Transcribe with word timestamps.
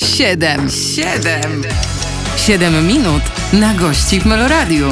Siedem, 0.00 0.70
siedem, 0.70 1.62
siedem 2.36 2.86
minut 2.86 3.22
na 3.52 3.74
gości 3.74 4.20
w 4.20 4.26
Meloradiu. 4.26 4.86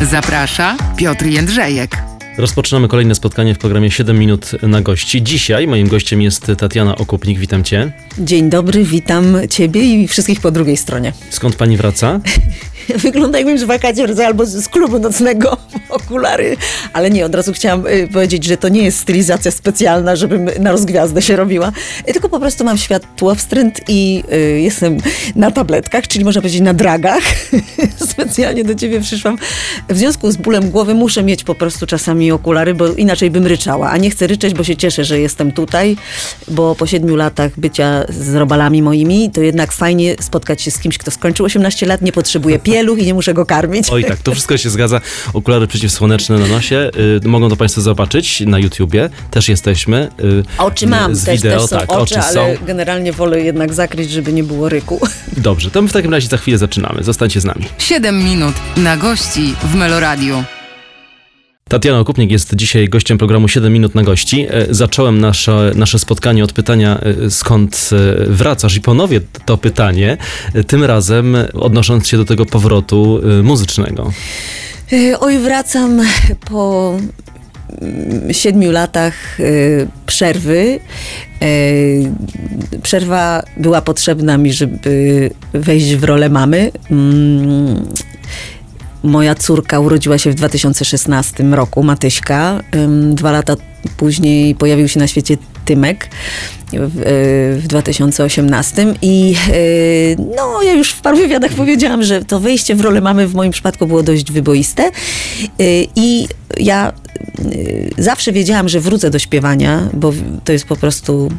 Zaprasza 0.00 0.76
Piotr 0.96 1.26
Jędrzejek. 1.26 1.96
Rozpoczynamy 2.38 2.88
kolejne 2.88 3.14
spotkanie 3.14 3.54
w 3.54 3.58
programie 3.58 3.90
7 3.90 4.18
minut 4.18 4.50
na 4.62 4.80
gości. 4.82 5.22
Dzisiaj 5.22 5.66
moim 5.66 5.88
gościem 5.88 6.22
jest 6.22 6.52
Tatiana 6.58 6.96
Okupnik. 6.96 7.38
Witam 7.38 7.64
cię. 7.64 7.92
Dzień 8.18 8.50
dobry, 8.50 8.84
witam 8.84 9.36
ciebie 9.50 9.82
i 9.82 10.08
wszystkich 10.08 10.40
po 10.40 10.50
drugiej 10.50 10.76
stronie. 10.76 11.12
Skąd 11.30 11.56
pani 11.56 11.76
wraca? 11.76 12.20
Wygląda 12.96 13.38
jakbym 13.38 13.58
z 13.58 13.64
wakacji 13.64 14.02
albo 14.26 14.46
z 14.46 14.68
klubu 14.68 14.98
nocnego, 14.98 15.56
okulary. 15.88 16.56
Ale 16.92 17.10
nie, 17.10 17.26
od 17.26 17.34
razu 17.34 17.52
chciałam 17.52 17.86
y, 17.86 18.08
powiedzieć, 18.12 18.44
że 18.44 18.56
to 18.56 18.68
nie 18.68 18.82
jest 18.82 18.98
stylizacja 18.98 19.50
specjalna, 19.50 20.16
żebym 20.16 20.50
na 20.60 20.72
rozgwiazdę 20.72 21.22
się 21.22 21.36
robiła, 21.36 21.72
y, 22.08 22.12
tylko 22.12 22.28
po 22.28 22.40
prostu 22.40 22.64
mam 22.64 22.78
światło 22.78 23.34
wstręt 23.34 23.80
i 23.88 24.22
y, 24.32 24.60
jestem 24.60 24.96
na 25.36 25.50
tabletkach, 25.50 26.08
czyli 26.08 26.24
można 26.24 26.40
powiedzieć 26.40 26.60
na 26.60 26.74
dragach. 26.74 27.22
Specjalnie 28.12 28.64
do 28.64 28.74
ciebie 28.74 29.00
przyszłam. 29.00 29.38
W 29.88 29.98
związku 29.98 30.30
z 30.30 30.36
bólem 30.36 30.70
głowy 30.70 30.94
muszę 30.94 31.22
mieć 31.22 31.44
po 31.44 31.54
prostu 31.54 31.86
czasami 31.86 32.32
okulary, 32.32 32.74
bo 32.74 32.86
inaczej 32.88 33.30
bym 33.30 33.46
ryczała. 33.46 33.90
A 33.90 33.96
nie 33.96 34.10
chcę 34.10 34.26
ryczeć, 34.26 34.54
bo 34.54 34.64
się 34.64 34.76
cieszę, 34.76 35.04
że 35.04 35.20
jestem 35.20 35.52
tutaj, 35.52 35.96
bo 36.48 36.74
po 36.74 36.86
siedmiu 36.86 37.16
latach 37.16 37.60
bycia 37.60 38.04
z 38.08 38.34
robalami 38.34 38.82
moimi, 38.82 39.30
to 39.30 39.40
jednak 39.40 39.72
fajnie 39.72 40.14
spotkać 40.20 40.62
się 40.62 40.70
z 40.70 40.78
kimś, 40.78 40.98
kto 40.98 41.10
skończył 41.10 41.46
18 41.46 41.86
lat, 41.86 42.02
nie 42.02 42.12
potrzebuje 42.12 42.58
pieluch 42.80 42.98
i 42.98 43.06
nie 43.06 43.14
muszę 43.14 43.34
go 43.34 43.46
karmić. 43.46 43.90
Oj 43.90 44.04
tak, 44.04 44.18
to 44.18 44.32
wszystko 44.32 44.56
się 44.56 44.70
zgadza. 44.70 45.00
Okulary 45.32 45.66
przeciwsłoneczne 45.66 46.38
na 46.38 46.46
nosie. 46.46 46.90
Y, 47.24 47.28
mogą 47.28 47.48
to 47.48 47.56
Państwo 47.56 47.80
zobaczyć 47.80 48.40
na 48.40 48.58
YouTubie. 48.58 49.10
Też 49.30 49.48
jesteśmy. 49.48 50.08
Y, 50.20 50.44
Oczy 50.58 50.86
mam, 50.86 51.14
z 51.14 51.24
też, 51.24 51.36
wideo, 51.42 51.60
też 51.60 51.70
są 51.70 51.78
tak, 51.78 51.92
oczy, 51.92 52.00
oczy 52.02 52.20
ale 52.20 52.56
są. 52.56 52.64
generalnie 52.66 53.12
wolę 53.12 53.40
jednak 53.40 53.74
zakryć, 53.74 54.10
żeby 54.10 54.32
nie 54.32 54.44
było 54.44 54.68
ryku. 54.68 55.00
Dobrze, 55.36 55.70
to 55.70 55.82
my 55.82 55.88
w 55.88 55.92
takim 55.92 56.12
razie 56.14 56.28
za 56.28 56.36
chwilę 56.36 56.58
zaczynamy. 56.58 57.02
Zostańcie 57.02 57.40
z 57.40 57.44
nami. 57.44 57.64
Siedem 57.78 58.24
minut 58.24 58.54
na 58.76 58.96
gości 58.96 59.54
w 59.64 59.74
Meloradiu. 59.74 60.44
Tatiana 61.70 61.98
Okupnik 61.98 62.30
jest 62.30 62.54
dzisiaj 62.54 62.88
gościem 62.88 63.18
programu 63.18 63.48
7 63.48 63.72
minut 63.72 63.94
na 63.94 64.02
gości. 64.02 64.46
E, 64.50 64.66
Zacząłem 64.70 65.20
nasze, 65.20 65.72
nasze 65.74 65.98
spotkanie 65.98 66.44
od 66.44 66.52
pytania, 66.52 67.00
e, 67.26 67.30
skąd 67.30 67.90
e, 67.92 68.26
wracasz 68.26 68.76
i 68.76 68.80
ponowię 68.80 69.20
to 69.44 69.56
pytanie, 69.56 70.16
tym 70.66 70.84
razem 70.84 71.36
odnosząc 71.54 72.08
się 72.08 72.16
do 72.16 72.24
tego 72.24 72.46
powrotu 72.46 73.20
muzycznego. 73.42 74.12
Oj, 75.20 75.38
wracam 75.38 76.00
po 76.50 76.94
mm, 77.80 78.34
siedmiu 78.34 78.70
latach 78.70 79.38
przerwy. 80.06 80.80
Przerwa 82.82 83.42
była 83.56 83.82
potrzebna 83.82 84.38
mi, 84.38 84.52
żeby 84.52 85.30
wejść 85.52 85.94
w 85.94 86.04
rolę 86.04 86.28
mamy. 86.28 86.70
Moja 89.02 89.34
córka 89.34 89.80
urodziła 89.80 90.18
się 90.18 90.30
w 90.30 90.34
2016 90.34 91.44
roku, 91.44 91.82
Matyśka. 91.82 92.60
Dwa 93.10 93.30
lata 93.30 93.56
później 93.96 94.54
pojawił 94.54 94.88
się 94.88 95.00
na 95.00 95.06
świecie 95.06 95.36
Tymek 95.64 96.08
w, 96.72 97.00
y, 97.00 97.60
w 97.60 97.66
2018 97.66 98.94
i 99.02 99.36
y, 99.48 100.16
no 100.36 100.62
ja 100.62 100.72
już 100.72 100.92
w 100.92 101.00
paru 101.00 101.16
wywiadach 101.16 101.50
powiedziałam, 101.50 102.02
że 102.02 102.24
to 102.24 102.40
wejście 102.40 102.74
w 102.74 102.80
rolę 102.80 103.00
mamy 103.00 103.26
w 103.26 103.34
moim 103.34 103.52
przypadku 103.52 103.86
było 103.86 104.02
dość 104.02 104.32
wyboiste 104.32 104.90
Y, 105.60 105.86
i 105.96 106.28
ja 106.56 106.92
y, 107.38 107.90
zawsze 107.98 108.32
wiedziałam, 108.32 108.68
że 108.68 108.80
wrócę 108.80 109.10
do 109.10 109.18
śpiewania, 109.18 109.88
bo 109.92 110.12
to 110.44 110.52
jest 110.52 110.64
po 110.64 110.76
prostu 110.76 111.30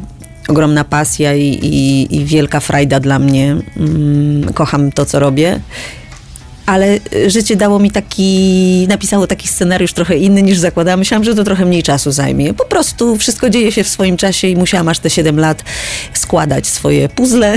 ogromna 0.48 0.84
pasja 0.84 1.34
i, 1.34 1.46
i, 1.62 2.16
i 2.16 2.24
wielka 2.24 2.60
frajda 2.60 3.00
dla 3.00 3.18
mnie. 3.18 3.56
Mm, 3.76 4.52
Kocham 4.52 4.92
to, 4.92 5.04
co 5.04 5.18
robię. 5.18 5.60
Ale 6.72 6.98
y, 7.14 7.30
życie 7.30 7.56
dało 7.56 7.78
mi 7.78 7.90
taki, 7.90 8.86
napisało 8.88 9.26
taki 9.26 9.48
scenariusz 9.48 9.92
trochę 9.92 10.16
inny 10.16 10.42
niż 10.42 10.58
zakładałam. 10.58 10.98
Myślałam, 10.98 11.24
że 11.24 11.34
to 11.34 11.44
trochę 11.44 11.64
mniej 11.64 11.82
czasu 11.82 12.12
zajmie. 12.12 12.54
Po 12.54 12.64
prostu 12.64 13.16
wszystko 13.16 13.50
dzieje 13.50 13.72
się 13.72 13.84
w 13.84 13.88
swoim 13.88 14.16
czasie 14.16 14.48
i 14.48 14.56
musiałam 14.56 14.88
aż 14.88 14.98
te 14.98 15.10
7 15.10 15.40
lat 15.40 15.64
składać 16.14 16.66
swoje 16.66 17.08
puzzle 17.08 17.54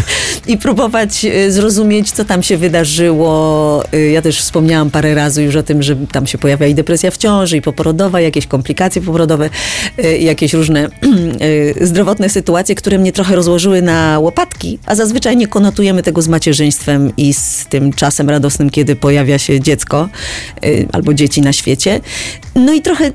i 0.46 0.58
próbować 0.58 1.24
y, 1.24 1.52
zrozumieć, 1.52 2.10
co 2.12 2.24
tam 2.24 2.42
się 2.42 2.56
wydarzyło. 2.56 3.82
Y, 3.94 4.10
Ja 4.10 4.22
też 4.22 4.40
wspomniałam 4.40 4.90
parę 4.90 5.14
razy 5.14 5.42
już 5.42 5.56
o 5.56 5.62
tym, 5.62 5.82
że 5.82 5.96
tam 5.96 6.26
się 6.26 6.38
pojawia 6.38 6.66
i 6.66 6.74
depresja 6.74 7.10
w 7.10 7.16
ciąży, 7.16 7.56
i 7.56 7.62
poporodowa, 7.62 8.20
jakieś 8.20 8.46
komplikacje 8.46 9.02
poporodowe, 9.02 9.50
jakieś 10.20 10.52
różne 10.52 10.88
zdrowotne 11.80 12.28
sytuacje, 12.28 12.74
które 12.74 12.98
mnie 12.98 13.12
trochę 13.12 13.36
rozłożyły 13.36 13.82
na 13.82 14.18
łopatki, 14.18 14.78
a 14.86 14.94
zazwyczaj 14.94 15.36
nie 15.36 15.46
konotujemy 15.46 16.02
tego 16.02 16.22
z 16.22 16.28
macierzyństwem 16.28 17.12
i 17.16 17.34
z 17.34 17.66
tym 17.68 17.92
czasem 17.92 18.30
radosnym, 18.30 18.55
kiedy 18.72 18.96
pojawia 18.96 19.38
się 19.38 19.60
dziecko 19.60 20.08
y, 20.64 20.86
albo 20.92 21.14
dzieci 21.14 21.40
na 21.40 21.52
świecie. 21.52 22.00
No 22.54 22.72
i 22.72 22.82
trochę 22.82 23.12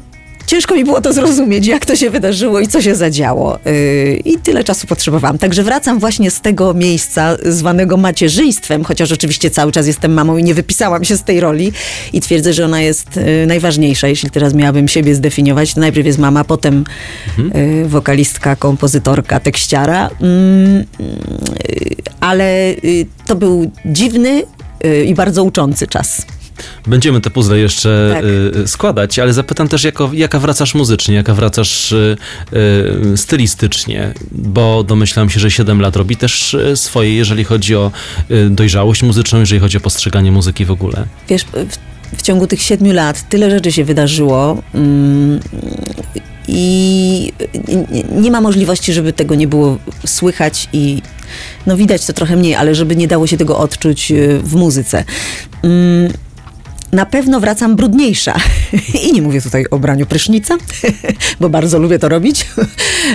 ciężko 0.52 0.76
mi 0.76 0.84
było 0.84 1.02
to 1.02 1.14
zrozumieć, 1.14 1.68
jak 1.68 1.86
to 1.86 1.96
się 1.96 2.10
wydarzyło 2.10 2.60
i 2.60 2.68
co 2.68 2.82
się 2.82 2.96
zadziało. 2.96 3.60
Yy, 3.66 4.22
I 4.26 4.38
tyle 4.38 4.64
czasu 4.64 4.88
potrzebowałam. 4.88 5.38
Także 5.38 5.64
wracam 5.64 6.00
właśnie 6.00 6.32
z 6.32 6.42
tego 6.42 6.74
miejsca 6.74 7.38
zwanego 7.46 7.98
macierzyństwem, 7.98 8.84
chociaż 8.84 9.12
oczywiście 9.12 9.50
cały 9.50 9.72
czas 9.72 9.88
jestem 9.88 10.14
mamą 10.14 10.38
i 10.38 10.44
nie 10.44 10.54
wypisałam 10.54 11.04
się 11.04 11.18
z 11.18 11.24
tej 11.24 11.40
roli 11.40 11.72
i 12.14 12.22
twierdzę, 12.22 12.54
że 12.54 12.66
ona 12.66 12.82
jest 12.82 13.16
yy, 13.16 13.46
najważniejsza. 13.48 14.08
Jeśli 14.08 14.30
teraz 14.30 14.54
miałabym 14.54 14.88
siebie 14.88 15.16
zdefiniować, 15.16 15.74
to 15.74 15.80
najpierw 15.80 16.08
jest 16.08 16.20
mama, 16.20 16.44
potem 16.44 16.84
yy, 17.38 17.88
wokalistka, 17.88 18.56
kompozytorka, 18.56 19.40
tekściara. 19.40 20.10
Mm, 20.22 20.84
ale 22.20 22.76
to 23.26 23.36
był 23.36 23.72
dziwny 23.86 24.44
i 25.06 25.16
bardzo 25.16 25.44
uczący 25.44 25.88
czas. 25.88 26.26
Będziemy 26.88 27.22
te 27.22 27.30
puzzle 27.30 27.60
jeszcze 27.60 28.12
Tak. 28.14 28.26
y, 28.64 28.68
składać, 28.68 29.20
ale 29.20 29.34
zapytam 29.34 29.68
też, 29.68 29.84
jako, 29.84 30.10
jaka 30.14 30.40
wracasz 30.40 30.76
muzycznie, 30.76 31.16
jaka 31.16 31.34
wracasz 31.34 31.92
y, 31.92 32.18
y, 33.14 33.18
stylistycznie, 33.18 34.14
bo 34.32 34.84
domyślam 34.84 35.30
się, 35.30 35.40
że 35.40 35.52
7 35.52 35.82
lat 35.82 35.96
robi 35.96 36.18
też 36.18 36.54
y, 36.54 36.78
swoje, 36.78 37.16
jeżeli 37.16 37.44
chodzi 37.44 37.76
o 37.76 37.92
y, 38.32 38.50
dojrzałość 38.50 39.04
muzyczną, 39.04 39.40
jeżeli 39.40 39.62
chodzi 39.62 39.78
o 39.78 39.80
postrzeganie 39.80 40.32
muzyki 40.32 40.66
w 40.66 40.72
ogóle. 40.72 41.06
Wiesz, 41.30 41.44
w, 41.44 41.78
w 42.18 42.22
ciągu 42.22 42.48
tych 42.48 42.62
siedmiu 42.62 42.94
lat 42.94 43.30
tyle 43.30 43.52
rzeczy 43.52 43.72
się 43.72 43.84
wydarzyło 43.86 44.64
mm, 44.74 45.40
i 46.48 47.34
nie, 48.12 48.32
ma 48.32 48.42
możliwości, 48.42 48.94
żeby 48.94 49.14
tego 49.14 49.36
nie 49.36 49.48
było 49.48 49.78
słychać 50.06 50.70
i 50.74 51.02
no 51.66 51.78
widać 51.78 52.06
to 52.06 52.14
trochę 52.14 52.36
mniej, 52.36 52.56
ale 52.56 52.76
żeby 52.76 52.96
nie 52.96 53.08
dało 53.08 53.28
się 53.28 53.38
tego 53.38 53.58
odczuć 53.58 54.12
y, 54.12 54.40
w 54.44 54.56
muzyce. 54.56 55.04
Mm, 55.64 56.14
na 56.92 57.06
pewno 57.06 57.40
wracam 57.40 57.76
brudniejsza. 57.76 58.36
I 59.10 59.14
nie 59.14 59.22
mówię 59.22 59.42
tutaj 59.42 59.66
o 59.72 59.80
braniu 59.80 60.06
prysznica, 60.06 60.58
bo 61.40 61.50
bardzo 61.50 61.80
lubię 61.80 62.00
to 62.00 62.10
robić. 62.10 62.46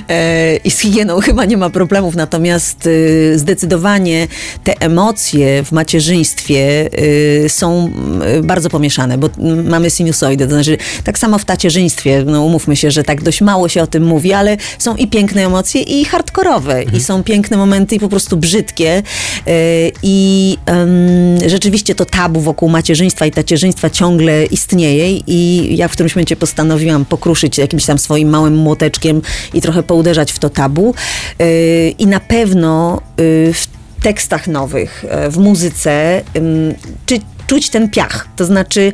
E, 0.09 0.57
I 0.57 0.71
z 0.71 0.79
higieną 0.79 1.21
chyba 1.21 1.45
nie 1.45 1.57
ma 1.57 1.71
problemów. 1.71 2.17
Natomiast 2.17 2.87
y, 2.87 3.39
zdecydowanie 3.39 4.29
te 4.65 4.81
emocje 4.81 5.65
w 5.65 5.73
macierzyństwie 5.73 6.89
y, 7.45 7.49
są 7.49 7.93
y, 8.39 8.43
bardzo 8.43 8.71
pomieszane, 8.71 9.19
bo 9.19 9.31
mamy 9.65 9.91
sinusoidę. 9.91 10.47
To 10.47 10.53
znaczy, 10.53 10.79
tak 11.05 11.19
samo 11.19 11.39
w 11.39 11.45
tacierzyństwie, 11.45 12.25
no 12.27 12.45
umówmy 12.45 12.77
się, 12.77 12.91
że 12.91 13.05
tak 13.05 13.23
dość 13.23 13.41
mało 13.41 13.69
się 13.69 13.83
o 13.83 13.87
tym 13.87 14.05
mówi, 14.05 14.33
ale 14.33 14.57
są 14.79 14.97
i 14.97 15.07
piękne 15.07 15.47
emocje, 15.47 15.83
i 15.83 16.05
hardkorowe. 16.05 16.83
I 16.83 17.01
są 17.01 17.23
piękne 17.23 17.57
momenty, 17.57 17.95
i 17.95 18.01
po 18.01 18.09
prostu 18.09 18.37
brzydkie. 18.37 19.03
I 20.03 20.59
rzeczywiście 21.47 21.95
to 21.95 22.05
tabu 22.05 22.41
wokół 22.41 22.69
macierzyństwa 22.69 23.27
i 23.27 23.31
tacierzyństwa 23.31 23.66
ciągle 23.93 24.45
istnieje 24.45 25.23
i 25.27 25.69
ja 25.77 25.89
w 25.89 25.93
którymś 25.93 26.17
momencie 26.17 26.37
postanowiłam 26.37 27.05
pokruszyć 27.05 27.59
jakimś 27.59 27.87
tam 27.87 27.99
swoim 27.99 28.29
małym 28.29 28.55
młoteczkiem 28.55 29.23
i 29.55 29.61
trochę 29.61 29.83
pouderzać 29.83 30.33
w 30.33 30.39
to 30.39 30.51
tabu. 30.51 30.95
Yy, 31.39 31.47
I 31.99 32.07
na 32.07 32.21
pewno 32.21 33.01
yy, 33.19 33.53
w 33.53 33.67
tekstach 34.03 34.49
nowych, 34.49 35.05
yy, 35.25 35.31
w 35.31 35.39
muzyce, 35.39 36.23
czy, 37.07 37.19
czuć 37.47 37.71
ten 37.71 37.91
piach. 37.91 38.29
To 38.37 38.45
znaczy 38.45 38.93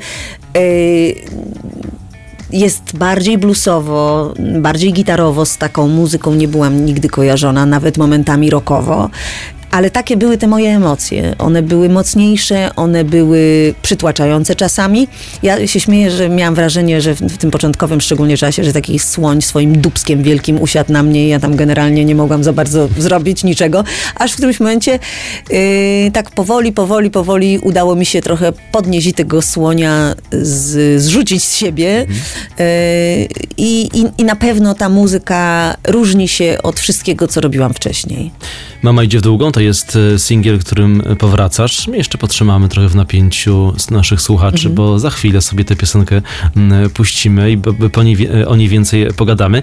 jest 2.53 2.97
bardziej 2.97 3.39
bluesowo, 3.39 4.35
bardziej 4.61 4.93
gitarowo 4.93 5.47
z 5.47 5.59
taką 5.59 5.89
muzyką 5.89 6.35
nie 6.35 6.49
byłam 6.49 6.85
nigdy 6.85 7.09
kojarzona, 7.09 7.67
nawet 7.67 7.99
momentami 7.99 8.51
rockowo. 8.51 9.11
Ale 9.73 9.91
takie 9.91 10.17
były 10.17 10.39
te 10.39 10.47
moje 10.47 10.71
emocje. 10.71 11.35
One 11.39 11.63
były 11.63 11.89
mocniejsze, 11.89 12.71
one 12.77 13.05
były 13.05 13.75
przytłaczające 13.83 14.55
czasami. 14.55 15.09
Ja 15.43 15.67
się 15.67 15.81
śmieję, 15.81 16.11
że 16.11 16.29
miałam 16.29 16.55
wrażenie, 16.55 17.01
że 17.01 17.15
w, 17.15 17.39
tym 17.39 17.51
początkowym 17.51 18.01
szczególnie 18.01 18.37
czasie, 18.37 18.65
że 18.65 18.73
taki 18.73 18.99
słoń 18.99 19.43
swoim 19.43 19.81
dubskiem 19.81 20.23
wielkim 20.23 20.61
usiadł 20.63 20.93
na 20.93 21.03
mnie 21.03 21.27
i 21.27 21.29
ja 21.29 21.41
tam 21.41 21.57
generalnie 21.57 22.05
nie 22.05 22.15
mogłam 22.15 22.45
za 22.45 22.53
bardzo 22.53 22.89
zrobić 22.99 23.45
niczego. 23.45 23.85
Aż 24.15 24.33
w 24.33 24.35
którymś 24.35 24.61
momencie 24.61 24.99
yy, 25.51 26.11
tak 26.13 26.31
powoli, 26.31 26.73
powoli, 26.73 27.11
powoli 27.11 27.59
udało 27.59 27.95
mi 27.95 28.07
się 28.07 28.23
trochę 28.23 28.53
podnieść 28.73 29.15
tego 29.15 29.43
słonia 29.43 30.15
z, 30.33 31.03
zrzucić 31.03 31.45
z 31.45 31.57
siebie. 31.57 32.07
Yy, 32.59 32.65
i, 33.57 33.89
I 34.19 34.25
na 34.25 34.37
pewno 34.37 34.75
ta 34.75 34.89
muzyka 34.89 35.75
różni 35.89 36.29
się 36.29 36.59
od 36.63 36.81
wszystkiego, 36.81 37.29
co 37.29 37.41
robiłam 37.41 37.75
wcześniej. 37.75 38.31
Mama 38.83 39.05
idzie 39.05 39.19
w 39.19 39.23
długą, 39.23 39.53
to 39.53 39.62
jest 39.63 39.99
e, 40.15 40.19
singiel, 40.19 40.59
którym 40.59 41.03
powracasz. 41.19 41.89
My 41.89 41.97
jeszcze 41.97 42.19
potrzymamy 42.19 42.69
trochę 42.69 42.89
w 42.89 42.95
napięciu 42.95 43.75
z 43.79 43.91
naszych 43.91 44.21
słuchaczy, 44.21 44.57
Mhm. 44.69 44.75
bo 44.75 44.99
za 44.99 45.11
chwilę 45.11 45.41
sobie 45.41 45.65
tę 45.65 45.77
piosenkę 45.77 46.23
puścimy 46.95 47.51
i 47.53 47.59
po 47.93 48.03
niej, 48.03 48.17
o 48.47 48.57
niej 48.57 48.69
więcej 48.69 49.07
pogadamy. 49.17 49.63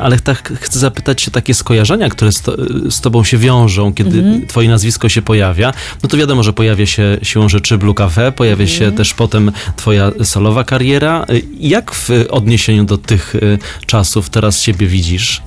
Ale 0.00 0.18
tak 0.18 0.52
chcę 0.60 0.78
zapytać 0.78 1.22
się 1.22 1.30
takie 1.30 1.54
skojarzenia, 1.54 2.08
które 2.08 2.32
z, 2.32 2.40
to, 2.42 2.56
z 2.90 3.00
tobą 3.00 3.24
się 3.24 3.38
wiążą, 3.38 3.94
kiedy 3.94 4.18
Mhm. 4.18 4.46
twoje 4.46 4.68
nazwisko 4.68 5.08
się 5.08 5.22
pojawia. 5.22 5.72
No 6.02 6.08
to 6.08 6.16
wiadomo, 6.16 6.42
że 6.42 6.52
pojawia 6.52 6.86
się 6.86 7.18
siłą 7.22 7.48
rzeczy 7.48 7.78
Blue 7.78 7.94
Cafe, 7.94 8.32
pojawia 8.32 8.64
Mhm. 8.64 8.78
się 8.78 8.92
też 8.96 9.14
potem 9.14 9.52
twoja 9.76 10.10
solowa 10.22 10.64
kariera. 10.64 11.26
Y, 11.30 11.42
Jak 11.60 11.94
w 11.94 12.08
odniesieniu 12.30 12.84
do 12.84 12.98
tych 12.98 13.34
y, 13.34 13.58
czasów 13.86 14.30
teraz 14.30 14.62
siebie 14.62 14.86
widzisz? 14.86 15.42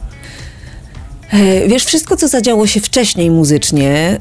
E, 1.33 1.67
Wiesz, 1.67 1.85
wszystko, 1.85 2.17
co 2.17 2.27
zadziało 2.27 2.67
się 2.67 2.79
wcześniej 2.79 3.31
muzycznie, 3.31 4.19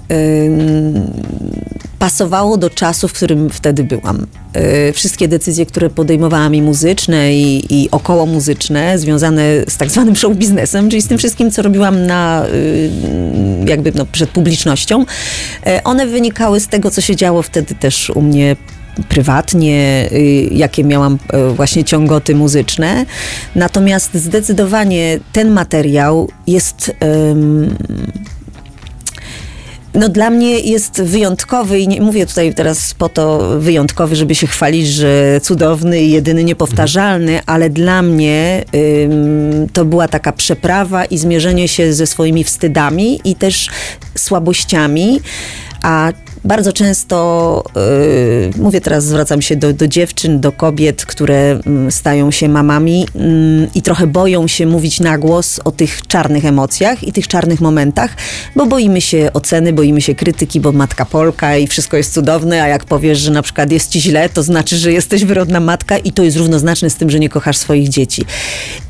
pasowało 1.99 2.57
do 2.57 2.71
czasu, 2.71 3.09
w 3.09 3.13
którym 3.13 3.51
wtedy 3.51 3.85
byłam. 3.85 4.27
E, 4.53 4.93
Wszystkie 4.93 5.29
decyzje, 5.29 5.67
które 5.67 5.91
podejmowałam 5.91 6.55
i 6.55 6.63
muzyczne, 6.63 7.35
i, 7.35 7.67
i 7.83 7.91
około 7.91 8.27
muzyczne, 8.27 8.99
związane 8.99 9.43
z 9.69 9.77
tak 9.77 9.91
zwanym 9.91 10.17
show 10.17 10.37
biznesem, 10.37 10.91
czyli 10.91 11.03
z 11.03 11.09
tym 11.09 11.19
wszystkim, 11.19 11.51
co 11.51 11.63
robiłam 11.63 12.07
na, 12.07 12.47
jakby 13.67 13.93
no, 13.95 14.07
przed 14.13 14.31
publicznością, 14.31 15.05
e, 15.67 15.85
one 15.85 16.07
wynikały 16.07 16.61
z 16.61 16.69
tego, 16.69 16.91
co 16.91 17.01
się 17.01 17.17
działo 17.17 17.43
wtedy 17.43 17.75
też 17.75 18.11
u 18.11 18.23
mnie 18.23 18.57
prywatnie, 19.09 20.09
y, 20.13 20.49
jakie 20.53 20.85
miałam 20.85 21.19
y, 21.51 21.55
właśnie 21.55 21.85
ciągoty 21.85 22.35
muzyczne. 22.35 23.07
Natomiast 23.55 24.15
zdecydowanie 24.15 25.19
ten 25.33 25.51
materiał 25.51 26.29
jest. 26.47 26.93
ym, 27.31 27.77
no 29.95 30.09
dla 30.09 30.31
mnie 30.31 30.59
jest 30.59 31.03
wyjątkowy 31.03 31.81
i 31.81 31.89
nie 31.89 32.01
mówię 32.01 32.27
tutaj 32.27 32.55
teraz 32.55 32.95
po 32.95 33.09
to 33.09 33.39
wyjątkowy, 33.61 34.17
żeby 34.17 34.35
się 34.35 34.47
chwalić, 34.47 34.89
że 34.89 35.41
cudowny 35.43 36.03
i 36.03 36.11
jedyny 36.11 36.45
niepowtarzalny, 36.45 37.41
ale 37.47 37.71
dla 37.71 38.03
mnie 38.03 38.65
ym, 39.05 39.69
to 39.73 39.85
była 39.85 40.09
taka 40.09 40.33
przeprawa 40.33 41.05
i 41.05 41.19
zmierzenie 41.19 41.69
się 41.69 41.93
ze 41.93 42.07
swoimi 42.07 42.45
wstydami 42.45 43.21
i 43.25 43.35
też 43.35 43.69
słabościami, 44.17 45.21
a 45.83 46.13
bardzo 46.45 46.73
często, 46.73 47.65
yy, 48.57 48.63
mówię 48.63 48.81
teraz, 48.81 49.05
zwracam 49.05 49.43
się 49.43 49.57
do, 49.57 49.73
do 49.73 49.89
dziewczyn, 49.89 50.41
do 50.41 50.53
kobiet, 50.53 51.07
które 51.07 51.61
mm, 51.67 51.93
stają 51.93 52.31
się 52.31 52.49
mamami 52.49 53.07
mm, 53.15 53.69
i 53.75 53.83
trochę 53.83 54.07
boją 54.07 54.49
się 54.49 54.67
mówić 54.67 55.01
na 55.01 55.19
głos 55.19 55.61
o 55.65 55.71
tych 55.71 56.07
czarnych 56.07 56.45
emocjach 56.45 57.05
i 57.05 57.13
tych 57.13 57.29
czarnych 57.29 57.61
momentach, 57.61 58.17
bo 58.57 58.67
boimy 58.67 59.01
się 59.01 59.31
oceny, 59.33 59.73
boimy 59.73 60.01
się 60.01 60.15
krytyki, 60.15 60.61
bo 60.61 60.73
matka 60.73 61.05
Polka 61.05 61.57
i 61.57 61.67
wszystko 61.67 61.97
jest 61.97 62.15
cudowne, 62.15 62.63
a 62.63 62.69
jak 62.69 62.85
powiesz, 62.85 63.19
że 63.19 63.31
na 63.31 63.43
przykład 63.43 63.73
jest 63.73 63.91
ci 63.91 64.01
źle, 64.01 64.29
to 64.29 64.43
znaczy, 64.43 64.77
że 64.77 64.93
jesteś 64.93 65.25
wyrodna 65.25 65.61
matka 65.61 65.99
i 65.99 66.13
to 66.13 66.23
jest 66.23 66.37
równoznaczne 66.37 66.91
z 66.91 66.95
tym, 66.95 67.11
że 67.11 67.21
nie 67.21 67.29
kochasz 67.29 67.57
swoich 67.57 67.89
dzieci. 67.89 68.25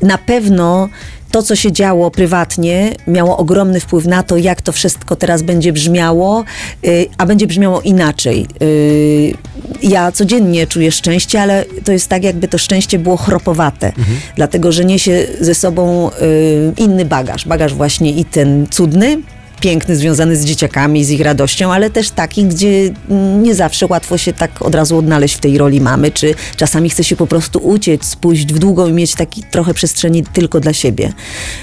Na 0.01 0.17
pewno 0.17 0.89
to, 1.33 1.43
co 1.43 1.55
się 1.55 1.71
działo 1.71 2.11
prywatnie, 2.11 2.95
miało 3.07 3.37
ogromny 3.37 3.79
wpływ 3.79 4.05
na 4.05 4.23
to, 4.23 4.37
jak 4.37 4.61
to 4.61 4.71
wszystko 4.71 5.15
teraz 5.15 5.41
będzie 5.41 5.73
brzmiało, 5.73 6.43
y, 6.87 7.07
a 7.17 7.25
będzie 7.25 7.47
brzmiało 7.47 7.81
inaczej. 7.81 8.47
Y, 8.61 9.33
Ja 9.81 10.11
codziennie 10.11 10.67
czuję 10.67 10.91
szczęście, 10.91 11.41
ale 11.41 11.65
to 11.85 11.91
jest 11.91 12.07
tak, 12.09 12.23
jakby 12.23 12.47
to 12.47 12.57
szczęście 12.57 12.99
było 12.99 13.17
chropowate, 13.17 13.91
dlatego 14.35 14.71
że 14.71 14.85
niesie 14.85 15.27
ze 15.41 15.55
sobą 15.55 16.09
y, 16.21 16.73
inny 16.77 17.05
bagaż. 17.05 17.47
Bagaż 17.47 17.73
właśnie 17.73 18.11
i 18.11 18.25
ten 18.25 18.67
cudny, 18.71 19.17
piękny, 19.63 19.95
związany 19.95 20.35
z 20.35 20.45
dzieciakami, 20.45 21.05
z 21.05 21.11
ich 21.11 21.21
radością, 21.21 21.73
ale 21.73 21.89
też 21.89 22.09
taki, 22.09 22.45
gdzie 22.45 22.93
nie 23.41 23.55
zawsze 23.55 23.87
łatwo 23.87 24.17
się 24.17 24.33
tak 24.33 24.61
od 24.61 24.75
razu 24.75 24.97
odnaleźć 24.97 25.35
w 25.35 25.39
tej 25.39 25.57
roli 25.57 25.81
mamy, 25.81 26.11
czy 26.11 26.35
czasami 26.55 26.89
chce 26.89 27.03
się 27.03 27.15
po 27.15 27.27
prostu 27.27 27.59
uciec, 27.59 28.05
spójść 28.05 28.45
w 28.45 28.59
długą 28.59 28.87
i 28.87 28.93
mieć 28.93 29.15
taki 29.15 29.43
trochę 29.43 29.73
przestrzeni 29.73 30.23
tylko 30.33 30.59
dla 30.59 30.73
siebie. 30.73 31.13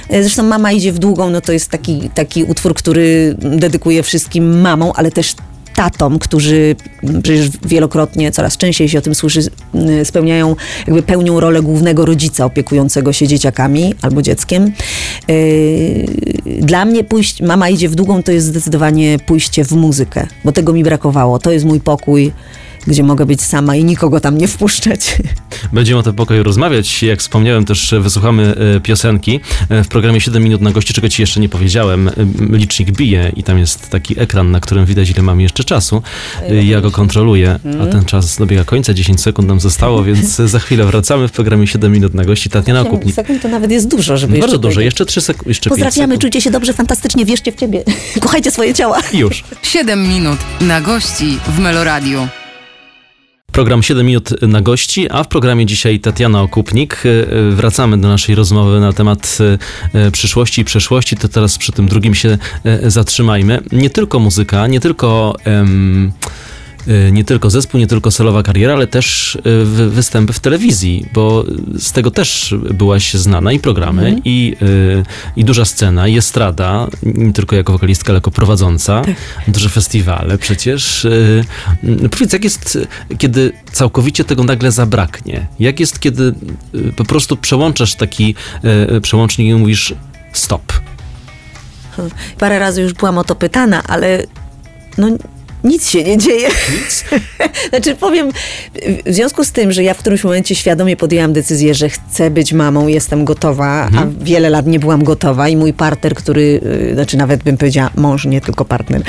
E, 0.08 0.22
Zresztą 0.22 0.42
Mama 0.42 0.72
idzie 0.72 0.92
w 0.92 0.98
długą, 0.98 1.30
no 1.30 1.40
to 1.40 1.52
jest 1.52 1.68
taki, 1.70 2.10
taki 2.14 2.44
utwór, 2.44 2.74
który 2.74 3.34
dedykuję 3.38 4.02
wszystkim 4.02 4.60
mamom, 4.60 4.92
ale 4.94 5.10
też 5.10 5.34
tatom, 5.80 6.18
którzy 6.18 6.76
przecież 7.22 7.50
wielokrotnie, 7.64 8.32
coraz 8.32 8.56
częściej 8.56 8.88
się 8.88 8.98
o 8.98 9.02
tym 9.02 9.14
słyszy, 9.14 9.40
mm, 9.74 10.04
spełniają, 10.04 10.56
jakby 10.86 11.02
pełnią 11.02 11.40
rolę 11.40 11.62
głównego 11.62 12.06
rodzica 12.06 12.44
opiekującego 12.44 13.12
się 13.12 13.28
dzieciakami 13.28 13.94
albo 14.02 14.22
dzieckiem. 14.22 14.72
Yy, 15.28 16.60
Dla 16.60 16.84
mnie 16.84 17.04
pójść, 17.04 17.42
mama 17.42 17.68
idzie 17.68 17.88
w 17.88 17.94
długą, 17.94 18.22
to 18.22 18.32
jest 18.32 18.46
zdecydowanie 18.46 19.18
pójście 19.26 19.64
w 19.64 19.72
muzykę, 19.72 20.26
bo 20.44 20.52
tego 20.52 20.72
mi 20.72 20.84
brakowało. 20.84 21.38
To 21.38 21.52
jest 21.52 21.64
mój 21.64 21.80
pokój, 21.80 22.32
gdzie 22.86 23.02
mogę 23.02 23.26
być 23.26 23.42
sama 23.42 23.76
i 23.76 23.84
nikogo 23.84 24.20
tam 24.20 24.38
nie 24.38 24.48
wpuszczać. 24.48 25.16
Będziemy 25.72 25.98
o 26.00 26.02
tym 26.02 26.14
pokoju 26.14 26.42
rozmawiać. 26.42 27.02
Jak 27.02 27.20
wspomniałem, 27.20 27.64
też 27.64 27.94
wysłuchamy 28.00 28.54
e, 28.76 28.80
piosenki. 28.80 29.40
E, 29.68 29.84
W 29.84 29.88
programie 29.88 30.20
7 30.20 30.42
minut 30.42 30.60
na 30.60 30.70
gości, 30.72 30.94
czego 30.94 31.08
ci 31.08 31.22
jeszcze 31.22 31.40
nie 31.40 31.48
powiedziałem, 31.48 32.08
e, 32.08 32.12
licznik 32.50 32.90
bije 32.90 33.32
i 33.36 33.42
tam 33.42 33.58
jest 33.58 33.90
taki 33.90 34.20
ekran, 34.20 34.50
na 34.50 34.60
którym 34.60 34.86
widać, 34.86 35.10
ile 35.10 35.22
mamy 35.22 35.42
jeszcze 35.42 35.64
czasu. 35.64 36.02
E, 36.48 36.64
Ja 36.64 36.80
go 36.80 36.90
kontroluję, 36.90 37.58
a 37.82 37.86
ten 37.86 38.04
czas 38.04 38.36
dobiega 38.36 38.64
końca, 38.64 38.94
10 38.94 39.20
sekund 39.20 39.48
nam 39.48 39.60
zostało, 39.60 40.04
więc 40.08 40.36
za 40.36 40.58
chwilę 40.58 40.84
wracamy 40.84 41.28
w 41.28 41.32
programie 41.32 41.66
7 41.66 41.92
minut 41.92 42.14
na 42.14 42.24
gości. 42.24 42.50
Tatiana 42.50 42.80
Okupnik. 42.80 43.14
Sekund 43.14 43.42
to 43.42 43.48
nawet 43.48 43.70
jest 43.70 43.88
dużo, 43.88 44.16
żeby 44.16 44.32
Bardzo 44.32 44.46
jeszcze 44.46 44.58
dużo, 44.58 44.74
powiedzieć. 44.74 44.84
jeszcze 44.92 45.06
3 45.06 45.20
sekund, 45.20 45.46
jeszcze 45.48 45.70
5 45.70 45.80
Pozdrawiamy, 45.82 46.12
sekund. 46.14 46.20
czujcie 46.22 46.40
się 46.40 46.50
dobrze, 46.50 46.72
fantastycznie, 46.72 47.24
wierzcie 47.26 47.52
w 47.52 47.56
ciebie. 47.56 47.84
Kochajcie 48.20 48.50
swoje 48.50 48.74
ciała. 48.74 48.98
Już. 49.12 49.44
7 49.62 50.08
minut 50.08 50.38
na 50.60 50.80
gości 50.80 51.38
w 51.48 51.58
Meloradiu. 51.58 52.28
Program 53.52 53.82
7 53.82 54.06
minut 54.06 54.42
na 54.42 54.60
gości, 54.60 55.10
a 55.10 55.24
w 55.24 55.28
programie 55.28 55.66
dzisiaj 55.66 56.00
Tatiana 56.00 56.42
Okupnik. 56.42 57.02
E, 57.06 57.08
e, 57.08 57.50
Wracamy 57.50 57.98
do 58.00 58.08
naszej 58.08 58.34
rozmowy 58.34 58.80
na 58.80 58.92
temat 58.92 59.38
e, 59.94 60.10
przyszłości 60.10 60.60
i 60.60 60.64
przeszłości. 60.64 61.16
To 61.16 61.28
teraz 61.28 61.58
przy 61.58 61.72
tym 61.72 61.88
drugim 61.88 62.14
się 62.14 62.38
zatrzymajmy. 62.82 63.60
Nie 63.72 63.90
tylko 63.90 64.18
muzyka, 64.18 64.66
nie 64.66 64.80
tylko. 64.80 65.36
e, 65.46 65.66
nie 67.12 67.24
tylko 67.24 67.50
zespół, 67.50 67.80
nie 67.80 67.86
tylko 67.86 68.10
solowa 68.10 68.42
kariera, 68.42 68.72
ale 68.74 68.86
też 68.86 69.38
wy- 69.64 69.90
występy 69.90 70.32
w 70.32 70.40
telewizji, 70.40 71.06
bo 71.12 71.44
z 71.78 71.92
tego 71.92 72.10
też 72.10 72.54
byłaś 72.74 73.14
znana 73.14 73.52
i 73.52 73.58
programy, 73.58 74.20
i, 74.24 74.56
e, 74.62 75.36
i 75.36 75.44
duża 75.44 75.64
scena, 75.64 76.08
i 76.08 76.18
estrada, 76.18 76.86
nie 77.02 77.32
tylko 77.32 77.56
jako 77.56 77.72
wokalistka, 77.72 78.10
ale 78.10 78.16
jako 78.16 78.30
prowadząca, 78.30 79.02
duże 79.48 79.68
festiwale 79.68 80.38
przecież. 80.38 81.06
Powiedz, 82.10 82.32
jak 82.32 82.44
jest, 82.44 82.78
kiedy 83.18 83.52
całkowicie 83.72 84.24
tego 84.24 84.44
nagle 84.44 84.72
zabraknie? 84.72 85.46
Jak 85.58 85.80
jest, 85.80 86.00
kiedy 86.00 86.34
po 86.96 87.04
prostu 87.04 87.36
przełączasz 87.36 87.94
taki 87.94 88.34
przełącznik 89.02 89.48
i 89.48 89.54
mówisz 89.54 89.94
stop? 90.32 90.72
Parę 92.38 92.58
razy 92.58 92.82
już 92.82 92.92
byłam 92.92 93.18
o 93.18 93.24
to 93.24 93.34
pytana, 93.34 93.82
ale 93.82 94.26
no 94.98 95.08
nic 95.64 95.90
się 95.90 96.04
nie 96.04 96.18
dzieje. 96.18 96.48
znaczy 97.70 97.94
powiem, 97.94 98.28
w 99.06 99.14
związku 99.14 99.44
z 99.44 99.52
tym, 99.52 99.72
że 99.72 99.82
ja 99.82 99.94
w 99.94 99.98
którymś 99.98 100.24
momencie 100.24 100.54
świadomie 100.54 100.96
podjęłam 100.96 101.32
decyzję, 101.32 101.74
że 101.74 101.88
chcę 101.88 102.30
być 102.30 102.52
mamą, 102.52 102.86
jestem 102.86 103.24
gotowa, 103.24 103.88
a 103.96 104.06
wiele 104.20 104.50
lat 104.50 104.66
nie 104.66 104.78
byłam 104.78 105.04
gotowa 105.04 105.48
i 105.48 105.56
mój 105.56 105.72
partner, 105.72 106.14
który, 106.14 106.60
y, 106.90 106.94
znaczy 106.94 107.16
nawet 107.16 107.42
bym 107.42 107.56
powiedziała 107.56 107.90
mąż, 107.96 108.24
nie 108.24 108.40
tylko 108.40 108.64
partner, 108.64 109.02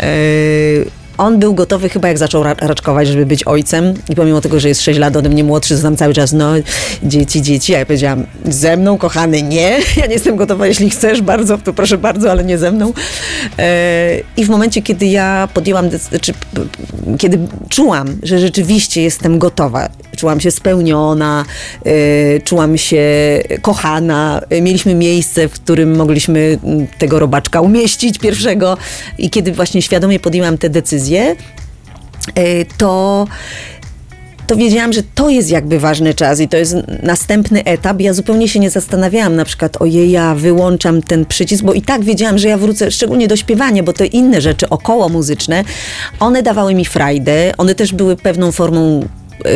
y, 0.00 0.99
on 1.20 1.38
był 1.38 1.54
gotowy 1.54 1.88
chyba 1.88 2.08
jak 2.08 2.18
zaczął 2.18 2.42
ra- 2.42 2.54
raczkować, 2.60 3.08
żeby 3.08 3.26
być 3.26 3.44
ojcem. 3.46 3.94
I 4.08 4.14
pomimo 4.14 4.40
tego, 4.40 4.60
że 4.60 4.68
jest 4.68 4.82
6 4.82 4.98
lat 4.98 5.16
ode 5.16 5.28
mnie 5.28 5.44
młodszy, 5.44 5.76
znam 5.76 5.96
cały 5.96 6.14
czas, 6.14 6.32
no 6.32 6.52
dzieci, 7.02 7.42
dzieci, 7.42 7.74
a 7.74 7.78
ja 7.78 7.86
powiedziałam, 7.86 8.26
ze 8.44 8.76
mną 8.76 8.98
kochany 8.98 9.42
nie, 9.42 9.78
ja 9.96 10.06
nie 10.06 10.12
jestem 10.12 10.36
gotowa, 10.36 10.66
jeśli 10.66 10.90
chcesz 10.90 11.22
bardzo, 11.22 11.58
to 11.58 11.72
proszę 11.72 11.98
bardzo, 11.98 12.30
ale 12.30 12.44
nie 12.44 12.58
ze 12.58 12.70
mną. 12.70 12.92
E, 13.58 14.20
I 14.36 14.44
w 14.44 14.48
momencie, 14.48 14.82
kiedy 14.82 15.06
ja 15.06 15.48
podjęłam, 15.54 15.90
czy, 16.20 16.32
kiedy 17.18 17.38
czułam, 17.68 18.16
że 18.22 18.38
rzeczywiście 18.38 19.02
jestem 19.02 19.38
gotowa, 19.38 19.88
czułam 20.16 20.40
się 20.40 20.50
spełniona, 20.50 21.44
e, 21.86 22.40
czułam 22.40 22.78
się 22.78 23.02
kochana, 23.62 24.40
e, 24.50 24.60
mieliśmy 24.62 24.94
miejsce, 24.94 25.48
w 25.48 25.52
którym 25.52 25.96
mogliśmy 25.96 26.58
tego 26.98 27.18
robaczka 27.18 27.60
umieścić 27.60 28.18
pierwszego. 28.18 28.76
I 29.18 29.30
kiedy 29.30 29.52
właśnie 29.52 29.82
świadomie 29.82 30.20
podjęłam 30.20 30.58
te 30.58 30.70
decyzje, 30.70 31.09
e, 31.16 32.64
to 32.78 33.26
to 34.50 34.56
wiedziałam, 34.56 34.92
że 34.92 35.02
to 35.14 35.28
jest 35.28 35.50
jakby 35.50 35.78
ważny 35.78 36.14
czas 36.14 36.40
i 36.40 36.48
to 36.48 36.56
jest 36.56 36.76
następny 37.02 37.64
etap. 37.64 38.00
Ja 38.00 38.12
zupełnie 38.12 38.48
się 38.48 38.60
nie 38.60 38.70
zastanawiałam 38.70 39.36
na 39.36 39.44
przykład, 39.44 39.82
ojej, 39.82 40.10
ja 40.10 40.34
wyłączam 40.34 41.02
ten 41.02 41.26
przycisk, 41.26 41.64
bo 41.64 41.72
i 41.72 41.82
tak 41.82 42.04
wiedziałam, 42.04 42.38
że 42.38 42.48
ja 42.48 42.58
wrócę, 42.58 42.90
szczególnie 42.90 43.28
do 43.28 43.36
śpiewania, 43.36 43.82
bo 43.82 43.92
te 43.92 44.06
inne 44.06 44.40
rzeczy 44.40 44.68
około 44.68 45.08
muzyczne, 45.08 45.64
one 46.20 46.42
dawały 46.42 46.74
mi 46.74 46.84
frajdę, 46.84 47.52
one 47.58 47.74
też 47.74 47.92
były 47.92 48.16
pewną 48.16 48.52
formą 48.52 49.08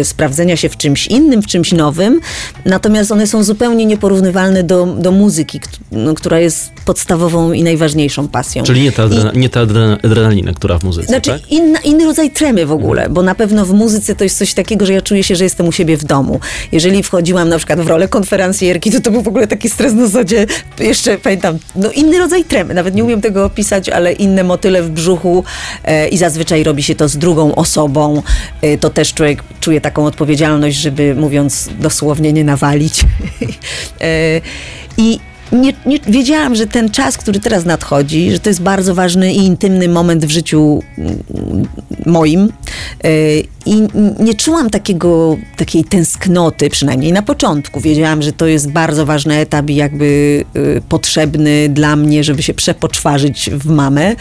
sprawdzenia 0.02 0.56
się 0.56 0.68
w 0.68 0.76
czymś 0.76 1.06
innym, 1.06 1.42
w 1.42 1.46
czymś 1.46 1.72
nowym, 1.72 2.20
natomiast 2.64 3.12
one 3.12 3.26
są 3.26 3.44
zupełnie 3.44 3.86
nieporównywalne 3.86 4.62
do, 4.62 4.86
do 4.86 5.12
muzyki, 5.12 5.60
no, 5.92 6.14
która 6.14 6.38
jest 6.40 6.70
podstawową 6.84 7.52
i 7.52 7.62
najważniejszą 7.62 8.28
pasją. 8.28 8.62
Czyli 8.62 8.82
nie 8.82 8.92
ta, 8.92 9.02
adrena, 9.02 9.32
nie 9.34 9.48
ta 9.48 9.60
adrena, 9.60 9.98
adrenalina, 10.02 10.52
która 10.52 10.78
w 10.78 10.84
muzyce, 10.84 11.06
Znaczy 11.06 11.30
tak? 11.30 11.52
inna, 11.52 11.78
inny 11.78 12.04
rodzaj 12.04 12.30
tremy 12.30 12.66
w 12.66 12.72
ogóle, 12.72 13.08
bo 13.08 13.22
na 13.22 13.34
pewno 13.34 13.66
w 13.66 13.72
muzyce 13.72 14.14
to 14.14 14.24
jest 14.24 14.38
coś 14.38 14.54
takiego, 14.54 14.86
że 14.86 14.92
ja 14.92 15.02
czuję 15.02 15.24
się, 15.24 15.36
że 15.36 15.44
jestem 15.44 15.68
u 15.68 15.72
siebie 15.72 15.96
w 15.96 16.04
domu. 16.04 16.40
Jeżeli 16.72 17.02
wchodziłam 17.02 17.48
na 17.48 17.58
przykład 17.58 17.80
w 17.80 17.86
rolę 17.86 18.08
konferencjerki, 18.08 18.90
to 18.90 19.00
to 19.00 19.10
był 19.10 19.22
w 19.22 19.28
ogóle 19.28 19.46
taki 19.46 19.70
stres 19.70 19.92
na 19.92 20.06
zasadzie, 20.06 20.46
jeszcze 20.78 21.18
pamiętam, 21.18 21.58
no 21.76 21.90
inny 21.90 22.18
rodzaj 22.18 22.44
tremy, 22.44 22.74
nawet 22.74 22.94
nie 22.94 23.04
umiem 23.04 23.20
tego 23.20 23.44
opisać, 23.44 23.88
ale 23.88 24.12
inne 24.12 24.44
motyle 24.44 24.82
w 24.82 24.90
brzuchu 24.90 25.44
e, 25.84 26.08
i 26.08 26.18
zazwyczaj 26.18 26.64
robi 26.64 26.82
się 26.82 26.94
to 26.94 27.08
z 27.08 27.16
drugą 27.16 27.54
osobą. 27.54 28.22
E, 28.62 28.78
to 28.78 28.90
też 28.90 29.14
człowiek 29.14 29.42
czuje 29.60 29.73
taką 29.80 30.06
odpowiedzialność, 30.06 30.76
żeby 30.76 31.14
mówiąc 31.14 31.70
dosłownie 31.80 32.32
nie 32.32 32.44
nawalić. 32.44 33.00
e, 34.00 34.40
I 34.96 35.18
nie, 35.54 35.72
nie, 35.86 35.98
wiedziałam, 36.06 36.54
że 36.54 36.66
ten 36.66 36.90
czas, 36.90 37.18
który 37.18 37.40
teraz 37.40 37.64
nadchodzi, 37.64 38.30
że 38.30 38.38
to 38.38 38.50
jest 38.50 38.62
bardzo 38.62 38.94
ważny 38.94 39.32
i 39.32 39.38
intymny 39.38 39.88
moment 39.88 40.26
w 40.26 40.30
życiu 40.30 40.82
mm, 40.98 41.18
moim. 42.06 42.52
Yy, 43.04 43.10
I 43.66 43.88
nie 44.18 44.34
czułam 44.34 44.70
takiego, 44.70 45.36
takiej 45.56 45.84
tęsknoty, 45.84 46.70
przynajmniej 46.70 47.12
na 47.12 47.22
początku. 47.22 47.80
Wiedziałam, 47.80 48.22
że 48.22 48.32
to 48.32 48.46
jest 48.46 48.70
bardzo 48.70 49.06
ważny 49.06 49.34
etap 49.34 49.70
i 49.70 49.74
jakby 49.74 50.44
yy, 50.54 50.82
potrzebny 50.88 51.68
dla 51.68 51.96
mnie, 51.96 52.24
żeby 52.24 52.42
się 52.42 52.54
przepoczwarzyć 52.54 53.50
w 53.52 53.66
mamę. 53.66 54.16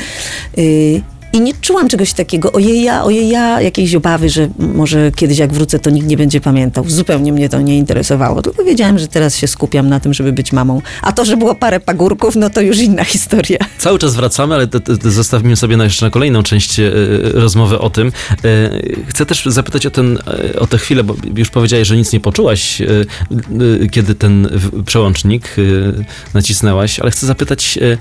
I 1.33 1.41
nie 1.41 1.53
czułam 1.53 1.87
czegoś 1.87 2.13
takiego, 2.13 2.51
ojej 2.51 2.83
ja, 2.83 3.03
ojej 3.03 3.29
ja, 3.29 3.61
jakiejś 3.61 3.95
obawy, 3.95 4.29
że 4.29 4.49
może 4.59 5.11
kiedyś 5.11 5.37
jak 5.37 5.53
wrócę, 5.53 5.79
to 5.79 5.89
nikt 5.89 6.07
nie 6.07 6.17
będzie 6.17 6.41
pamiętał. 6.41 6.83
Zupełnie 6.87 7.33
mnie 7.33 7.49
to 7.49 7.61
nie 7.61 7.77
interesowało, 7.77 8.41
tylko 8.41 8.63
wiedziałam, 8.63 8.99
że 8.99 9.07
teraz 9.07 9.37
się 9.37 9.47
skupiam 9.47 9.89
na 9.89 9.99
tym, 9.99 10.13
żeby 10.13 10.33
być 10.33 10.53
mamą. 10.53 10.81
A 11.01 11.11
to, 11.11 11.25
że 11.25 11.37
było 11.37 11.55
parę 11.55 11.79
pagórków, 11.79 12.35
no 12.35 12.49
to 12.49 12.61
już 12.61 12.77
inna 12.77 13.03
historia. 13.03 13.57
Cały 13.77 13.99
czas 13.99 14.15
wracamy, 14.15 14.55
ale 14.55 14.67
zostawimy 15.01 15.55
sobie 15.55 15.77
na 15.77 15.83
jeszcze 15.83 16.05
na 16.05 16.09
kolejną 16.09 16.43
część 16.43 16.79
e, 16.79 16.91
rozmowy 17.33 17.79
o 17.79 17.89
tym. 17.89 18.07
E, 18.07 18.69
chcę 19.07 19.25
też 19.25 19.45
zapytać 19.45 19.85
o, 19.85 19.91
ten, 19.91 20.19
e, 20.53 20.59
o 20.59 20.67
tę 20.67 20.77
chwilę, 20.77 21.03
bo 21.03 21.15
już 21.35 21.49
powiedziałeś, 21.49 21.87
że 21.87 21.97
nic 21.97 22.13
nie 22.13 22.19
poczułaś, 22.19 22.81
e, 22.81 22.85
e, 22.85 23.87
kiedy 23.87 24.15
ten 24.15 24.49
przełącznik 24.85 25.55
e, 25.57 26.03
nacisnęłaś, 26.33 26.99
ale 26.99 27.11
chcę 27.11 27.27
zapytać, 27.27 27.79
e, 27.81 27.97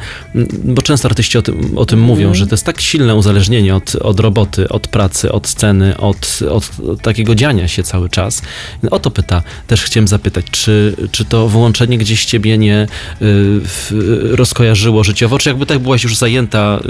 bo 0.65 0.83
często 0.83 1.09
artyści 1.09 1.39
o 1.39 1.43
tym, 1.43 1.79
o 1.79 1.87
tym 1.87 2.01
mówią, 2.01 2.35
że 2.35 2.47
to 2.47 2.55
jest 2.55 2.65
tak 2.65 2.81
silne 2.81 3.15
uzależnienie 3.23 3.76
od, 3.76 3.95
od 3.95 4.21
roboty, 4.21 4.69
od 4.69 4.88
pracy, 4.88 5.33
od 5.33 5.49
sceny, 5.49 5.97
od, 5.97 6.41
od, 6.50 6.71
od 6.88 7.02
takiego 7.02 7.35
dziania 7.35 7.69
się 7.69 7.83
cały 7.83 8.09
czas. 8.09 8.43
O 8.91 8.99
to 8.99 9.11
pyta, 9.11 9.43
też 9.67 9.83
chciałem 9.83 10.09
zapytać, 10.09 10.45
czy, 10.50 10.97
czy 11.11 11.25
to 11.25 11.49
wyłączenie 11.49 11.99
gdzieś 11.99 12.25
ciebie 12.25 12.59
nie 12.59 12.87
y, 13.23 14.37
rozkojarzyło 14.37 15.05
życiowo, 15.05 15.38
czy 15.38 15.49
jakby 15.49 15.67
tak 15.67 15.79
byłaś 15.79 16.05
już 16.05 16.17
zajęta 16.17 16.81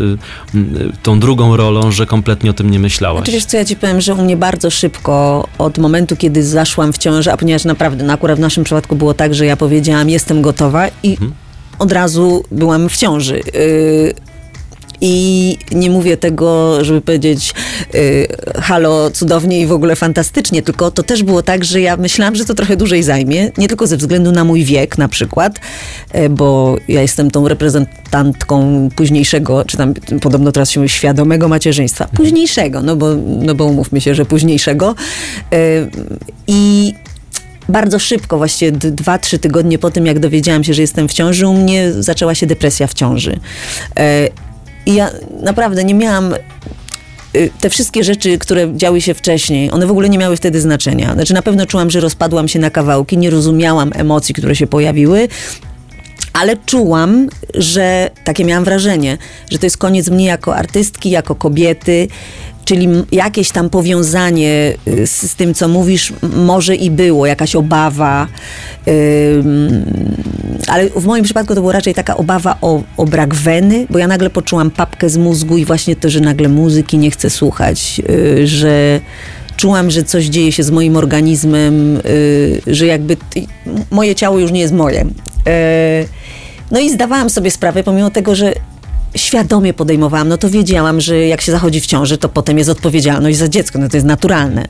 y, 0.54 0.58
y, 0.58 0.92
tą 1.02 1.20
drugą 1.20 1.56
rolą, 1.56 1.90
że 1.90 2.06
kompletnie 2.06 2.50
o 2.50 2.52
tym 2.52 2.70
nie 2.70 2.78
myślałaś? 2.78 3.18
Znaczy 3.18 3.32
wiesz 3.32 3.44
co, 3.44 3.56
ja 3.56 3.64
ci 3.64 3.76
powiem, 3.76 4.00
że 4.00 4.14
u 4.14 4.24
mnie 4.24 4.36
bardzo 4.36 4.70
szybko, 4.70 5.48
od 5.58 5.78
momentu, 5.78 6.16
kiedy 6.16 6.44
zaszłam 6.44 6.92
w 6.92 6.98
ciążę, 6.98 7.32
a 7.32 7.36
ponieważ 7.36 7.64
naprawdę, 7.64 8.04
no 8.04 8.12
akurat 8.12 8.38
w 8.38 8.40
naszym 8.40 8.64
przypadku 8.64 8.96
było 8.96 9.14
tak, 9.14 9.34
że 9.34 9.46
ja 9.46 9.56
powiedziałam, 9.56 10.10
jestem 10.10 10.42
gotowa 10.42 10.88
i 11.02 11.16
od 11.78 11.92
razu 11.92 12.44
byłam 12.50 12.88
w 12.88 12.96
ciąży. 12.96 13.40
Yy, 13.54 14.31
I 15.04 15.58
nie 15.72 15.90
mówię 15.90 16.16
tego, 16.16 16.78
żeby 16.84 17.00
powiedzieć 17.00 17.54
yy, 17.94 18.28
halo, 18.62 19.10
cudownie 19.10 19.60
i 19.60 19.66
w 19.66 19.72
ogóle 19.72 19.96
fantastycznie, 19.96 20.62
tylko 20.62 20.90
to 20.90 21.02
też 21.02 21.22
było 21.22 21.42
tak, 21.42 21.64
że 21.64 21.80
ja 21.80 21.96
myślałam, 21.96 22.36
że 22.36 22.44
to 22.44 22.54
trochę 22.54 22.76
dłużej 22.76 23.02
zajmie, 23.02 23.50
nie 23.58 23.68
tylko 23.68 23.86
ze 23.86 23.96
względu 23.96 24.32
na 24.32 24.44
mój 24.44 24.64
wiek 24.64 24.98
na 24.98 25.08
przykład, 25.08 25.58
yy, 26.14 26.28
bo 26.28 26.76
ja 26.88 27.02
jestem 27.02 27.30
tą 27.30 27.48
reprezentantką 27.48 28.88
późniejszego, 28.96 29.64
czy 29.64 29.76
tam 29.76 29.94
podobno 30.20 30.52
teraz 30.52 30.70
się 30.70 30.80
mówi 30.80 30.88
świadomego 30.88 31.48
macierzyństwa, 31.48 32.08
późniejszego, 32.16 32.82
no 32.82 32.96
bo, 32.96 33.14
no 33.42 33.54
bo 33.54 33.64
umówmy 33.64 34.00
się, 34.00 34.14
że 34.14 34.24
późniejszego. 34.24 34.94
Yy, 35.50 35.58
I 36.46 36.94
bardzo 37.68 37.98
szybko, 37.98 38.38
właściwie 38.38 38.72
d- 38.72 38.90
dwa, 38.90 39.18
trzy 39.18 39.38
tygodnie 39.38 39.78
po 39.78 39.90
tym, 39.90 40.06
jak 40.06 40.18
dowiedziałam 40.18 40.64
się, 40.64 40.74
że 40.74 40.82
jestem 40.82 41.08
w 41.08 41.12
ciąży, 41.12 41.46
u 41.46 41.54
mnie 41.54 41.92
zaczęła 41.92 42.34
się 42.34 42.46
depresja 42.46 42.86
w 42.86 42.94
ciąży. 42.94 43.40
I 44.86 44.94
ja 44.94 45.10
naprawdę 45.42 45.84
nie 45.84 45.94
miałam 45.94 46.34
y, 47.36 47.50
te 47.60 47.70
wszystkie 47.70 48.04
rzeczy, 48.04 48.38
które 48.38 48.76
działy 48.76 49.00
się 49.00 49.14
wcześniej, 49.14 49.70
one 49.70 49.86
w 49.86 49.90
ogóle 49.90 50.08
nie 50.08 50.18
miały 50.18 50.36
wtedy 50.36 50.60
znaczenia. 50.60 51.12
Znaczy 51.12 51.34
na 51.34 51.42
pewno 51.42 51.66
czułam, 51.66 51.90
że 51.90 52.00
rozpadłam 52.00 52.48
się 52.48 52.58
na 52.58 52.70
kawałki, 52.70 53.18
nie 53.18 53.30
rozumiałam 53.30 53.90
emocji, 53.94 54.34
które 54.34 54.56
się 54.56 54.66
pojawiły, 54.66 55.28
ale 56.32 56.56
czułam, 56.56 57.28
że 57.54 58.10
takie 58.24 58.44
miałam 58.44 58.64
wrażenie, 58.64 59.18
że 59.50 59.58
to 59.58 59.66
jest 59.66 59.76
koniec 59.76 60.08
mnie 60.08 60.24
jako 60.24 60.56
artystki, 60.56 61.10
jako 61.10 61.34
kobiety, 61.34 62.08
czyli 62.64 62.88
jakieś 63.12 63.50
tam 63.50 63.70
powiązanie 63.70 64.74
y, 64.88 65.06
z, 65.06 65.30
z 65.30 65.34
tym, 65.34 65.54
co 65.54 65.68
mówisz, 65.68 66.12
może 66.36 66.76
i 66.76 66.90
było, 66.90 67.26
jakaś 67.26 67.56
obawa, 67.56 68.26
ym, 68.88 69.84
ale 70.68 70.90
w 70.90 71.04
moim 71.04 71.24
przypadku 71.24 71.54
to 71.54 71.60
była 71.60 71.72
raczej 71.72 71.94
taka 71.94 72.16
obawa 72.16 72.56
o, 72.60 72.82
o 72.96 73.04
brak 73.04 73.34
weny, 73.34 73.86
bo 73.90 73.98
ja 73.98 74.06
nagle 74.06 74.30
poczułam 74.30 74.70
papkę 74.70 75.10
z 75.10 75.16
mózgu 75.16 75.56
i 75.56 75.64
właśnie 75.64 75.96
to, 75.96 76.10
że 76.10 76.20
nagle 76.20 76.48
muzyki 76.48 76.98
nie 76.98 77.10
chcę 77.10 77.30
słuchać, 77.30 78.00
y, 78.10 78.46
że 78.46 79.00
czułam, 79.56 79.90
że 79.90 80.04
coś 80.04 80.24
dzieje 80.24 80.52
się 80.52 80.62
z 80.62 80.70
moim 80.70 80.96
organizmem, 80.96 81.96
y, 81.96 82.62
że 82.66 82.86
jakby 82.86 83.16
moje 83.90 84.14
ciało 84.14 84.38
już 84.38 84.52
nie 84.52 84.60
jest 84.60 84.74
moje. 84.74 85.00
Y, 85.02 85.08
no 86.70 86.80
i 86.80 86.90
zdawałam 86.90 87.30
sobie 87.30 87.50
sprawę, 87.50 87.84
pomimo 87.84 88.10
tego, 88.10 88.34
że 88.34 88.52
świadomie 89.16 89.74
podejmowałam, 89.74 90.28
no 90.28 90.38
to 90.38 90.50
wiedziałam, 90.50 91.00
że 91.00 91.26
jak 91.26 91.40
się 91.40 91.52
zachodzi 91.52 91.80
w 91.80 91.86
ciąży, 91.86 92.18
to 92.18 92.28
potem 92.28 92.58
jest 92.58 92.70
odpowiedzialność 92.70 93.38
za 93.38 93.48
dziecko, 93.48 93.78
no 93.78 93.88
to 93.88 93.96
jest 93.96 94.06
naturalne. 94.06 94.64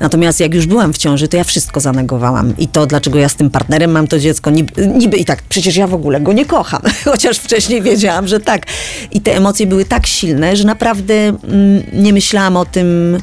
Natomiast 0.00 0.40
jak 0.40 0.54
już 0.54 0.66
byłam 0.66 0.92
w 0.92 0.98
ciąży, 0.98 1.28
to 1.28 1.36
ja 1.36 1.44
wszystko 1.44 1.80
zanegowałam. 1.80 2.56
I 2.58 2.68
to, 2.68 2.86
dlaczego 2.86 3.18
ja 3.18 3.28
z 3.28 3.34
tym 3.34 3.50
partnerem 3.50 3.90
mam 3.90 4.08
to 4.08 4.18
dziecko, 4.18 4.50
niby, 4.50 4.86
niby 4.86 5.16
i 5.16 5.24
tak, 5.24 5.42
przecież 5.42 5.76
ja 5.76 5.86
w 5.86 5.94
ogóle 5.94 6.20
go 6.20 6.32
nie 6.32 6.44
kocham. 6.44 6.82
Chociaż 7.04 7.38
wcześniej 7.38 7.82
wiedziałam, 7.82 8.28
że 8.28 8.40
tak. 8.40 8.66
I 9.12 9.20
te 9.20 9.36
emocje 9.36 9.66
były 9.66 9.84
tak 9.84 10.06
silne, 10.06 10.56
że 10.56 10.64
naprawdę 10.64 11.14
mm, 11.14 11.82
nie 11.92 12.12
myślałam 12.12 12.56
o 12.56 12.64
tym, 12.64 13.18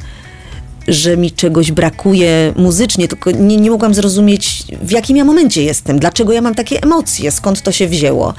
że 0.87 1.17
mi 1.17 1.31
czegoś 1.31 1.71
brakuje 1.71 2.53
muzycznie, 2.55 3.07
tylko 3.07 3.31
nie, 3.31 3.57
nie 3.57 3.71
mogłam 3.71 3.93
zrozumieć, 3.93 4.63
w 4.81 4.91
jakim 4.91 5.17
ja 5.17 5.25
momencie 5.25 5.63
jestem, 5.63 5.99
dlaczego 5.99 6.33
ja 6.33 6.41
mam 6.41 6.55
takie 6.55 6.83
emocje, 6.83 7.31
skąd 7.31 7.61
to 7.61 7.71
się 7.71 7.87
wzięło. 7.87 8.33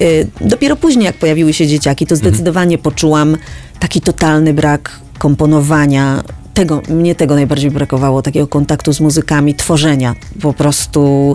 Y, 0.00 0.26
Dopiero 0.40 0.76
później, 0.76 1.04
jak 1.04 1.16
pojawiły 1.16 1.52
się 1.52 1.66
dzieciaki, 1.66 2.06
to 2.06 2.16
zdecydowanie 2.16 2.78
poczułam 2.78 3.36
taki 3.78 4.00
totalny 4.00 4.54
brak 4.54 5.00
komponowania. 5.18 6.22
Tego, 6.54 6.82
mnie 6.88 7.14
tego 7.14 7.34
najbardziej 7.34 7.70
brakowało, 7.70 8.22
takiego 8.22 8.46
kontaktu 8.46 8.92
z 8.92 9.00
muzykami, 9.00 9.54
tworzenia. 9.54 10.14
Po 10.42 10.52
prostu 10.52 11.34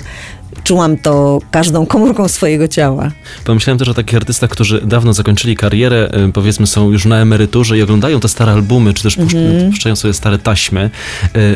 czułam 0.63 0.97
to 0.97 1.39
każdą 1.51 1.85
komórką 1.85 2.27
swojego 2.27 2.67
ciała. 2.67 3.11
Pomyślałem 3.45 3.77
też 3.79 3.87
o 3.87 3.93
takich 3.93 4.15
artystach, 4.15 4.49
którzy 4.49 4.81
dawno 4.85 5.13
zakończyli 5.13 5.55
karierę, 5.55 6.11
y, 6.29 6.31
powiedzmy 6.31 6.67
są 6.67 6.91
już 6.91 7.05
na 7.05 7.17
emeryturze 7.21 7.77
i 7.77 7.81
oglądają 7.81 8.19
te 8.19 8.27
stare 8.29 8.51
albumy, 8.51 8.93
czy 8.93 9.03
też 9.03 9.17
Mhm. 9.17 9.71
puszczają 9.71 9.95
sobie 9.95 10.13
stare 10.13 10.39
taśmy. 10.39 10.89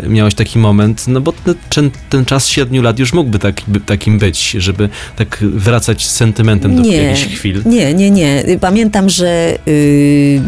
Y, 0.04 0.10
Miałeś 0.10 0.36
taki 0.36 0.60
moment, 0.60 1.08
no 1.08 1.22
bo 1.22 1.34
ten, 1.70 1.92
ten, 2.10 2.26
czas 2.26 2.48
siedmiu 2.48 2.82
lat 2.82 3.00
już 3.00 3.14
mógłby 3.14 3.40
tak, 3.40 3.62
takim 3.86 4.20
być, 4.20 4.52
żeby 4.52 4.90
tak 5.16 5.38
wracać 5.42 6.06
z 6.06 6.12
sentymentem 6.16 6.82
do 6.84 6.90
jakichś 6.90 7.26
chwil. 7.36 7.62
Nie, 7.66 7.94
nie, 7.94 8.12
nie. 8.12 8.44
Pamiętam, 8.62 9.10
że. 9.10 9.58
Yy, 9.66 10.42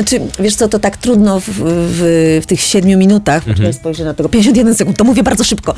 znaczy, 0.00 0.20
wiesz 0.38 0.56
co, 0.56 0.68
to 0.68 0.78
tak 0.78 0.96
trudno 0.96 1.40
w, 1.40 1.44
w, 1.48 2.40
w 2.42 2.46
tych 2.46 2.60
siedmiu 2.60 2.98
minutach, 2.98 3.48
mhm. 3.48 3.72
spojrzę 3.72 4.04
na 4.04 4.14
tego, 4.14 4.28
51 4.28 4.74
sekund, 4.74 4.96
to 4.96 5.04
mówię 5.04 5.22
bardzo 5.22 5.44
szybko, 5.44 5.74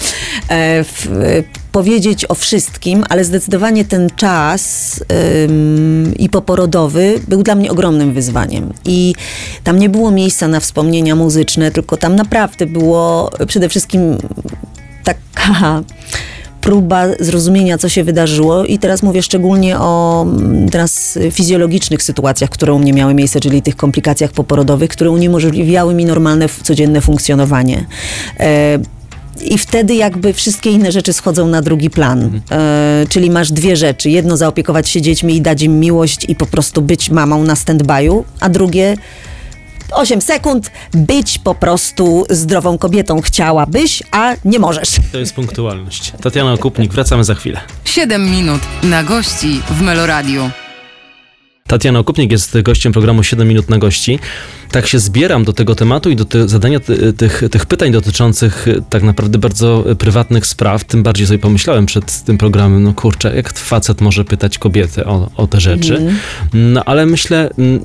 e, 0.48 0.84
w, 0.84 1.06
e, 1.06 1.42
powiedzieć 1.72 2.24
o 2.28 2.34
wszystkim, 2.34 3.04
ale 3.08 3.24
zdecydowanie 3.24 3.84
ten 3.84 4.10
czas 4.16 5.00
ym, 5.44 6.14
i 6.18 6.28
poporodowy 6.28 7.20
był 7.28 7.42
dla 7.42 7.54
mnie 7.54 7.70
ogromnym 7.70 8.12
wyzwaniem. 8.12 8.72
I 8.84 9.14
tam 9.64 9.78
nie 9.78 9.88
było 9.88 10.10
miejsca 10.10 10.48
na 10.48 10.60
wspomnienia 10.60 11.16
muzyczne, 11.16 11.70
tylko 11.70 11.96
tam 11.96 12.16
naprawdę 12.16 12.66
było 12.66 13.30
przede 13.46 13.68
wszystkim 13.68 14.18
taka 15.04 15.82
próba 16.62 17.06
zrozumienia, 17.20 17.78
co 17.78 17.88
się 17.88 18.04
wydarzyło 18.04 18.64
i 18.64 18.78
teraz 18.78 19.02
mówię 19.02 19.22
szczególnie 19.22 19.78
o 19.78 20.22
mm, 20.22 20.68
teraz 20.68 21.18
fizjologicznych 21.30 22.02
sytuacjach, 22.02 22.50
które 22.50 22.72
u 22.72 22.78
mnie 22.78 22.92
miały 22.92 23.14
miejsce, 23.14 23.40
czyli 23.40 23.62
tych 23.62 23.76
komplikacjach 23.76 24.32
poporodowych, 24.32 24.90
które 24.90 25.10
uniemożliwiały 25.10 25.94
mi 25.94 26.04
normalne, 26.04 26.48
codzienne 26.62 27.00
funkcjonowanie. 27.00 27.86
E, 28.40 28.78
i 29.40 29.58
wtedy 29.58 29.94
jakby 29.94 30.32
wszystkie 30.32 30.70
inne 30.70 30.92
rzeczy 30.92 31.12
schodzą 31.12 31.48
na 31.48 31.62
drugi 31.62 31.90
plan. 31.90 32.40
E, 32.50 33.04
czyli 33.08 33.30
masz 33.30 33.52
dwie 33.52 33.76
rzeczy. 33.76 34.10
Jedno 34.10 34.36
zaopiekować 34.36 34.88
się 34.88 35.02
dziećmi 35.02 35.36
i 35.36 35.40
dać 35.40 35.62
im 35.62 35.80
miłość 35.80 36.24
i 36.28 36.36
po 36.36 36.46
prostu 36.46 36.82
być 36.82 37.10
mamą 37.10 37.44
na 37.44 37.54
stand-by'u, 37.54 38.22
a 38.40 38.48
drugie 38.48 38.96
8 39.94 40.20
sekund, 40.20 40.70
być 40.92 41.38
po 41.38 41.54
prostu 41.54 42.26
zdrową 42.30 42.78
kobietą 42.78 43.20
chciałabyś, 43.20 44.02
a 44.10 44.32
nie 44.44 44.58
możesz. 44.58 44.88
To 45.12 45.18
jest 45.18 45.34
punktualność. 45.34 46.12
Tatiana 46.22 46.52
Okupnik, 46.52 46.92
wracamy 46.92 47.24
za 47.24 47.34
chwilę. 47.34 47.60
7 47.84 48.30
minut 48.30 48.60
na 48.82 49.02
gości 49.02 49.60
w 49.70 49.82
Meloradiu. 49.82 50.50
Tatiana 51.72 51.98
Okupnik 51.98 52.32
jest 52.32 52.60
gościem 52.60 52.92
programu 52.92 53.22
7 53.22 53.48
minut 53.48 53.70
na 53.70 53.78
gości. 53.78 54.18
Tak 54.70 54.86
się 54.86 54.98
zbieram 54.98 55.44
do 55.44 55.52
tego 55.52 55.74
tematu 55.74 56.10
i 56.10 56.16
do 56.16 56.24
te, 56.24 56.48
zadania 56.48 56.80
ty, 56.80 57.12
tych, 57.12 57.42
tych 57.50 57.66
pytań 57.66 57.92
dotyczących 57.92 58.68
e, 58.68 58.74
tak 58.90 59.02
naprawdę 59.02 59.38
bardzo 59.38 59.84
prywatnych 59.98 60.46
spraw. 60.46 60.84
Tym 60.84 61.02
bardziej 61.02 61.26
sobie 61.26 61.38
pomyślałem 61.38 61.86
przed 61.86 62.24
tym 62.24 62.38
programem, 62.38 62.82
no 62.82 62.92
kurczę, 62.94 63.36
jak 63.36 63.52
facet 63.58 64.00
może 64.00 64.24
pytać 64.24 64.58
kobietę 64.58 65.04
o, 65.04 65.30
o 65.36 65.46
te 65.46 65.60
rzeczy. 65.60 65.96
Mhm. 65.96 66.16
No 66.52 66.84
ale 66.84 67.06
myślę, 67.06 67.50
mm, 67.58 67.84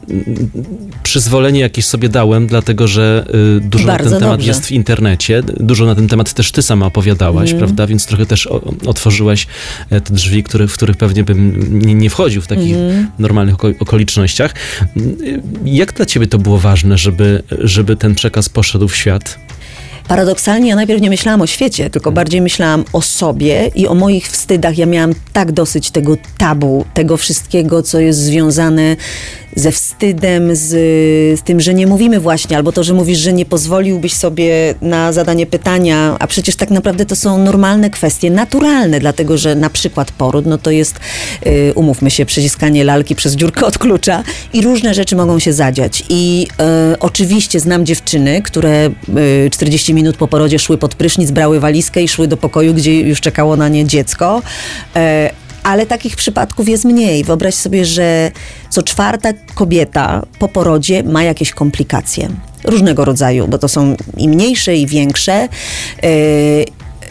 przyzwolenie 1.04 1.60
jakieś 1.60 1.86
sobie 1.86 2.10
dałem, 2.10 2.48
dlatego 2.48 2.88
że 2.88 3.26
y, 3.58 3.62
dużo 3.62 3.88
Bardzo 3.88 4.06
na 4.06 4.12
ten 4.12 4.20
temat 4.20 4.38
dobrze. 4.38 4.48
jest 4.48 4.66
w 4.66 4.72
internecie. 4.72 5.44
Dużo 5.60 5.86
na 5.86 5.96
ten 5.96 6.08
temat 6.08 6.34
też 6.34 6.52
ty 6.52 6.62
sama 6.62 6.86
opowiadałaś, 6.86 7.52
Mhm. 7.52 7.58
prawda? 7.60 7.88
Więc 7.88 8.06
trochę 8.06 8.26
też 8.26 8.48
o, 8.48 8.62
otworzyłaś 8.86 9.48
e, 9.90 10.02
te 10.02 10.14
drzwi, 10.14 10.44
które, 10.44 10.68
w 10.68 10.74
których 10.74 10.98
pewnie 10.98 11.24
bym 11.24 11.64
nie, 11.86 11.94
nie 11.96 12.10
wchodził 12.10 12.42
w 12.42 12.48
takich 12.48 12.76
Mhm. 12.76 13.08
normalnych 13.20 13.56
okolicznościach. 13.80 14.54
Jak 15.66 15.94
dla 15.94 16.06
ciebie 16.06 16.28
to 16.28 16.38
było 16.38 16.58
ważne, 16.58 16.98
żeby, 16.98 17.44
żeby 17.60 17.96
ten 17.96 18.16
przekaz 18.16 18.50
poszedł 18.50 18.88
w 18.88 18.96
świat? 18.96 19.40
Paradoksalnie 20.08 20.70
ja 20.70 20.76
najpierw 20.76 21.02
nie 21.02 21.10
myślałam 21.10 21.42
o 21.42 21.48
świecie, 21.48 21.90
tylko 21.90 22.12
bardziej 22.12 22.42
myślałam 22.42 22.86
o 22.94 23.02
sobie 23.02 23.72
i 23.76 23.88
o 23.88 23.96
moich 23.96 24.28
wstydach. 24.28 24.78
Ja 24.78 24.86
miałam 24.86 25.14
tak 25.34 25.52
dosyć 25.52 25.92
tego 25.92 26.18
tabu, 26.38 26.86
tego 26.94 27.18
wszystkiego, 27.18 27.84
co 27.84 28.00
jest 28.00 28.20
związane 28.20 28.96
ze 29.58 29.72
wstydem, 29.72 30.56
z, 30.56 30.70
z 31.40 31.44
tym, 31.44 31.60
że 31.60 31.74
nie 31.74 31.88
mówimy 31.88 32.20
właśnie, 32.20 32.58
albo 32.58 32.72
to, 32.72 32.84
że 32.84 32.94
mówisz, 32.94 33.20
że 33.20 33.34
nie 33.34 33.46
pozwoliłbyś 33.46 34.14
sobie 34.14 34.76
na 34.82 35.14
zadanie 35.14 35.46
pytania, 35.46 36.16
a 36.20 36.28
przecież 36.28 36.56
tak 36.56 36.70
naprawdę 36.70 37.06
to 37.06 37.16
są 37.16 37.38
normalne 37.38 37.90
kwestie, 37.90 38.32
naturalne, 38.32 39.00
dlatego 39.00 39.38
że 39.38 39.56
na 39.56 39.70
przykład 39.70 40.12
poród, 40.12 40.46
no 40.46 40.58
to 40.58 40.72
jest, 40.72 41.00
y, 41.48 41.74
umówmy 41.76 42.12
się, 42.12 42.26
przyciskanie 42.26 42.84
lalki 42.84 43.16
przez 43.16 43.36
dziurkę 43.36 43.66
od 43.66 43.78
klucza 43.78 44.24
i 44.54 44.62
różne 44.62 44.94
rzeczy 44.94 45.16
mogą 45.16 45.40
się 45.40 45.54
zadziać. 45.54 46.04
I 46.10 46.48
y, 46.94 47.00
oczywiście 47.00 47.60
znam 47.60 47.86
dziewczyny, 47.86 48.42
które 48.42 48.90
y, 49.46 49.50
40 49.50 49.94
minut 49.94 50.18
po 50.18 50.28
porodzie 50.28 50.60
szły 50.60 50.78
pod 50.78 50.96
prysznic, 50.96 51.32
brały 51.32 51.60
walizkę 51.60 52.04
i 52.04 52.08
szły 52.08 52.28
do 52.28 52.38
pokoju, 52.38 52.74
gdzie 52.74 53.02
już 53.02 53.22
czekało 53.22 53.56
na 53.56 53.68
nie 53.68 53.86
dziecko. 53.86 54.42
Ale 55.68 55.86
takich 55.86 56.16
przypadków 56.16 56.70
jest 56.70 56.86
mniej. 56.86 57.24
Wyobraź 57.24 57.56
sobie, 57.56 57.86
że 57.86 58.32
co 58.70 58.84
czwarta 58.84 59.30
kobieta 59.56 60.26
po 60.40 60.48
porodzie 60.48 61.04
ma 61.04 61.24
jakieś 61.24 61.52
komplikacje. 61.52 62.30
Różnego 62.64 63.06
rodzaju, 63.06 63.48
bo 63.48 63.58
to 63.58 63.68
są 63.68 63.96
i 64.18 64.30
mniejsze, 64.30 64.76
i 64.76 64.88
większe. 64.88 65.48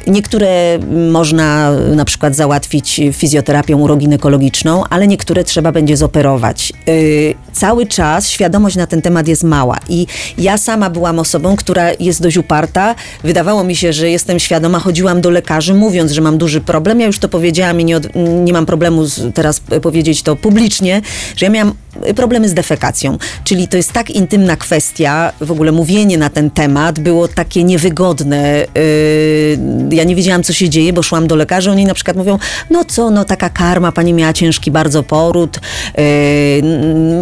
Niektóre 0.06 0.78
można 1.10 1.70
na 1.70 2.04
przykład 2.04 2.36
załatwić 2.36 3.00
fizjoterapią 3.12 3.78
uroginekologiczną, 3.78 4.84
ale 4.90 5.06
niektóre 5.06 5.44
trzeba 5.44 5.72
będzie 5.72 5.96
zoperować. 5.96 6.72
Yy, 6.86 7.34
cały 7.52 7.86
czas 7.86 8.30
świadomość 8.30 8.76
na 8.76 8.86
ten 8.86 9.02
temat 9.02 9.28
jest 9.28 9.44
mała 9.44 9.78
i 9.88 10.06
ja 10.38 10.58
sama 10.58 10.90
byłam 10.90 11.18
osobą, 11.18 11.56
która 11.56 11.88
jest 12.00 12.22
dość 12.22 12.36
uparta. 12.36 12.94
Wydawało 13.24 13.64
mi 13.64 13.76
się, 13.76 13.92
że 13.92 14.10
jestem 14.10 14.38
świadoma, 14.38 14.78
chodziłam 14.78 15.20
do 15.20 15.30
lekarzy 15.30 15.74
mówiąc, 15.74 16.12
że 16.12 16.20
mam 16.20 16.38
duży 16.38 16.60
problem. 16.60 17.00
Ja 17.00 17.06
już 17.06 17.18
to 17.18 17.28
powiedziałam 17.28 17.80
i 17.80 17.84
nie, 17.84 17.96
od, 17.96 18.06
nie 18.44 18.52
mam 18.52 18.66
problemu 18.66 19.04
z, 19.04 19.34
teraz 19.34 19.60
powiedzieć 19.82 20.22
to 20.22 20.36
publicznie, 20.36 21.02
że 21.36 21.46
ja 21.46 21.52
miałam 21.52 21.74
problemy 22.16 22.48
z 22.48 22.54
defekacją, 22.54 23.18
czyli 23.44 23.68
to 23.68 23.76
jest 23.76 23.92
tak 23.92 24.10
intymna 24.10 24.56
kwestia, 24.56 25.32
w 25.40 25.50
ogóle 25.50 25.72
mówienie 25.72 26.18
na 26.18 26.30
ten 26.30 26.50
temat 26.50 26.98
było 26.98 27.28
takie 27.28 27.64
niewygodne. 27.64 28.66
Yy, 28.74 29.96
ja 29.96 30.04
nie 30.04 30.14
wiedziałam, 30.16 30.42
co 30.42 30.52
się 30.52 30.68
dzieje, 30.68 30.92
bo 30.92 31.02
szłam 31.02 31.26
do 31.26 31.36
lekarzy, 31.36 31.70
oni 31.70 31.84
na 31.84 31.94
przykład 31.94 32.16
mówią, 32.16 32.38
no 32.70 32.84
co, 32.84 33.10
no 33.10 33.24
taka 33.24 33.50
karma, 33.50 33.92
pani 33.92 34.12
miała 34.12 34.32
ciężki 34.32 34.70
bardzo 34.70 35.02
poród, 35.02 35.58
yy, 35.98 36.02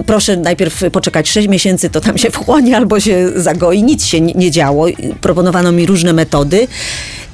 proszę 0.07 0.37
najpierw 0.37 0.83
poczekać 0.93 1.28
6 1.28 1.49
miesięcy, 1.49 1.90
to 1.90 2.00
tam 2.00 2.19
się 2.19 2.31
wchłonie 2.31 2.76
albo 2.76 3.00
się 3.00 3.30
zagoi, 3.37 3.82
nic 3.82 4.06
się 4.06 4.21
nie, 4.21 4.50
działo. 4.50 4.87
Proponowano 5.21 5.73
mi 5.73 5.87
różne 5.87 6.13
metody 6.13 6.67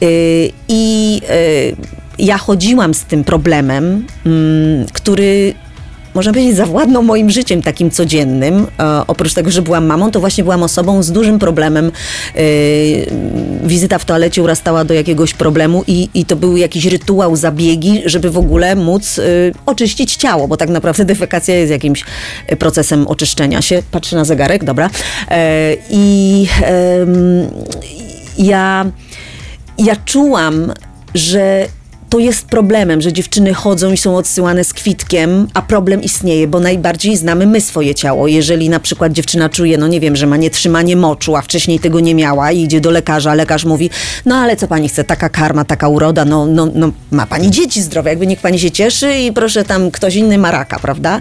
yy, 0.00 0.08
i 0.68 1.20
ja 2.20 2.38
chodziłam 2.38 2.94
z 2.94 3.04
tym 3.04 3.24
problemem, 3.24 4.06
mm, 4.26 4.86
który 4.92 5.54
można 6.14 6.32
powiedzieć, 6.32 6.56
zawładnął 6.56 7.02
moim 7.02 7.30
życiem 7.30 7.62
takim 7.62 7.90
codziennym. 7.90 8.66
E, 8.78 9.06
oprócz 9.06 9.34
tego, 9.34 9.50
że 9.50 9.62
byłam 9.62 9.86
mamą, 9.86 10.10
to 10.10 10.20
właśnie 10.20 10.44
byłam 10.44 10.62
osobą 10.62 11.02
z 11.02 11.12
dużym 11.12 11.38
problemem. 11.38 11.86
E, 11.86 12.40
wizyta 13.64 13.98
w 13.98 14.04
toalecie 14.04 14.42
urastała 14.42 14.84
do 14.84 14.94
jakiegoś 14.94 15.34
problemu 15.34 15.84
i, 15.86 16.08
i 16.14 16.24
to 16.24 16.36
był 16.36 16.56
jakiś 16.56 16.86
rytuał, 16.86 17.36
zabiegi, 17.36 18.02
żeby 18.04 18.30
w 18.30 18.38
ogóle 18.38 18.76
móc 18.76 19.18
e, 19.18 19.22
oczyścić 19.66 20.16
ciało, 20.16 20.48
bo 20.48 20.56
tak 20.56 20.68
naprawdę 20.68 21.04
defekacja 21.04 21.54
jest 21.54 21.72
jakimś 21.72 22.04
e, 22.46 22.56
procesem 22.56 23.06
oczyszczenia 23.06 23.62
się. 23.62 23.82
Patrzę 23.90 24.16
na 24.16 24.24
zegarek, 24.24 24.64
dobra. 24.64 24.90
E, 25.30 25.76
I 25.90 26.46
ja, 28.38 28.86
ja 29.78 29.96
czułam, 30.04 30.72
że 31.14 31.66
to 32.10 32.18
jest 32.18 32.46
problemem, 32.46 33.00
że 33.00 33.12
dziewczyny 33.12 33.54
chodzą 33.54 33.92
i 33.92 33.96
są 33.96 34.16
odsyłane 34.16 34.64
z 34.64 34.72
kwitkiem, 34.72 35.46
a 35.54 35.62
problem 35.62 36.02
istnieje, 36.02 36.48
bo 36.48 36.60
najbardziej 36.60 37.16
znamy 37.16 37.46
my 37.46 37.60
swoje 37.60 37.94
ciało. 37.94 38.28
Jeżeli 38.28 38.68
na 38.68 38.80
przykład 38.80 39.12
dziewczyna 39.12 39.48
czuje, 39.48 39.78
no 39.78 39.88
nie 39.88 40.00
wiem, 40.00 40.16
że 40.16 40.26
ma 40.26 40.36
nietrzymanie 40.36 40.96
moczu, 40.96 41.36
a 41.36 41.42
wcześniej 41.42 41.78
tego 41.78 42.00
nie 42.00 42.14
miała 42.14 42.52
i 42.52 42.62
idzie 42.62 42.80
do 42.80 42.90
lekarza, 42.90 43.34
lekarz 43.34 43.64
mówi, 43.64 43.90
no 44.26 44.36
ale 44.36 44.56
co 44.56 44.68
pani 44.68 44.88
chce, 44.88 45.04
taka 45.04 45.28
karma, 45.28 45.64
taka 45.64 45.88
uroda, 45.88 46.24
no, 46.24 46.46
no, 46.46 46.68
no 46.74 46.92
ma 47.10 47.26
pani 47.26 47.50
dzieci 47.50 47.82
zdrowe, 47.82 48.10
jakby 48.10 48.26
niech 48.26 48.40
pani 48.40 48.58
się 48.58 48.70
cieszy 48.70 49.14
i 49.14 49.32
proszę 49.32 49.64
tam 49.64 49.90
ktoś 49.90 50.14
inny 50.14 50.38
ma 50.38 50.50
raka, 50.50 50.78
prawda? 50.78 51.20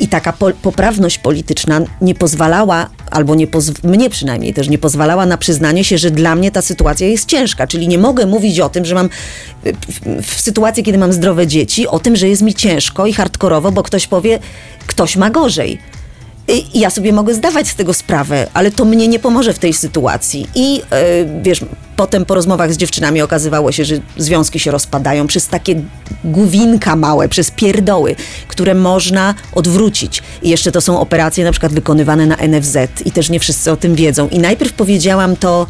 I 0.00 0.08
taka 0.08 0.32
po, 0.32 0.50
poprawność 0.62 1.18
polityczna 1.18 1.80
nie 2.00 2.14
pozwalała, 2.14 2.90
albo 3.10 3.34
nie 3.34 3.46
poz, 3.46 3.82
mnie 3.82 4.10
przynajmniej 4.10 4.54
też 4.54 4.68
nie 4.68 4.78
pozwalała 4.78 5.26
na 5.26 5.36
przyznanie 5.36 5.84
się, 5.84 5.98
że 5.98 6.10
dla 6.10 6.34
mnie 6.34 6.50
ta 6.50 6.62
sytuacja 6.62 7.06
jest 7.06 7.26
ciężka, 7.28 7.66
czyli 7.66 7.88
nie 7.88 7.98
mogę 7.98 8.26
mówić 8.26 8.60
o 8.60 8.68
tym, 8.68 8.84
że 8.84 8.94
mam 8.94 9.08
w, 10.28 10.40
sytuacji, 10.40 10.82
kiedy 10.82 10.98
mam 10.98 11.12
zdrowe 11.12 11.46
dzieci, 11.46 11.86
o 11.86 11.98
tym, 11.98 12.16
że 12.16 12.28
jest 12.28 12.42
mi 12.42 12.54
ciężko 12.54 13.06
i 13.06 13.12
hardkorowo, 13.12 13.72
bo 13.72 13.82
ktoś 13.82 14.06
powie, 14.06 14.38
ktoś 14.86 15.16
ma 15.16 15.30
gorzej. 15.30 15.78
I 16.48 16.80
ja 16.80 16.90
sobie 16.90 17.12
mogę 17.12 17.34
zdawać 17.34 17.68
z 17.68 17.74
tego 17.74 17.94
sprawę, 17.94 18.46
ale 18.54 18.70
to 18.70 18.84
mnie 18.84 19.08
nie 19.08 19.18
pomoże 19.18 19.52
w 19.52 19.58
tej 19.58 19.72
sytuacji. 19.72 20.46
I 20.54 20.74
yy, 20.74 20.82
wiesz, 21.42 21.60
potem 21.96 22.24
po 22.24 22.34
rozmowach 22.34 22.72
z 22.72 22.76
dziewczynami 22.76 23.22
okazywało 23.22 23.72
się, 23.72 23.84
że 23.84 23.94
związki 24.16 24.60
się 24.60 24.70
rozpadają 24.70 25.26
przez 25.26 25.48
takie 25.48 25.82
główinka 26.24 26.96
małe, 26.96 27.28
przez 27.28 27.50
pierdoły, 27.50 28.16
które 28.48 28.74
można 28.74 29.34
odwrócić. 29.52 30.22
I 30.42 30.48
jeszcze 30.48 30.72
to 30.72 30.80
są 30.80 31.00
operacje 31.00 31.44
na 31.44 31.50
przykład 31.50 31.72
wykonywane 31.72 32.26
na 32.26 32.36
NFZ 32.36 32.76
i 33.04 33.12
też 33.12 33.30
nie 33.30 33.40
wszyscy 33.40 33.72
o 33.72 33.76
tym 33.76 33.94
wiedzą. 33.94 34.28
I 34.28 34.38
najpierw 34.38 34.72
powiedziałam 34.72 35.36
to 35.36 35.66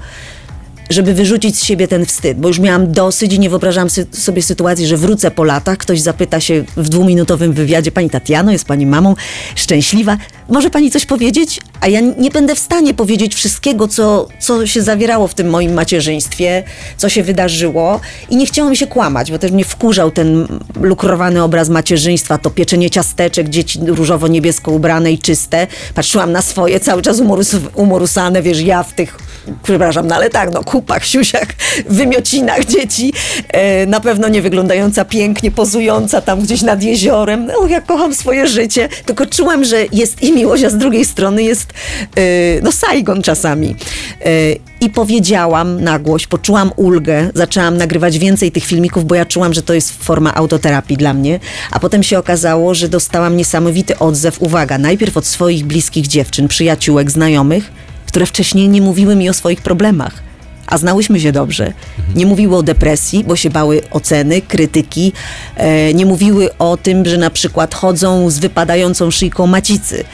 żeby 0.90 1.14
wyrzucić 1.14 1.58
z 1.58 1.64
siebie 1.64 1.88
ten 1.88 2.06
wstyd, 2.06 2.38
bo 2.38 2.48
już 2.48 2.58
miałam 2.58 2.92
dosyć 2.92 3.32
i 3.32 3.38
nie 3.38 3.50
wyobrażałam 3.50 3.88
sy- 3.88 4.06
sobie 4.12 4.42
sytuacji, 4.42 4.86
że 4.86 4.96
wrócę 4.96 5.30
po 5.30 5.44
latach, 5.44 5.78
ktoś 5.78 6.00
zapyta 6.00 6.40
się 6.40 6.64
w 6.76 6.88
dwuminutowym 6.88 7.52
wywiadzie, 7.52 7.92
pani 7.92 8.10
Tatiano, 8.10 8.52
jest 8.52 8.64
pani 8.64 8.86
mamą, 8.86 9.14
szczęśliwa, 9.54 10.16
może 10.48 10.70
pani 10.70 10.90
coś 10.90 11.06
powiedzieć? 11.06 11.60
A 11.80 11.88
ja 11.88 12.00
nie 12.00 12.30
będę 12.30 12.54
w 12.54 12.58
stanie 12.58 12.94
powiedzieć 12.94 13.34
wszystkiego, 13.34 13.88
co, 13.88 14.28
co 14.40 14.66
się 14.66 14.82
zawierało 14.82 15.28
w 15.28 15.34
tym 15.34 15.50
moim 15.50 15.72
macierzyństwie, 15.74 16.64
co 16.96 17.08
się 17.08 17.22
wydarzyło 17.22 18.00
i 18.30 18.36
nie 18.36 18.46
chciało 18.46 18.70
mi 18.70 18.76
się 18.76 18.86
kłamać, 18.86 19.30
bo 19.30 19.38
też 19.38 19.52
mnie 19.52 19.64
wkurzał 19.64 20.10
ten 20.10 20.46
lukrowany 20.80 21.42
obraz 21.42 21.68
macierzyństwa, 21.68 22.38
to 22.38 22.50
pieczenie 22.50 22.90
ciasteczek, 22.90 23.48
dzieci 23.48 23.78
różowo-niebiesko 23.86 24.70
ubrane 24.70 25.12
i 25.12 25.18
czyste. 25.18 25.66
Patrzyłam 25.94 26.32
na 26.32 26.42
swoje, 26.42 26.80
cały 26.80 27.02
czas 27.02 27.20
umorus, 27.20 27.56
umorusane, 27.74 28.42
wiesz, 28.42 28.60
ja 28.60 28.82
w 28.82 28.92
tych, 28.92 29.18
przepraszam, 29.62 30.06
no 30.06 30.14
ale 30.14 30.30
tak, 30.30 30.52
no 30.52 30.64
kupach, 30.64 31.04
siusiach, 31.04 31.48
wymiocinach 31.88 32.64
dzieci, 32.64 33.12
e, 33.48 33.86
na 33.86 34.00
pewno 34.00 34.28
nie 34.28 34.42
wyglądająca 34.42 35.04
pięknie, 35.04 35.50
pozująca 35.50 36.20
tam 36.20 36.40
gdzieś 36.40 36.62
nad 36.62 36.82
jeziorem. 36.82 37.46
No, 37.46 37.66
ja 37.66 37.80
kocham 37.80 38.14
swoje 38.14 38.46
życie, 38.46 38.88
tylko 39.04 39.26
czułam, 39.26 39.64
że 39.64 39.84
jest 39.92 40.22
i 40.22 40.32
miłość, 40.32 40.64
a 40.64 40.70
z 40.70 40.76
drugiej 40.76 41.04
strony 41.04 41.42
jest 41.42 41.72
e, 42.16 42.20
no 42.62 42.72
Saigon 42.72 43.22
czasami. 43.22 43.76
E, 44.24 44.52
I 44.80 44.90
powiedziałam 44.90 45.84
na 45.84 45.98
głoś, 45.98 46.26
poczułam 46.26 46.70
ulgę, 46.76 47.30
zaczęłam 47.34 47.76
nagrywać 47.76 48.18
więcej 48.18 48.52
tych 48.52 48.64
filmików, 48.64 49.04
bo 49.04 49.14
ja 49.14 49.26
czułam, 49.26 49.54
że 49.54 49.62
to 49.62 49.74
jest 49.74 50.04
forma 50.04 50.34
autoterapii 50.34 50.96
dla 50.96 51.14
mnie, 51.14 51.40
a 51.70 51.80
potem 51.80 52.02
się 52.02 52.18
okazało, 52.18 52.74
że 52.74 52.88
dostałam 52.88 53.36
niesamowity 53.36 53.98
odzew, 53.98 54.42
uwaga, 54.42 54.78
najpierw 54.78 55.16
od 55.16 55.26
swoich 55.26 55.64
bliskich 55.64 56.06
dziewczyn, 56.06 56.48
przyjaciółek, 56.48 57.10
znajomych, 57.10 57.70
które 58.08 58.26
wcześniej 58.26 58.68
nie 58.68 58.82
mówiły 58.82 59.16
mi 59.16 59.30
o 59.30 59.34
swoich 59.34 59.62
problemach 59.62 60.28
a 60.68 60.78
znałyśmy 60.78 61.20
się 61.20 61.32
dobrze. 61.32 61.72
Nie 62.14 62.26
mówiły 62.26 62.56
o 62.56 62.62
depresji, 62.62 63.24
bo 63.24 63.36
się 63.36 63.50
bały 63.50 63.82
oceny, 63.90 64.42
krytyki. 64.42 65.12
E, 65.56 65.94
nie 65.94 66.06
mówiły 66.06 66.58
o 66.58 66.76
tym, 66.76 67.04
że 67.04 67.16
na 67.16 67.30
przykład 67.30 67.74
chodzą 67.74 68.30
z 68.30 68.38
wypadającą 68.38 69.10
szyjką 69.10 69.46
macicy. 69.46 70.04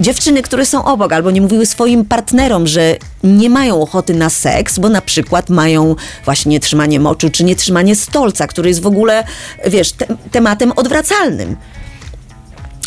dziewczyny, 0.00 0.42
które 0.42 0.66
są 0.66 0.84
obok, 0.84 1.12
albo 1.12 1.30
nie 1.30 1.40
mówiły 1.40 1.66
swoim 1.66 2.04
partnerom, 2.04 2.66
że 2.66 2.96
nie 3.24 3.50
mają 3.50 3.82
ochoty 3.82 4.14
na 4.14 4.30
seks, 4.30 4.78
bo 4.78 4.88
na 4.88 5.00
przykład 5.00 5.50
mają 5.50 5.96
właśnie 6.24 6.50
nietrzymanie 6.50 7.00
moczu, 7.00 7.30
czy 7.30 7.44
nietrzymanie 7.44 7.96
stolca, 7.96 8.46
który 8.46 8.68
jest 8.68 8.82
w 8.82 8.86
ogóle, 8.86 9.24
wiesz, 9.66 9.92
te 9.92 10.06
tematem 10.30 10.72
odwracalnym 10.76 11.56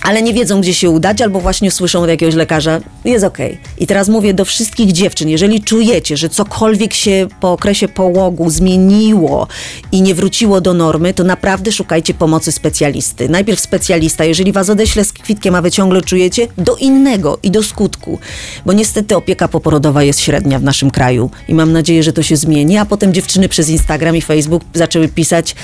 ale 0.08 0.22
nie 0.22 0.34
wiedzą, 0.34 0.62
gdzie 0.62 0.74
się 0.74 0.90
udać, 0.90 1.22
albo 1.22 1.40
właśnie 1.40 1.72
słyszą 1.72 2.04
od 2.04 2.10
jakiegoś 2.10 2.36
lekarza, 2.36 2.82
jest 3.06 3.26
okej. 3.26 3.52
Okay. 3.52 3.74
I 3.78 3.88
teraz 3.88 4.10
mówię 4.10 4.34
do 4.34 4.46
wszystkich 4.46 4.92
dziewczyn, 4.92 5.30
jeżeli 5.30 5.64
czujecie, 5.64 6.18
że 6.18 6.30
cokolwiek 6.30 6.94
się 6.94 7.28
po 7.40 7.52
okresie 7.52 7.88
połogu 7.88 8.50
zmieniło 8.50 9.48
i 9.92 10.02
nie 10.02 10.16
wróciło 10.16 10.62
do 10.62 10.74
normy, 10.74 11.14
to 11.14 11.24
naprawdę 11.24 11.72
szukajcie 11.72 12.14
pomocy 12.14 12.52
specjalisty. 12.52 13.30
Najpierw 13.30 13.60
specjalista, 13.60 14.26
jeżeli 14.26 14.52
was 14.52 14.70
odeślę 14.70 15.06
z 15.06 15.14
kwitkiem, 15.14 15.56
a 15.56 15.62
wy 15.62 15.72
ciągle 15.72 16.02
czujecie, 16.02 16.48
do 16.58 16.76
innego 16.76 17.40
i 17.44 17.52
do 17.52 17.64
skutku. 17.64 18.20
Bo 18.66 18.74
niestety 18.74 19.16
opieka 19.16 19.48
poporodowa 19.48 20.04
jest 20.04 20.20
średnia 20.20 20.60
w 20.60 20.64
naszym 20.64 20.92
kraju 20.92 21.30
i 21.48 21.54
mam 21.54 21.72
nadzieję, 21.72 22.04
że 22.04 22.14
to 22.14 22.24
się 22.24 22.38
zmieni, 22.38 22.78
a 22.78 22.86
potem 22.86 23.14
dziewczyny 23.14 23.50
przez 23.50 23.70
Instagram 23.70 24.16
i 24.16 24.22
Facebook 24.22 24.64
zaczęły 24.74 25.08
pisać, 25.08 25.56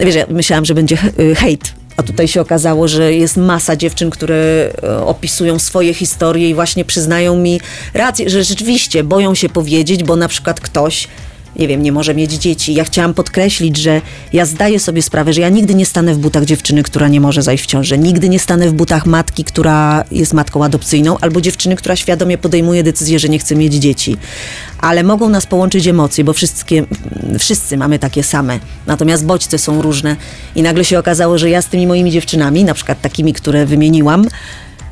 wiesz, 0.00 0.14
ja 0.14 0.26
myślałam, 0.30 0.64
że 0.64 0.74
będzie 0.74 0.96
hejt 1.36 1.83
a 1.96 2.02
tutaj 2.02 2.28
się 2.28 2.40
okazało, 2.40 2.88
że 2.88 3.14
jest 3.14 3.36
masa 3.36 3.76
dziewczyn, 3.76 4.10
które 4.10 4.70
e, 4.82 5.06
opisują 5.06 5.58
swoje 5.58 5.94
historie 5.94 6.50
i 6.50 6.54
właśnie 6.54 6.84
przyznają 6.84 7.36
mi 7.36 7.60
rację, 7.94 8.30
że 8.30 8.44
rzeczywiście 8.44 9.04
boją 9.04 9.34
się 9.34 9.48
powiedzieć, 9.48 10.04
bo 10.04 10.16
na 10.16 10.28
przykład 10.28 10.60
ktoś 10.60 11.08
nie 11.56 11.68
wiem, 11.68 11.82
nie 11.82 11.92
może 11.92 12.14
mieć 12.14 12.32
dzieci. 12.32 12.74
Ja 12.74 12.84
chciałam 12.84 13.14
podkreślić, 13.14 13.76
że 13.76 14.00
ja 14.32 14.46
zdaję 14.46 14.80
sobie 14.80 15.02
sprawę, 15.02 15.32
że 15.32 15.40
ja 15.40 15.48
nigdy 15.48 15.74
nie 15.74 15.86
stanę 15.86 16.14
w 16.14 16.18
butach 16.18 16.44
dziewczyny, 16.44 16.82
która 16.82 17.08
nie 17.08 17.20
może 17.20 17.42
zajść 17.42 17.64
w 17.64 17.66
ciążę. 17.66 17.98
Nigdy 17.98 18.28
nie 18.28 18.38
stanę 18.38 18.68
w 18.68 18.72
butach 18.72 19.06
matki, 19.06 19.44
która 19.44 20.04
jest 20.10 20.34
matką 20.34 20.64
adopcyjną, 20.64 21.18
albo 21.20 21.40
dziewczyny, 21.40 21.76
która 21.76 21.96
świadomie 21.96 22.38
podejmuje 22.38 22.82
decyzję, 22.82 23.18
że 23.18 23.28
nie 23.28 23.38
chce 23.38 23.56
mieć 23.56 23.74
dzieci. 23.74 24.16
Ale 24.78 25.02
mogą 25.02 25.28
nas 25.28 25.46
połączyć 25.46 25.86
emocje, 25.86 26.24
bo 26.24 26.32
wszystkie, 26.32 26.84
wszyscy 27.38 27.76
mamy 27.76 27.98
takie 27.98 28.22
same. 28.22 28.58
Natomiast 28.86 29.26
bodźce 29.26 29.58
są 29.58 29.82
różne. 29.82 30.16
I 30.56 30.62
nagle 30.62 30.84
się 30.84 30.98
okazało, 30.98 31.38
że 31.38 31.50
ja 31.50 31.62
z 31.62 31.66
tymi 31.66 31.86
moimi 31.86 32.10
dziewczynami, 32.10 32.64
na 32.64 32.74
przykład 32.74 33.00
takimi, 33.00 33.32
które 33.32 33.66
wymieniłam, 33.66 34.24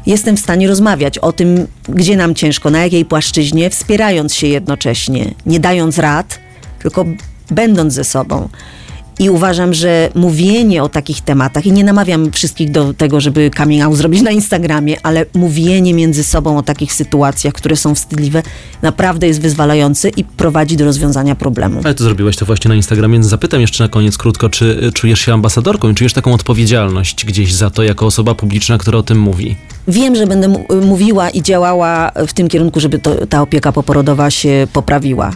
jestem 0.07 0.37
w 0.37 0.41
stanie 0.41 0.69
rozmawiać 0.69 1.19
o 1.19 1.33
tym, 1.33 1.67
gdzie 1.89 2.17
nam 2.17 2.35
ciężko, 2.35 2.71
na 2.71 2.83
jakiej 2.83 3.05
płaszczyźnie, 3.05 3.71
wspierając 3.71 4.35
się 4.35 4.47
jednocześnie, 4.47 5.35
nie 5.47 5.61
dając 5.61 5.99
rad, 5.99 6.39
tylko 6.83 7.05
będąc 7.51 7.95
ze 7.95 8.05
sobą. 8.05 8.49
I 9.19 9.31
uważam, 9.31 9.75
że 9.75 10.11
mówienie 10.15 10.83
o 10.83 10.89
takich 10.89 11.21
tematach, 11.21 11.67
i 11.67 11.73
nie 11.73 11.85
namawiam 11.85 12.33
wszystkich 12.33 12.71
do 12.71 12.95
tego, 12.95 13.21
żeby 13.21 13.51
coming 13.57 13.83
out 13.83 13.97
zrobić 13.97 14.23
na 14.23 14.31
Instagramie, 14.31 14.97
ale 15.03 15.27
mówienie 15.35 15.95
między 15.95 16.25
sobą 16.25 16.59
o 16.59 16.63
takich 16.63 16.93
sytuacjach, 16.93 17.55
które 17.55 17.77
są 17.77 17.95
wstydliwe, 17.95 18.43
naprawdę 18.83 19.27
jest 19.27 19.41
wyzwalające 19.41 20.09
i 20.09 20.25
prowadzi 20.25 20.77
do 20.77 20.85
rozwiązania 20.85 21.35
problemu. 21.35 21.81
Ale 21.85 21.95
ty 21.95 22.05
zrobiłeś 22.05 22.37
to 22.37 22.47
właśnie 22.47 22.69
na 22.69 22.75
Instagramie, 22.75 23.13
więc 23.13 23.27
zapytam 23.27 23.61
jeszcze 23.61 23.85
na 23.85 23.89
koniec 23.89 24.19
krótko, 24.19 24.49
czy 24.49 24.65
y, 24.85 24.93
czujesz 24.93 25.21
się 25.21 25.35
ambasadorką 25.35 25.91
i 25.91 25.95
czujesz 25.95 26.13
taką 26.13 26.35
odpowiedzialność 26.35 27.25
gdzieś 27.25 27.55
za 27.55 27.71
to, 27.71 27.83
jako 27.83 28.07
osoba 28.07 28.35
publiczna, 28.35 28.79
która 28.79 28.99
o 28.99 29.03
tym 29.03 29.21
mówi? 29.21 29.57
Wiem, 29.89 30.17
że 30.17 30.27
będę 30.27 30.55
mówiła 30.83 31.31
i 31.31 31.43
działała 31.43 32.13
w 32.27 32.33
tym 32.33 32.49
kierunku, 32.49 32.81
żeby 32.81 32.99
to, 32.99 33.27
ta 33.27 33.43
opieka 33.43 33.73
poporodowa 33.73 34.31
się 34.31 34.67
poprawiła 34.73 35.33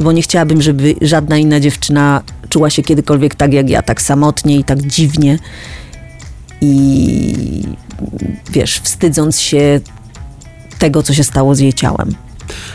bo 0.00 0.12
nie 0.12 0.22
chciałabym, 0.22 0.62
żeby 0.62 0.94
żadna 1.02 1.38
inna 1.38 1.60
dziewczyna 1.60 2.22
czuła 2.48 2.70
się 2.70 2.82
kiedykolwiek 2.82 3.34
tak 3.34 3.52
jak 3.52 3.70
ja, 3.70 3.82
tak 3.82 4.02
samotnie 4.02 4.56
i 4.56 4.64
tak 4.64 4.82
dziwnie. 4.82 5.38
I 6.60 7.62
wiesz, 8.50 8.80
wstydząc 8.80 9.40
się 9.40 9.80
tego, 10.78 11.02
co 11.02 11.14
się 11.14 11.24
stało 11.24 11.54
z 11.54 11.58
jej 11.58 11.72
ciałem. 11.72 12.14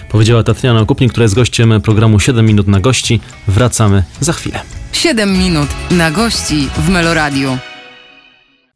Powiedziała 0.09 0.43
Tatiana 0.43 0.79
Okupnik, 0.79 1.11
która 1.11 1.23
jest 1.23 1.35
gościem 1.35 1.81
programu 1.81 2.19
7 2.19 2.45
minut 2.45 2.67
na 2.67 2.79
gości. 2.79 3.19
Wracamy 3.47 4.03
za 4.19 4.33
chwilę. 4.33 4.59
7 4.91 5.37
minut 5.37 5.69
na 5.91 6.11
gości 6.11 6.67
w 6.77 6.89
Meloradiu. 6.89 7.57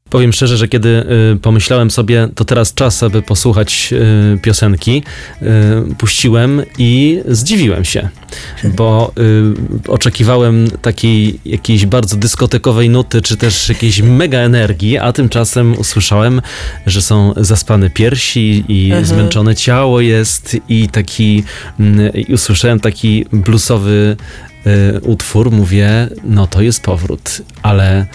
Powiem 0.09 0.33
szczerze, 0.33 0.57
że 0.57 0.67
kiedy 0.67 0.89
y, 1.33 1.39
pomyślałem 1.39 1.91
sobie, 1.91 2.27
to 2.35 2.45
teraz 2.45 2.73
czas, 2.73 3.03
aby 3.03 3.21
posłuchać 3.21 3.93
y, 4.35 4.39
piosenki, 4.41 5.03
y, 5.41 5.45
puściłem 5.95 6.61
i 6.77 7.21
zdziwiłem 7.27 7.85
się, 7.85 8.09
bo 8.63 9.11
y, 9.87 9.91
oczekiwałem 9.91 10.67
takiej 10.81 11.39
jakiejś 11.45 11.85
bardzo 11.85 12.17
dyskotekowej 12.17 12.89
nuty, 12.89 13.21
czy 13.21 13.37
też 13.37 13.69
jakiejś 13.69 14.01
mega 14.01 14.39
energii, 14.39 14.97
a 14.97 15.13
tymczasem 15.13 15.77
usłyszałem, 15.77 16.41
że 16.85 17.01
są 17.01 17.33
zaspane 17.37 17.89
piersi 17.89 18.65
i 18.67 18.85
mhm. 18.85 19.05
zmęczone 19.05 19.55
ciało 19.55 20.01
jest 20.01 20.57
i 20.69 20.89
taki, 20.89 21.43
y, 21.79 22.21
i 22.27 22.33
usłyszałem 22.33 22.79
taki 22.79 23.25
bluesowy 23.33 24.17
y, 24.67 24.99
utwór, 25.01 25.51
mówię, 25.51 26.09
no 26.23 26.47
to 26.47 26.61
jest 26.61 26.83
powrót, 26.83 27.41
ale 27.61 28.05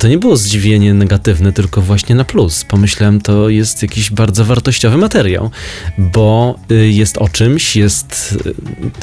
to 0.00 0.08
nie 0.08 0.18
było 0.18 0.36
zdziwienie 0.36 0.94
negatywne, 0.94 1.52
tylko 1.52 1.82
właśnie 1.82 2.14
na 2.14 2.24
plus. 2.24 2.64
Pomyślałem, 2.64 3.20
to 3.20 3.48
jest 3.48 3.82
jakiś 3.82 4.10
bardzo 4.10 4.44
wartościowy 4.44 4.96
materiał, 4.96 5.50
bo 5.98 6.58
y, 6.70 6.90
jest 6.90 7.18
o 7.18 7.28
czymś, 7.28 7.76
jest. 7.76 8.38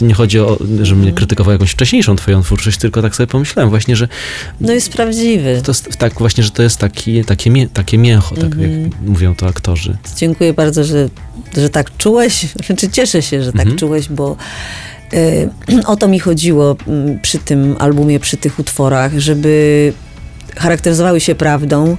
Y, 0.01 0.05
nie 0.05 0.13
chodzi 0.13 0.39
o, 0.39 0.57
że 0.81 0.95
mnie 0.95 1.11
krytykował 1.11 1.51
jakąś 1.51 1.71
wcześniejszą 1.71 2.15
twoją 2.15 2.43
twórczość, 2.43 2.77
tylko 2.77 3.01
tak 3.01 3.15
sobie 3.15 3.27
pomyślałem 3.27 3.69
właśnie, 3.69 3.95
że. 3.95 4.07
No 4.61 4.73
jest 4.73 4.93
prawdziwy. 4.93 5.61
To, 5.63 5.71
tak, 5.97 6.13
właśnie, 6.13 6.43
że 6.43 6.51
to 6.51 6.63
jest 6.63 6.77
taki, 6.77 7.25
takie, 7.25 7.49
mie, 7.49 7.67
takie 7.67 7.97
mięcho, 7.97 8.35
tak 8.35 8.43
jak 8.43 8.53
mhm. 8.53 8.89
mówią 9.05 9.35
to 9.35 9.47
aktorzy. 9.47 9.97
Dziękuję 10.15 10.53
bardzo, 10.53 10.83
że, 10.83 11.09
że 11.57 11.69
tak 11.69 11.97
czułeś. 11.97 12.45
Znaczy, 12.65 12.89
cieszę 12.89 13.21
się, 13.21 13.43
że 13.43 13.51
tak 13.51 13.61
mhm. 13.61 13.77
czułeś, 13.77 14.09
bo. 14.09 14.37
Y, 15.13 15.49
o 15.85 15.95
to 15.95 16.07
mi 16.07 16.19
chodziło 16.19 16.75
mm, 16.87 17.19
przy 17.19 17.39
tym 17.39 17.75
albumie, 17.79 18.19
przy 18.19 18.37
tych 18.37 18.59
utworach, 18.59 19.19
żeby 19.19 19.93
charakteryzowały 20.59 21.19
się 21.19 21.35
prawdą, 21.35 21.97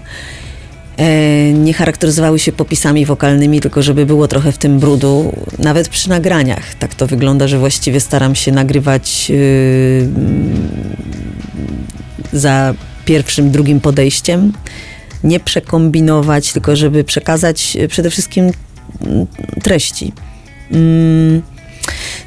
e, 0.96 1.52
nie 1.52 1.74
charakteryzowały 1.74 2.38
się 2.38 2.52
popisami 2.52 3.06
wokalnymi, 3.06 3.60
tylko 3.60 3.82
żeby 3.82 4.06
było 4.06 4.28
trochę 4.28 4.52
w 4.52 4.58
tym 4.58 4.78
brudu, 4.78 5.32
nawet 5.58 5.88
przy 5.88 6.08
nagraniach. 6.08 6.74
Tak 6.74 6.94
to 6.94 7.06
wygląda, 7.06 7.48
że 7.48 7.58
właściwie 7.58 8.00
staram 8.00 8.34
się 8.34 8.52
nagrywać 8.52 9.30
yy, 9.30 10.08
za 12.32 12.74
pierwszym, 13.04 13.50
drugim 13.50 13.80
podejściem. 13.80 14.52
Nie 15.24 15.40
przekombinować, 15.40 16.52
tylko 16.52 16.76
żeby 16.76 17.04
przekazać 17.04 17.76
przede 17.88 18.10
wszystkim 18.10 18.50
treści. 19.62 20.12
Yy. 20.70 21.57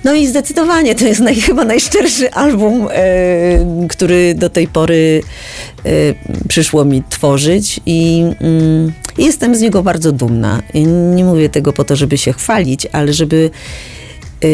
No 0.04 0.14
i 0.14 0.28
zdecydowanie 0.28 0.96
to 0.96 1.06
jest 1.06 1.22
naj, 1.22 1.36
chyba 1.48 1.66
najszczerszy 1.66 2.32
album, 2.32 2.88
e, 2.92 3.88
który 3.90 4.36
do 4.36 4.50
tej 4.50 4.68
pory 4.68 5.22
e, 5.86 5.90
przyszło 6.48 6.86
mi 6.86 7.04
tworzyć 7.10 7.80
i 7.86 8.24
mm, 8.42 8.94
jestem 9.18 9.56
z 9.56 9.62
niego 9.62 9.84
bardzo 9.84 10.12
dumna. 10.12 10.62
I 10.74 10.84
nie 10.88 11.24
mówię 11.24 11.50
tego 11.50 11.74
po 11.74 11.84
to, 11.84 11.96
żeby 11.96 12.18
się 12.18 12.34
chwalić, 12.34 12.88
ale 12.92 13.14
żeby 13.14 13.50
e, 14.44 14.48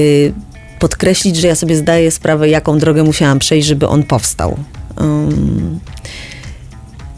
podkreślić, 0.80 1.36
że 1.36 1.48
ja 1.48 1.56
sobie 1.56 1.76
zdaję 1.76 2.12
sprawę, 2.12 2.50
jaką 2.50 2.80
drogę 2.80 3.04
musiałam 3.04 3.40
przejść, 3.40 3.68
żeby 3.68 3.88
on 3.88 4.04
powstał. 4.04 4.58
Um, 4.98 5.80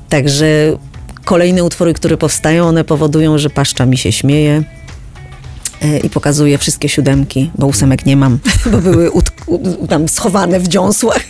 także 0.09 0.77
kolejne 1.25 1.63
utwory, 1.63 1.93
które 1.93 2.17
powstają, 2.17 2.67
one 2.67 2.83
powodują, 2.83 3.37
że 3.37 3.49
paszcza 3.49 3.85
mi 3.85 3.97
się 3.97 4.11
śmieje 4.11 4.63
i 6.03 6.09
pokazuję 6.09 6.57
wszystkie 6.57 6.89
siódemki, 6.89 7.51
bo 7.57 7.67
ósemek 7.67 8.05
nie 8.05 8.17
mam, 8.17 8.39
bo 8.71 8.77
były 8.77 9.11
tam 9.89 10.07
schowane 10.07 10.59
w 10.59 10.67
dziąsłach. 10.67 11.21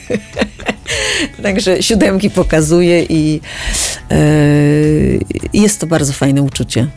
Także 1.43 1.83
siódemki 1.83 2.29
pokazuję 2.29 3.03
i 3.03 3.41
e, 4.11 4.17
jest 5.53 5.79
to 5.79 5.87
bardzo 5.87 6.13
fajne 6.13 6.41
uczucie, 6.41 6.87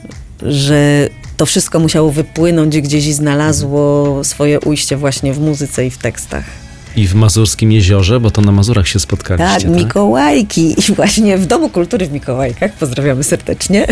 że 0.42 1.08
to 1.36 1.46
wszystko 1.46 1.78
musiało 1.78 2.12
wypłynąć 2.12 2.80
gdzieś 2.80 3.06
i 3.06 3.12
znalazło 3.12 4.24
swoje 4.24 4.60
ujście 4.60 4.96
właśnie 4.96 5.32
w 5.32 5.40
muzyce 5.40 5.86
i 5.86 5.90
w 5.90 5.98
tekstach. 5.98 6.61
I 6.96 7.06
w 7.08 7.14
Mazurskim 7.14 7.72
Jeziorze, 7.72 8.20
bo 8.20 8.30
to 8.30 8.42
na 8.42 8.52
Mazurach 8.52 8.88
się 8.88 9.00
spotkaliście. 9.00 9.54
Tak, 9.54 9.62
tak? 9.62 9.84
Mikołajki. 9.84 10.74
I 10.90 10.94
właśnie 10.94 11.38
w 11.38 11.46
Domu 11.46 11.68
Kultury 11.68 12.06
w 12.06 12.12
Mikołajkach, 12.12 12.72
pozdrawiamy 12.72 13.24
serdecznie, 13.24 13.86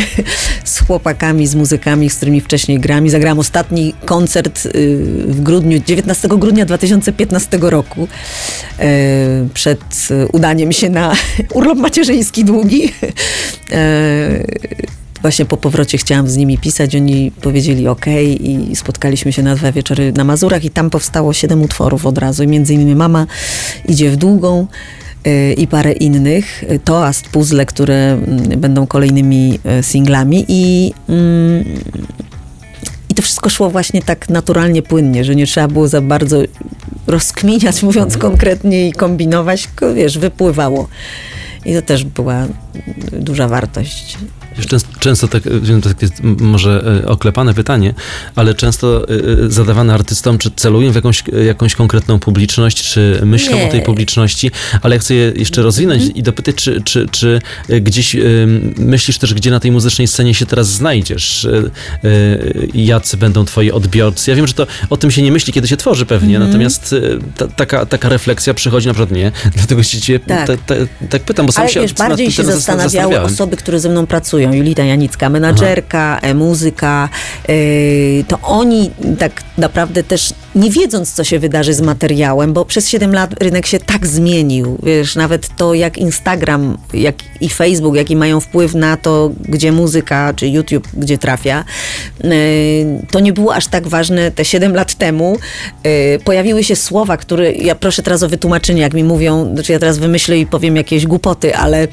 z 0.64 0.80
chłopakami, 0.80 1.46
z 1.46 1.54
muzykami, 1.54 2.10
z 2.10 2.16
którymi 2.16 2.40
wcześniej 2.40 2.80
gram. 2.80 3.06
I 3.06 3.10
zagrałam 3.10 3.38
ostatni 3.38 3.94
koncert 4.04 4.66
y, 4.66 4.70
w 5.26 5.40
grudniu, 5.42 5.80
19 5.86 6.28
grudnia 6.28 6.66
2015 6.66 7.58
roku, 7.60 8.08
y, 8.80 9.48
przed 9.54 10.08
udaniem 10.32 10.72
się 10.72 10.90
na 10.90 11.14
urlop 11.54 11.78
macierzyński 11.78 12.44
długi. 12.44 12.92
Właśnie 15.22 15.44
po 15.44 15.56
powrocie 15.56 15.98
chciałam 15.98 16.28
z 16.28 16.36
nimi 16.36 16.58
pisać, 16.58 16.96
oni 16.96 17.30
powiedzieli 17.30 17.88
ok 17.88 18.06
i 18.40 18.76
spotkaliśmy 18.76 19.32
się 19.32 19.42
na 19.42 19.54
dwa 19.54 19.72
wieczory 19.72 20.12
na 20.12 20.24
Mazurach 20.24 20.64
i 20.64 20.70
tam 20.70 20.90
powstało 20.90 21.32
siedem 21.32 21.62
utworów 21.62 22.06
od 22.06 22.18
razu, 22.18 22.46
między 22.46 22.74
innymi 22.74 22.94
Mama 22.94 23.26
idzie 23.88 24.10
w 24.10 24.16
długą 24.16 24.66
y, 25.26 25.52
i 25.52 25.66
parę 25.66 25.92
innych. 25.92 26.64
Toast, 26.84 27.28
puzzle, 27.28 27.66
które 27.66 28.12
mm, 28.12 28.60
będą 28.60 28.86
kolejnymi 28.86 29.58
y, 29.80 29.82
singlami 29.82 30.44
i 30.48 30.92
mm, 31.08 31.64
to 33.20 33.24
wszystko 33.24 33.50
szło 33.50 33.70
właśnie 33.70 34.02
tak 34.02 34.28
naturalnie, 34.28 34.82
płynnie, 34.82 35.24
że 35.24 35.34
nie 35.34 35.46
trzeba 35.46 35.68
było 35.68 35.88
za 35.88 36.00
bardzo 36.00 36.42
rozkminiać, 37.06 37.82
mówiąc 37.88 38.16
konkretnie 38.16 38.88
i 38.88 38.92
kombinować, 38.92 39.66
tylko 39.66 39.94
wiesz, 39.94 40.18
wypływało. 40.18 40.88
I 41.64 41.74
to 41.74 41.82
też 41.82 42.04
była 42.04 42.46
duża 43.12 43.48
wartość. 43.48 44.18
Często, 44.68 44.88
często 45.00 45.28
tak, 45.28 45.42
wiem, 45.62 45.80
to 45.80 45.88
takie 45.88 46.08
m- 46.24 46.36
może 46.40 47.00
e, 47.04 47.08
oklepane 47.08 47.54
pytanie, 47.54 47.94
ale 48.36 48.54
często 48.54 49.08
e, 49.08 49.12
e, 49.46 49.50
zadawane 49.50 49.94
artystom, 49.94 50.38
czy 50.38 50.50
celują 50.56 50.92
w 50.92 50.94
jakąś, 50.94 51.22
jakąś 51.46 51.74
konkretną 51.74 52.18
publiczność, 52.18 52.82
czy 52.92 53.20
myślą 53.24 53.56
Nie. 53.56 53.66
o 53.66 53.70
tej 53.70 53.82
publiczności, 53.82 54.50
ale 54.82 54.94
ja 54.96 55.00
chcę 55.00 55.14
je 55.14 55.32
jeszcze 55.36 55.62
rozwinąć 55.62 56.02
i 56.14 56.22
dopytać, 56.22 56.56
czy, 56.56 56.80
czy, 56.84 57.06
czy 57.10 57.40
gdzieś 57.80 58.16
myślisz 58.76 59.18
też, 59.18 59.34
gdzie 59.34 59.50
na 59.50 59.60
tej 59.60 59.72
muzycznej 59.72 60.06
scenie 60.08 60.34
się 60.34 60.46
teraz 60.46 60.68
znajdziesz? 60.68 61.48
Jacy 62.74 63.16
będą 63.16 63.44
twoi 63.44 63.70
odbiorcy? 63.70 64.30
Ja 64.30 64.36
wiem, 64.36 64.46
że 64.46 64.52
to 64.54 64.66
o 64.90 64.96
tym 64.96 65.10
się 65.10 65.22
nie 65.22 65.32
myśli, 65.32 65.52
kiedy 65.52 65.68
się 65.68 65.76
tworzy 65.76 66.06
pewnie, 66.06 66.38
natomiast 66.38 66.92
e, 66.92 67.00
ta, 67.36 67.48
taka, 67.48 67.86
taka 67.86 68.08
refleksja 68.08 68.54
przychodzi 68.54 68.86
na 68.86 68.94
przykład 68.94 69.10
nie, 69.10 69.32
dlatego 69.56 69.82
się 69.82 70.00
cię 70.00 70.20
Tak. 70.20 70.46
tak, 70.46 70.60
tak, 70.66 70.78
tak 71.10 71.22
pytam, 71.22 71.46
bo 71.46 71.52
sam 71.52 71.62
Ale 71.62 71.72
się 71.72 71.80
wiesz, 71.80 71.92
bardziej 71.92 72.32
się 72.32 72.44
zastanawiały 72.44 73.20
osoby, 73.20 73.56
które 73.56 73.80
ze 73.80 73.88
mną 73.88 74.06
pracują. 74.06 74.49
Julita 74.54 74.84
Janicka, 74.84 75.28
menadżerka, 75.28 76.18
e, 76.22 76.34
muzyka. 76.34 77.08
e, 77.48 77.52
to 78.28 78.38
oni 78.42 78.90
tak 79.18 79.42
naprawdę 79.58 80.02
też 80.02 80.34
nie 80.54 80.70
wiedząc, 80.70 81.12
co 81.12 81.24
się 81.24 81.38
wydarzy 81.38 81.74
z 81.74 81.80
materiałem, 81.80 82.52
bo 82.52 82.64
przez 82.64 82.88
7 82.88 83.14
lat 83.14 83.42
rynek 83.42 83.66
się 83.66 83.78
tak 83.78 84.06
zmienił. 84.06 84.78
Wiesz, 84.82 85.16
nawet 85.16 85.56
to, 85.56 85.74
jak 85.74 85.98
Instagram, 85.98 86.78
jak 86.94 87.14
i 87.40 87.48
Facebook, 87.48 87.96
jaki 87.96 88.16
mają 88.16 88.40
wpływ 88.40 88.74
na 88.74 88.96
to, 88.96 89.30
gdzie 89.48 89.72
muzyka, 89.72 90.34
czy 90.36 90.48
YouTube, 90.48 90.88
gdzie 90.94 91.18
trafia, 91.18 91.64
e, 92.24 92.30
to 93.10 93.20
nie 93.20 93.32
było 93.32 93.54
aż 93.54 93.66
tak 93.66 93.88
ważne 93.88 94.30
te 94.30 94.44
7 94.44 94.74
lat 94.74 94.94
temu. 94.94 95.38
E, 95.82 96.18
Pojawiły 96.18 96.64
się 96.64 96.76
słowa, 96.76 97.16
które, 97.16 97.52
ja 97.52 97.74
proszę 97.74 98.02
teraz 98.02 98.22
o 98.22 98.28
wytłumaczenie, 98.28 98.80
jak 98.80 98.94
mi 98.94 99.04
mówią, 99.04 99.50
znaczy 99.54 99.72
ja 99.72 99.78
teraz 99.78 99.98
wymyślę 99.98 100.38
i 100.38 100.46
powiem 100.46 100.76
jakieś 100.76 101.06
głupoty, 101.06 101.56
ale 101.56 101.88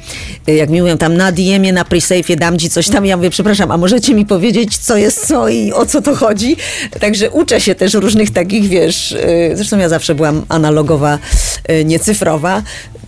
e, 0.48 0.54
jak 0.54 0.70
mi 0.70 0.80
mówią 0.80 0.98
tam 0.98 1.16
na 1.16 1.32
DM-ie, 1.32 1.72
na 1.72 1.84
pre-safe'ie 1.84 2.36
dam 2.36 2.58
ci 2.58 2.70
coś 2.70 2.88
tam, 2.88 3.06
ja 3.06 3.16
mówię, 3.16 3.30
przepraszam, 3.30 3.70
a 3.70 3.76
możecie 3.76 4.14
mi 4.14 4.26
powiedzieć, 4.26 4.78
co 4.78 4.96
jest 4.96 5.26
co 5.26 5.48
i 5.48 5.72
o 5.72 5.86
co 5.86 6.02
to 6.02 6.14
chodzi? 6.14 6.56
Także 7.00 7.30
uczę 7.30 7.60
się 7.60 7.74
też 7.74 7.94
różnych 7.94 8.30
takich, 8.48 8.68
wiesz, 8.68 9.12
e, 9.12 9.56
zresztą 9.56 9.78
ja 9.78 9.88
zawsze 9.88 10.14
byłam 10.14 10.44
analogowa, 10.48 11.18
e, 11.64 11.84
nie 11.84 11.98
cyfrowa, 11.98 12.62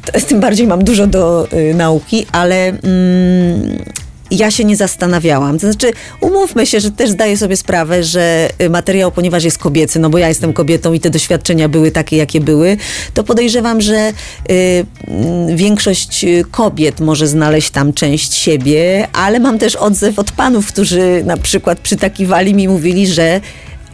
t- 0.04 0.20
tym 0.20 0.40
bardziej 0.40 0.66
mam 0.66 0.84
dużo 0.84 1.06
do 1.06 1.48
e, 1.50 1.74
nauki, 1.74 2.26
ale... 2.32 2.66
Mm, 2.66 3.78
ja 4.30 4.50
się 4.50 4.64
nie 4.64 4.76
zastanawiałam. 4.76 5.58
To 5.58 5.72
znaczy, 5.72 5.92
umówmy 6.20 6.66
się, 6.66 6.80
że 6.80 6.90
też 6.90 7.10
zdaję 7.10 7.36
sobie 7.36 7.56
sprawę, 7.56 8.04
że 8.04 8.48
y, 8.62 8.70
materiał, 8.70 9.12
ponieważ 9.12 9.44
jest 9.44 9.58
kobiecy, 9.58 9.98
no 9.98 10.10
bo 10.10 10.18
ja 10.18 10.28
jestem 10.28 10.52
kobietą 10.52 10.92
i 10.92 11.00
te 11.00 11.10
doświadczenia 11.10 11.68
były 11.68 11.90
takie, 11.90 12.16
jakie 12.16 12.40
były, 12.40 12.76
to 13.14 13.24
podejrzewam, 13.24 13.80
że 13.80 14.12
y, 14.50 14.86
mm, 15.06 15.56
większość 15.56 16.24
y, 16.24 16.44
kobiet 16.50 17.00
może 17.00 17.26
znaleźć 17.26 17.70
tam 17.70 17.92
część 17.92 18.34
siebie, 18.34 19.08
ale 19.12 19.40
mam 19.40 19.58
też 19.58 19.76
odzew 19.76 20.18
od 20.18 20.32
panów, 20.32 20.66
którzy 20.66 21.22
na 21.24 21.36
przykład 21.36 21.78
przytakiwali 21.78 22.54
mi, 22.54 22.68
mówili, 22.68 23.06
że 23.06 23.40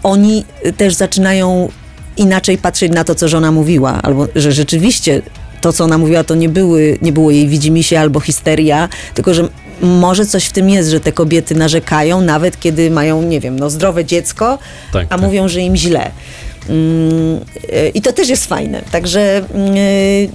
oni 0.06 0.44
też 0.76 0.94
zaczynają 0.94 1.68
inaczej 2.16 2.58
patrzeć 2.58 2.92
na 2.92 3.04
to, 3.04 3.14
co 3.14 3.28
żona 3.28 3.52
mówiła, 3.52 4.02
albo 4.02 4.26
że 4.34 4.52
rzeczywiście 4.52 5.22
to, 5.60 5.72
co 5.72 5.84
ona 5.84 5.98
mówiła, 5.98 6.24
to 6.24 6.34
nie, 6.34 6.48
były, 6.48 6.98
nie 7.02 7.12
było 7.12 7.30
jej 7.30 7.48
widzimisię 7.48 8.00
albo 8.00 8.20
histeria, 8.20 8.88
tylko 9.14 9.34
że 9.34 9.48
może 9.82 10.26
coś 10.26 10.44
w 10.44 10.52
tym 10.52 10.70
jest, 10.70 10.90
że 10.90 11.00
te 11.00 11.12
kobiety 11.12 11.54
narzekają, 11.54 12.20
nawet 12.20 12.60
kiedy 12.60 12.90
mają, 12.90 13.22
nie 13.22 13.40
wiem, 13.40 13.58
no, 13.58 13.70
zdrowe 13.70 14.04
dziecko, 14.04 14.58
Tak, 14.92 15.06
a 15.06 15.08
tak. 15.08 15.20
mówią, 15.20 15.48
że 15.48 15.60
im 15.60 15.76
źle. 15.76 16.10
Mm, 16.68 17.40
y, 17.72 17.90
I 17.94 18.02
to 18.02 18.12
też 18.12 18.28
jest 18.28 18.46
fajne. 18.46 18.82
Także 18.90 19.38
y, 19.38 20.28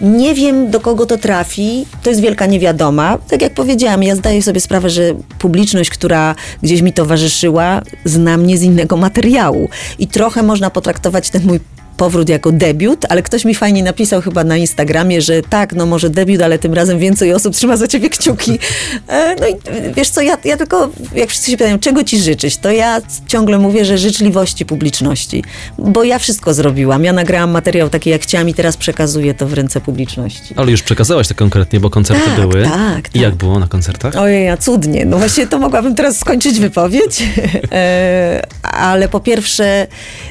nie 0.00 0.34
wiem, 0.34 0.70
do 0.70 0.80
kogo 0.80 1.06
to 1.06 1.16
trafi. 1.16 1.86
To 2.02 2.10
jest 2.10 2.22
wielka 2.22 2.46
niewiadoma. 2.46 3.18
Tak 3.28 3.42
jak 3.42 3.54
powiedziałam, 3.54 4.02
ja 4.02 4.16
zdaję 4.16 4.42
sobie 4.42 4.60
sprawę, 4.60 4.90
że 4.90 5.02
publiczność, 5.38 5.90
która 5.90 6.34
gdzieś 6.62 6.82
mi 6.82 6.92
towarzyszyła, 6.92 7.82
zna 8.04 8.36
mnie 8.36 8.58
z 8.58 8.62
innego 8.62 8.96
materiału. 8.96 9.68
I 9.98 10.06
trochę 10.06 10.42
można 10.42 10.70
potraktować 10.70 11.30
ten 11.30 11.46
mój 11.46 11.60
powrót 11.98 12.28
jako 12.28 12.52
debiut, 12.52 13.04
ale 13.08 13.22
ktoś 13.22 13.44
mi 13.44 13.54
fajnie 13.54 13.82
napisał 13.82 14.20
chyba 14.22 14.44
na 14.44 14.56
Instagramie, 14.56 15.22
że 15.22 15.42
tak, 15.42 15.72
no 15.72 15.86
może 15.86 16.10
debiut, 16.10 16.42
ale 16.42 16.58
tym 16.58 16.74
razem 16.74 16.98
więcej 16.98 17.32
osób 17.32 17.54
trzyma 17.54 17.76
za 17.76 17.88
ciebie 17.88 18.10
kciuki. 18.10 18.58
E, 19.08 19.36
No 19.40 19.46
i 19.48 19.54
wiesz 19.94 20.08
co, 20.10 20.20
ja, 20.20 20.38
ja 20.44 20.56
tylko, 20.56 20.90
jak 21.14 21.28
wszyscy 21.28 21.50
się 21.50 21.56
pytają, 21.56 21.78
czego 21.78 22.04
ci 22.04 22.18
życzyć, 22.22 22.56
to 22.56 22.70
ja 22.70 23.00
ciągle 23.26 23.58
mówię, 23.58 23.84
że 23.84 23.98
życzliwości 23.98 24.66
publiczności, 24.66 25.44
bo 25.78 26.04
ja 26.04 26.18
wszystko 26.18 26.54
zrobiłam. 26.54 27.04
Ja 27.04 27.12
nagrałam 27.12 27.50
materiał 27.50 27.90
taki, 27.90 28.10
jak 28.10 28.22
chciałam 28.22 28.48
i 28.48 28.54
teraz 28.54 28.76
przekazuję 28.76 29.34
to 29.34 29.46
w 29.46 29.52
ręce 29.52 29.80
publiczności. 29.80 30.54
Ale 30.56 30.70
już 30.70 30.82
przekazałaś 30.82 31.28
to 31.28 31.34
konkretnie, 31.34 31.80
bo 31.80 31.90
koncerty 31.90 32.22
Tak, 32.36 32.40
były. 32.48 32.62
tak, 32.64 32.98
I 32.98 33.12
tak. 33.12 33.22
jak 33.22 33.34
było 33.34 33.58
na 33.58 33.66
koncertach? 33.66 34.16
Ojej, 34.16 34.48
a 34.48 34.56
cudnie. 34.56 35.04
No 35.04 35.18
właśnie 35.18 35.46
to 35.46 35.58
mogłabym 35.58 35.94
teraz 35.94 36.18
skończyć 36.18 36.60
wypowiedź. 36.60 37.22
E, 37.72 38.42
ale 38.62 39.08
po 39.08 39.20
pierwsze, 39.20 39.86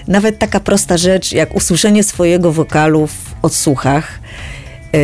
nawet 0.08 0.39
taka 0.39 0.60
prosta 0.60 0.97
rzecz, 0.97 1.32
jak 1.32 1.56
usłyszenie 1.58 2.04
swojego 2.04 2.52
wokalu 2.52 3.08
w 3.08 3.36
odsłuchach. 3.41 4.20
E, 4.93 4.98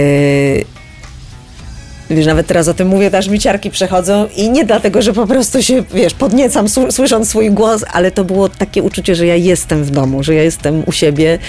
Wiesz, 2.10 2.26
nawet 2.26 2.48
teraz 2.48 2.68
o 2.68 2.74
tym 2.74 2.88
mówię, 2.88 3.18
aż 3.18 3.28
mi 3.28 3.40
ciarki 3.40 3.70
przechodzą 3.70 4.28
i 4.36 4.50
nie 4.50 4.66
dlatego, 4.66 5.02
że 5.02 5.14
po 5.14 5.28
prostu 5.28 5.64
się, 5.64 5.84
wiesz, 5.94 6.14
podniecam 6.14 6.66
słysząc 6.90 7.30
swój 7.30 7.52
głos, 7.52 7.86
ale 7.92 8.12
to 8.12 8.24
było 8.24 8.50
takie 8.50 8.84
uczucie, 8.84 9.16
że 9.16 9.28
ja 9.28 9.36
jestem 9.36 9.84
w 9.84 9.92
domu, 9.92 10.24
że 10.24 10.36
ja 10.36 10.44
jestem 10.44 10.84
u 10.86 10.92
siebie 10.92 11.40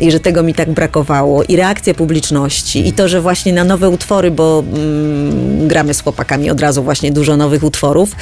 i 0.00 0.10
że 0.10 0.20
tego 0.20 0.42
mi 0.42 0.54
tak 0.54 0.70
brakowało. 0.70 1.42
I 1.42 1.56
reakcja 1.56 1.94
publiczności 1.94 2.88
i 2.88 2.92
to, 2.92 3.08
że 3.08 3.20
właśnie 3.20 3.52
na 3.52 3.64
nowe 3.64 3.88
utwory, 3.88 4.30
bo 4.30 4.64
mm, 4.72 5.68
gramy 5.68 5.94
z 5.94 6.00
chłopakami 6.00 6.50
od 6.50 6.60
razu 6.60 6.82
właśnie 6.82 7.12
dużo 7.12 7.36
nowych 7.36 7.62
utworów, 7.62 8.16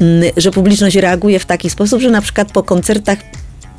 mm, 0.00 0.30
że 0.36 0.50
publiczność 0.50 0.96
reaguje 0.96 1.38
w 1.38 1.46
taki 1.46 1.70
sposób, 1.70 2.00
że 2.00 2.10
na 2.10 2.20
przykład 2.20 2.52
po 2.52 2.62
koncertach 2.62 3.18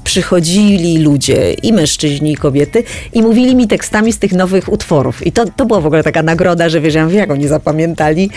przychodzili 0.10 0.98
ludzie, 0.98 1.54
i 1.54 1.74
mężczyźni, 1.74 2.32
i 2.32 2.36
kobiety, 2.36 2.84
i 3.13 3.22
mówili 3.22 3.56
mi 3.56 3.67
tekstami 3.67 4.13
z 4.13 4.19
tych 4.19 4.34
nowych 4.34 4.74
utworów. 4.74 5.28
I 5.28 5.32
to, 5.32 5.45
to 5.56 5.65
była 5.65 5.82
w 5.82 5.86
ogóle 5.86 6.04
taka 6.04 6.24
nagroda, 6.24 6.69
że 6.69 6.82
wiedziałam, 6.82 7.13
jak 7.13 7.32
oni 7.32 7.48
zapamiętali. 7.48 8.30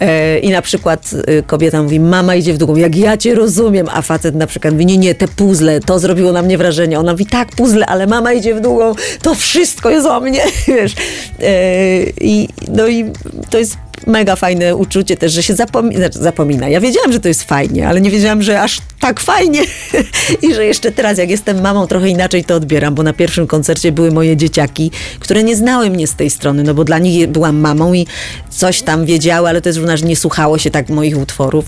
E, 0.00 0.38
I 0.38 0.50
na 0.50 0.62
przykład 0.62 1.10
e, 1.26 1.42
kobieta 1.42 1.82
mówi, 1.82 2.00
mama 2.00 2.34
idzie 2.34 2.52
w 2.54 2.58
długą, 2.58 2.76
jak 2.76 2.96
ja 2.96 3.16
cię 3.16 3.34
rozumiem, 3.34 3.86
a 3.92 4.02
facet 4.02 4.34
na 4.34 4.46
przykład 4.46 4.74
mówi, 4.74 4.86
nie, 4.86 4.98
nie, 4.98 5.14
te 5.14 5.28
puzzle, 5.28 5.80
to 5.80 5.98
zrobiło 5.98 6.32
na 6.32 6.42
mnie 6.42 6.58
wrażenie. 6.58 6.98
Ona 6.98 7.12
mówi, 7.12 7.26
tak, 7.26 7.48
puzzle, 7.48 7.86
ale 7.86 8.06
mama 8.06 8.32
idzie 8.32 8.54
w 8.54 8.60
długą, 8.60 8.94
to 9.22 9.34
wszystko 9.34 9.90
jest 9.90 10.06
o 10.06 10.20
mnie, 10.20 10.42
wiesz. 10.68 10.94
E, 11.42 12.02
I, 12.20 12.48
no 12.68 12.88
i 12.88 13.04
to 13.50 13.58
jest 13.58 13.76
mega 14.06 14.36
fajne 14.36 14.76
uczucie 14.76 15.16
też, 15.16 15.32
że 15.32 15.42
się 15.42 15.54
zapomina, 15.54 15.98
znaczy 15.98 16.18
zapomina. 16.18 16.68
Ja 16.68 16.80
wiedziałam, 16.80 17.12
że 17.12 17.20
to 17.20 17.28
jest 17.28 17.42
fajnie, 17.42 17.88
ale 17.88 18.00
nie 18.00 18.10
wiedziałam, 18.10 18.42
że 18.42 18.62
aż 18.62 18.80
tak 19.00 19.20
fajnie 19.20 19.62
i 20.48 20.54
że 20.54 20.64
jeszcze 20.64 20.92
teraz, 20.92 21.18
jak 21.18 21.30
jestem 21.30 21.60
mamą, 21.60 21.86
trochę 21.86 22.08
inaczej 22.08 22.44
to 22.44 22.54
odbieram, 22.54 22.94
bo 22.94 23.02
na 23.02 23.12
pierwszym 23.12 23.46
koncercie 23.46 23.92
były 23.92 24.10
moje 24.10 24.36
dzieciaki, 24.36 24.90
które 25.20 25.44
nie 25.44 25.56
znały 25.56 25.90
mnie 25.90 26.06
z 26.06 26.14
tej 26.14 26.30
strony, 26.30 26.62
no 26.62 26.74
bo 26.74 26.84
dla 26.84 26.98
nich 26.98 27.26
byłam 27.26 27.56
mamą 27.56 27.92
i 27.92 28.06
coś 28.50 28.82
tam 28.82 29.06
wiedziały, 29.06 29.48
ale 29.48 29.60
to 29.60 29.68
jest 29.68 29.78
równa, 29.78 29.96
że 29.96 30.06
nie 30.06 30.16
słuchało 30.16 30.58
się 30.58 30.70
tak 30.70 30.88
moich 30.88 31.18
utworów. 31.18 31.64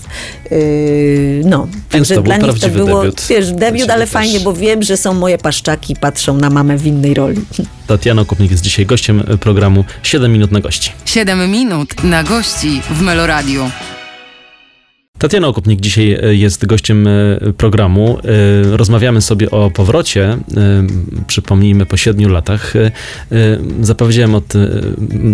Yy, 0.51 1.41
no, 1.45 1.67
także 1.89 2.21
dla 2.21 2.37
nich 2.37 2.59
to 2.59 2.69
było, 2.69 3.01
debiut. 3.01 3.25
wiesz, 3.29 3.51
debiut, 3.51 3.89
ale 3.89 4.01
też. 4.01 4.09
fajnie, 4.09 4.39
bo 4.39 4.53
wiem, 4.53 4.83
że 4.83 4.97
są 4.97 5.13
moje 5.13 5.37
paszczaki, 5.37 5.95
patrzą 5.95 6.37
na 6.37 6.49
mamę 6.49 6.77
w 6.77 6.85
innej 6.85 7.13
roli. 7.13 7.41
Tatiana 7.87 8.21
Okupnik 8.21 8.51
jest 8.51 8.63
dzisiaj 8.63 8.85
gościem 8.85 9.23
programu 9.39 9.85
7 10.03 10.33
minut 10.33 10.51
na 10.51 10.59
gości. 10.59 10.91
7 11.05 11.51
minut 11.51 12.03
na 12.03 12.20
gości 12.23 12.81
w 12.89 13.01
Meloradiu. 13.01 13.71
Tatiana 15.17 15.47
Okupnik 15.47 15.81
dzisiaj 15.81 16.17
e, 16.23 16.35
jest 16.35 16.65
gościem 16.65 17.07
e, 17.07 17.11
programu. 17.57 18.17
E, 18.19 18.77
Rozmawiamy 18.77 19.21
sobie 19.21 19.51
o 19.51 19.71
powrocie, 19.71 20.37
przypomnijmy, 21.27 21.85
po 21.85 21.97
siedmiu 21.97 22.29
latach. 22.29 22.73
Zapowiedziałem 23.81 24.35
od, 24.35 24.53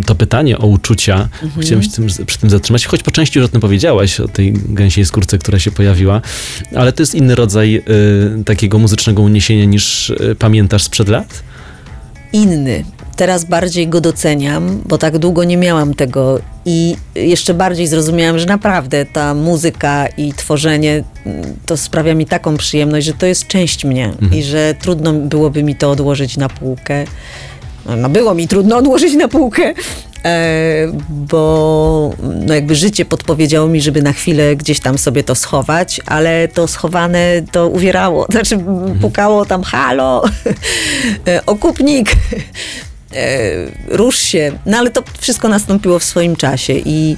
to 0.05 0.15
pytanie 0.15 0.57
o 0.57 0.67
uczucia. 0.67 1.29
Chciałem 1.61 1.83
się 1.83 1.89
tym, 1.89 2.07
przy 2.25 2.39
tym 2.39 2.49
zatrzymać, 2.49 2.85
choć 2.85 3.03
po 3.03 3.11
części 3.11 3.39
już 3.39 3.45
o 3.45 3.51
tym 3.51 3.61
powiedziałaś, 3.61 4.19
o 4.19 4.27
tej 4.27 4.53
gęsiej 4.53 5.05
skórce, 5.05 5.37
która 5.37 5.59
się 5.59 5.71
pojawiła, 5.71 6.21
ale 6.75 6.93
to 6.93 7.01
jest 7.01 7.15
inny 7.15 7.35
rodzaj 7.35 7.83
takiego 8.45 8.79
muzycznego 8.79 9.21
uniesienia 9.21 9.65
niż 9.65 10.13
pamiętasz 10.39 10.83
sprzed 10.83 11.09
lat? 11.09 11.43
inny. 12.33 12.83
Teraz 13.17 13.43
bardziej 13.43 13.87
go 13.87 14.01
doceniam, 14.01 14.81
bo 14.85 14.97
tak 14.97 15.17
długo 15.17 15.43
nie 15.43 15.57
miałam 15.57 15.93
tego 15.93 16.39
i 16.65 16.95
jeszcze 17.15 17.53
bardziej 17.53 17.87
zrozumiałam, 17.87 18.39
że 18.39 18.45
naprawdę 18.45 19.05
ta 19.05 19.33
muzyka 19.33 20.07
i 20.07 20.33
tworzenie 20.33 21.03
mm, 21.25 21.55
to 21.65 21.77
sprawia 21.77 22.15
mi 22.15 22.25
taką 22.25 22.57
przyjemność, 22.57 23.05
że 23.05 23.13
to 23.13 23.25
jest 23.25 23.47
część 23.47 23.85
mnie 23.85 24.13
i 24.31 24.43
że 24.43 24.75
trudno 24.79 25.13
byłoby 25.13 25.63
mi 25.63 25.75
to 25.75 25.91
odłożyć 25.91 26.37
na 26.37 26.49
półkę. 26.49 27.05
no 27.97 28.09
było 28.09 28.33
mi 28.33 28.47
trudno 28.47 28.77
odłożyć 28.81 29.13
na 29.13 29.27
półkę, 29.27 29.73
e, 30.25 30.87
bo 31.09 32.13
no 32.45 32.53
jakby 32.53 32.75
życie 32.75 33.05
podpowiedziało 33.05 33.67
mi, 33.67 33.81
żeby 33.81 34.01
na 34.01 34.13
chwilę 34.13 34.55
gdzieś 34.55 34.79
tam 34.79 34.97
sobie 34.97 35.23
to 35.23 35.35
schować, 35.35 36.01
ale 36.05 36.47
to 36.47 36.67
schowane 36.67 37.41
to 37.51 37.67
uwierało, 37.67 38.25
znaczy 38.31 38.59
pukało 39.01 39.45
tam 39.45 39.63
halo, 39.63 40.23
e, 41.27 41.45
okupnik, 41.45 42.15
rusz 43.87 44.17
się. 44.17 44.51
No 44.65 44.77
ale 44.77 44.91
to 44.91 45.03
wszystko 45.19 45.47
nastąpiło 45.47 45.99
w 45.99 46.03
swoim 46.03 46.35
czasie 46.35 46.73
i 46.85 47.17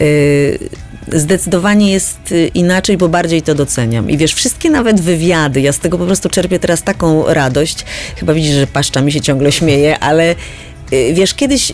e, 0.00 1.18
zdecydowanie 1.18 1.92
jest 1.92 2.18
e, 2.32 2.46
inaczej, 2.46 2.96
bo 2.96 3.08
bardziej 3.08 3.42
to 3.42 3.54
doceniam. 3.54 4.10
I 4.10 4.16
wiesz, 4.16 4.34
wszystkie 4.34 4.70
nawet 4.70 5.00
wywiady, 5.00 5.60
ja 5.60 5.72
z 5.72 5.78
tego 5.78 5.98
po 5.98 6.06
prostu 6.06 6.28
czerpię 6.28 6.58
teraz 6.58 6.82
taką 6.82 7.26
radość. 7.26 7.84
Chyba 8.16 8.34
widzisz, 8.34 8.54
że 8.54 8.66
paszcza 8.66 9.00
mi 9.00 9.12
się 9.12 9.20
ciągle 9.20 9.52
śmieje, 9.52 9.98
ale 9.98 10.30
e, 10.30 10.34
wiesz, 11.12 11.34
kiedyś 11.34 11.72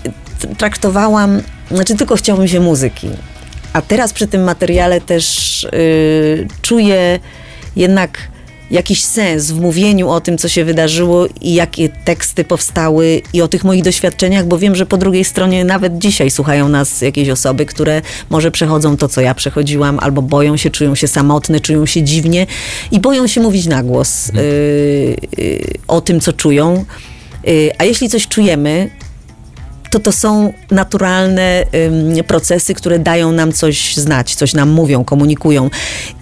traktowałam, 0.59 1.43
znaczy 1.71 1.97
tylko 1.97 2.17
chciałbym 2.17 2.49
się 2.49 2.61
muzyki. 2.61 3.09
A 3.73 3.83
teraz 3.83 4.13
przy 4.13 4.27
tym 4.27 4.43
materiale 4.43 5.01
też 5.01 5.65
y, 5.65 6.49
czuję 6.63 7.21
jednak 7.77 8.19
jakiś 8.71 9.05
sens 9.05 9.51
w 9.51 9.61
mówieniu 9.61 10.09
o 10.09 10.21
tym, 10.21 10.39
co 10.39 10.49
się 10.49 10.65
wydarzyło 10.65 11.27
i 11.41 11.55
jakie 11.55 11.89
teksty 11.89 12.45
powstały 12.45 13.23
i 13.33 13.43
o 13.43 13.49
tych 13.49 13.65
moich 13.65 13.83
doświadczeniach, 13.83 14.47
bo 14.47 14.59
wiem, 14.59 14.75
że 14.75 14.87
po 14.87 14.97
drugiej 14.97 15.25
stronie 15.25 15.65
nawet 15.65 15.99
dzisiaj 15.99 16.31
słuchają 16.31 16.69
nas 16.69 17.01
jakieś 17.01 17.29
osoby, 17.29 17.67
które 17.67 18.03
może 18.31 18.51
przechodzą 18.51 18.97
to, 18.97 19.09
co 19.09 19.21
ja 19.21 19.35
przechodziłam, 19.35 19.99
albo 19.99 20.23
boją 20.23 20.57
się, 20.57 20.71
czują 20.71 20.95
się 20.95 21.09
samotne, 21.09 21.61
czują 21.61 21.87
się 21.87 22.03
dziwnie 22.03 22.47
i 22.91 23.01
boją 23.01 23.27
się 23.27 23.41
mówić 23.41 23.67
na 23.67 23.83
głos 23.83 24.29
y, 24.29 24.33
y, 25.39 25.75
o 25.89 26.01
tym, 26.01 26.21
co 26.21 26.33
czują. 26.33 26.85
Y, 27.49 27.71
a 27.79 27.85
jeśli 27.85 28.09
coś 28.09 28.29
czujemy, 28.29 28.91
to 29.95 30.01
to 30.01 30.13
są 30.13 30.53
naturalne 30.71 31.67
ym, 31.75 32.25
procesy, 32.25 32.75
które 32.75 32.99
dają 32.99 33.33
nam 33.33 33.53
coś 33.53 33.97
znać, 33.97 34.35
coś 34.35 34.55
nam 34.55 34.71
mówią, 34.71 35.05
komunikują. 35.05 35.71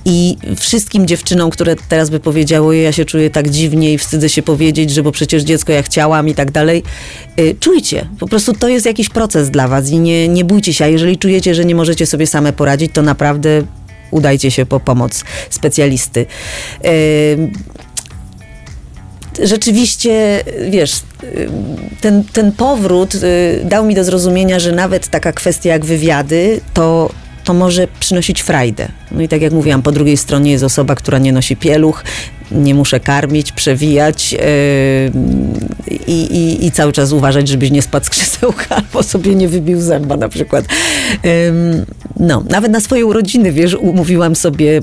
I 0.05 0.37
wszystkim 0.57 1.07
dziewczynom, 1.07 1.51
które 1.51 1.77
teraz 1.89 2.11
by 2.11 2.21
powiedziały, 2.21 2.77
ja 2.77 2.93
się 2.93 3.05
czuję 3.05 3.31
tak 3.31 3.51
dziwnie 3.51 3.93
i 3.93 3.99
wstydzę 3.99 4.29
się 4.29 4.43
powiedzieć, 4.43 4.91
że 4.91 5.03
bo 5.03 5.13
przecież 5.13 5.43
dziecko 5.43 5.73
ja 5.73 5.83
chciałam 5.83 6.29
i 6.29 6.35
tak 6.35 6.51
dalej, 6.51 6.83
y, 7.39 7.57
czujcie. 7.61 8.09
Po 8.19 8.29
prostu 8.29 8.53
to 8.53 8.69
jest 8.69 8.87
jakiś 8.87 9.09
proces 9.09 9.51
dla 9.51 9.69
was 9.69 9.91
i 9.91 9.99
nie, 9.99 10.29
nie 10.29 10.45
bójcie 10.45 10.73
się. 10.73 10.85
A 10.85 10.89
jeżeli 10.89 11.19
czujecie, 11.19 11.55
że 11.55 11.65
nie 11.65 11.75
możecie 11.75 12.07
sobie 12.07 12.27
same 12.27 12.53
poradzić, 12.53 12.93
to 12.93 13.03
naprawdę 13.03 13.63
udajcie 14.11 14.51
się 14.51 14.67
po 14.67 14.81
pomoc 14.81 15.25
specjalisty. 15.51 16.27
Ym, 17.39 17.53
rzeczywiście, 19.43 20.45
wiesz, 20.71 21.03
ten, 22.01 22.25
ten 22.25 22.53
powrót 22.53 23.15
y, 23.15 23.19
dał 23.65 23.85
mi 23.85 23.95
do 23.95 24.05
zrozumienia, 24.05 24.59
że 24.61 24.73
nawet 24.73 25.09
taka 25.09 25.33
kwestia 25.33 25.71
jak 25.71 25.85
wywiady, 25.85 26.61
to, 26.75 27.11
to 27.45 27.55
może 27.55 27.89
przynosić 28.01 28.43
frajdę. 28.43 28.89
No 29.11 29.23
i 29.23 29.29
tak 29.29 29.43
jak 29.43 29.53
mówiłam, 29.53 29.83
po 29.83 29.93
drugiej 29.93 30.17
stronie 30.17 30.53
jest 30.53 30.65
osoba, 30.65 30.95
która 30.95 31.19
nie 31.19 31.33
nosi 31.33 31.57
pieluch, 31.57 32.05
nie 32.55 32.75
muszę 32.75 33.01
karmić, 33.01 33.53
przewijać 33.53 34.33
yy, 34.33 34.41
i, 36.07 36.13
i, 36.13 36.67
i 36.67 36.71
cały 36.71 36.93
czas 36.93 37.13
uważać, 37.13 37.49
żebyś 37.49 37.71
nie 37.71 37.83
spadł 37.83 38.07
z 38.07 38.11
krzesełka 38.11 38.65
albo 38.77 39.03
sobie 39.03 39.35
nie 39.35 39.49
wybił 39.49 39.81
zęba 39.81 40.17
na 40.17 40.29
przykład. 40.29 40.65
No, 42.17 42.45
nawet 42.49 42.73
na 42.73 42.81
swoje 42.81 43.07
urodziny, 43.07 43.53
wiesz, 43.53 43.75
umówiłam 43.75 44.37
sobie, 44.37 44.81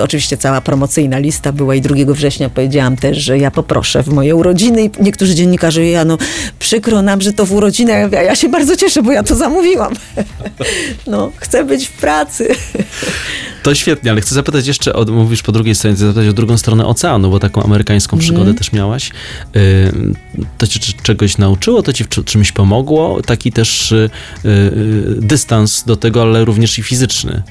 oczywiście 0.00 0.36
cała 0.36 0.60
promocyjna 0.60 1.18
lista 1.18 1.52
była 1.52 1.74
i 1.74 1.80
2 1.80 1.94
września 2.14 2.50
powiedziałam 2.50 2.96
też, 2.96 3.18
że 3.18 3.38
ja 3.38 3.50
poproszę 3.50 4.02
w 4.02 4.08
moje 4.08 4.34
urodziny 4.36 4.84
i 4.84 4.90
niektórzy 5.00 5.34
dziennikarze, 5.34 5.86
ja 5.86 6.04
no 6.04 6.18
przykro 6.58 7.02
nam, 7.02 7.20
że 7.20 7.32
to 7.32 7.46
w 7.46 7.52
urodziny, 7.52 7.94
a 7.94 7.98
ja, 7.98 8.22
ja 8.22 8.34
się 8.34 8.48
bardzo 8.48 8.76
cieszę, 8.76 9.02
bo 9.02 9.12
ja 9.12 9.22
to 9.22 9.36
zamówiłam. 9.36 9.94
no, 11.06 11.32
chcę 11.36 11.64
być 11.64 11.88
w 11.88 11.92
pracy. 11.92 12.48
To 13.62 13.74
świetnie, 13.74 14.10
ale 14.10 14.20
chcę 14.20 14.34
zapytać 14.34 14.66
jeszcze, 14.66 14.92
o, 14.92 15.04
mówisz 15.04 15.42
po 15.42 15.52
drugiej 15.52 15.74
stronie, 15.74 15.96
chcę 15.96 16.06
zapytać 16.06 16.28
o 16.28 16.32
drugą 16.32 16.58
stronę 16.58 16.86
oceanu, 16.86 17.30
bo 17.30 17.38
taką 17.38 17.62
amerykańską 17.62 18.18
przygodę 18.18 18.54
też 18.54 18.72
miałaś. 18.72 19.10
Y, 19.56 19.92
To 20.58 20.66
cię 20.66 20.80
czegoś 21.02 21.38
nauczyło, 21.38 21.82
to 21.82 21.92
ci 21.92 22.04
czymś 22.24 22.52
pomogło? 22.52 23.22
Taki 23.22 23.52
też 23.52 23.92
y, 23.92 24.10
y, 24.44 25.16
dystans 25.20 25.84
do 25.84 25.96
tego, 25.96 26.22
ale 26.22 26.44
również 26.44 26.78
i 26.78 26.82
fizyczny. 26.82 27.42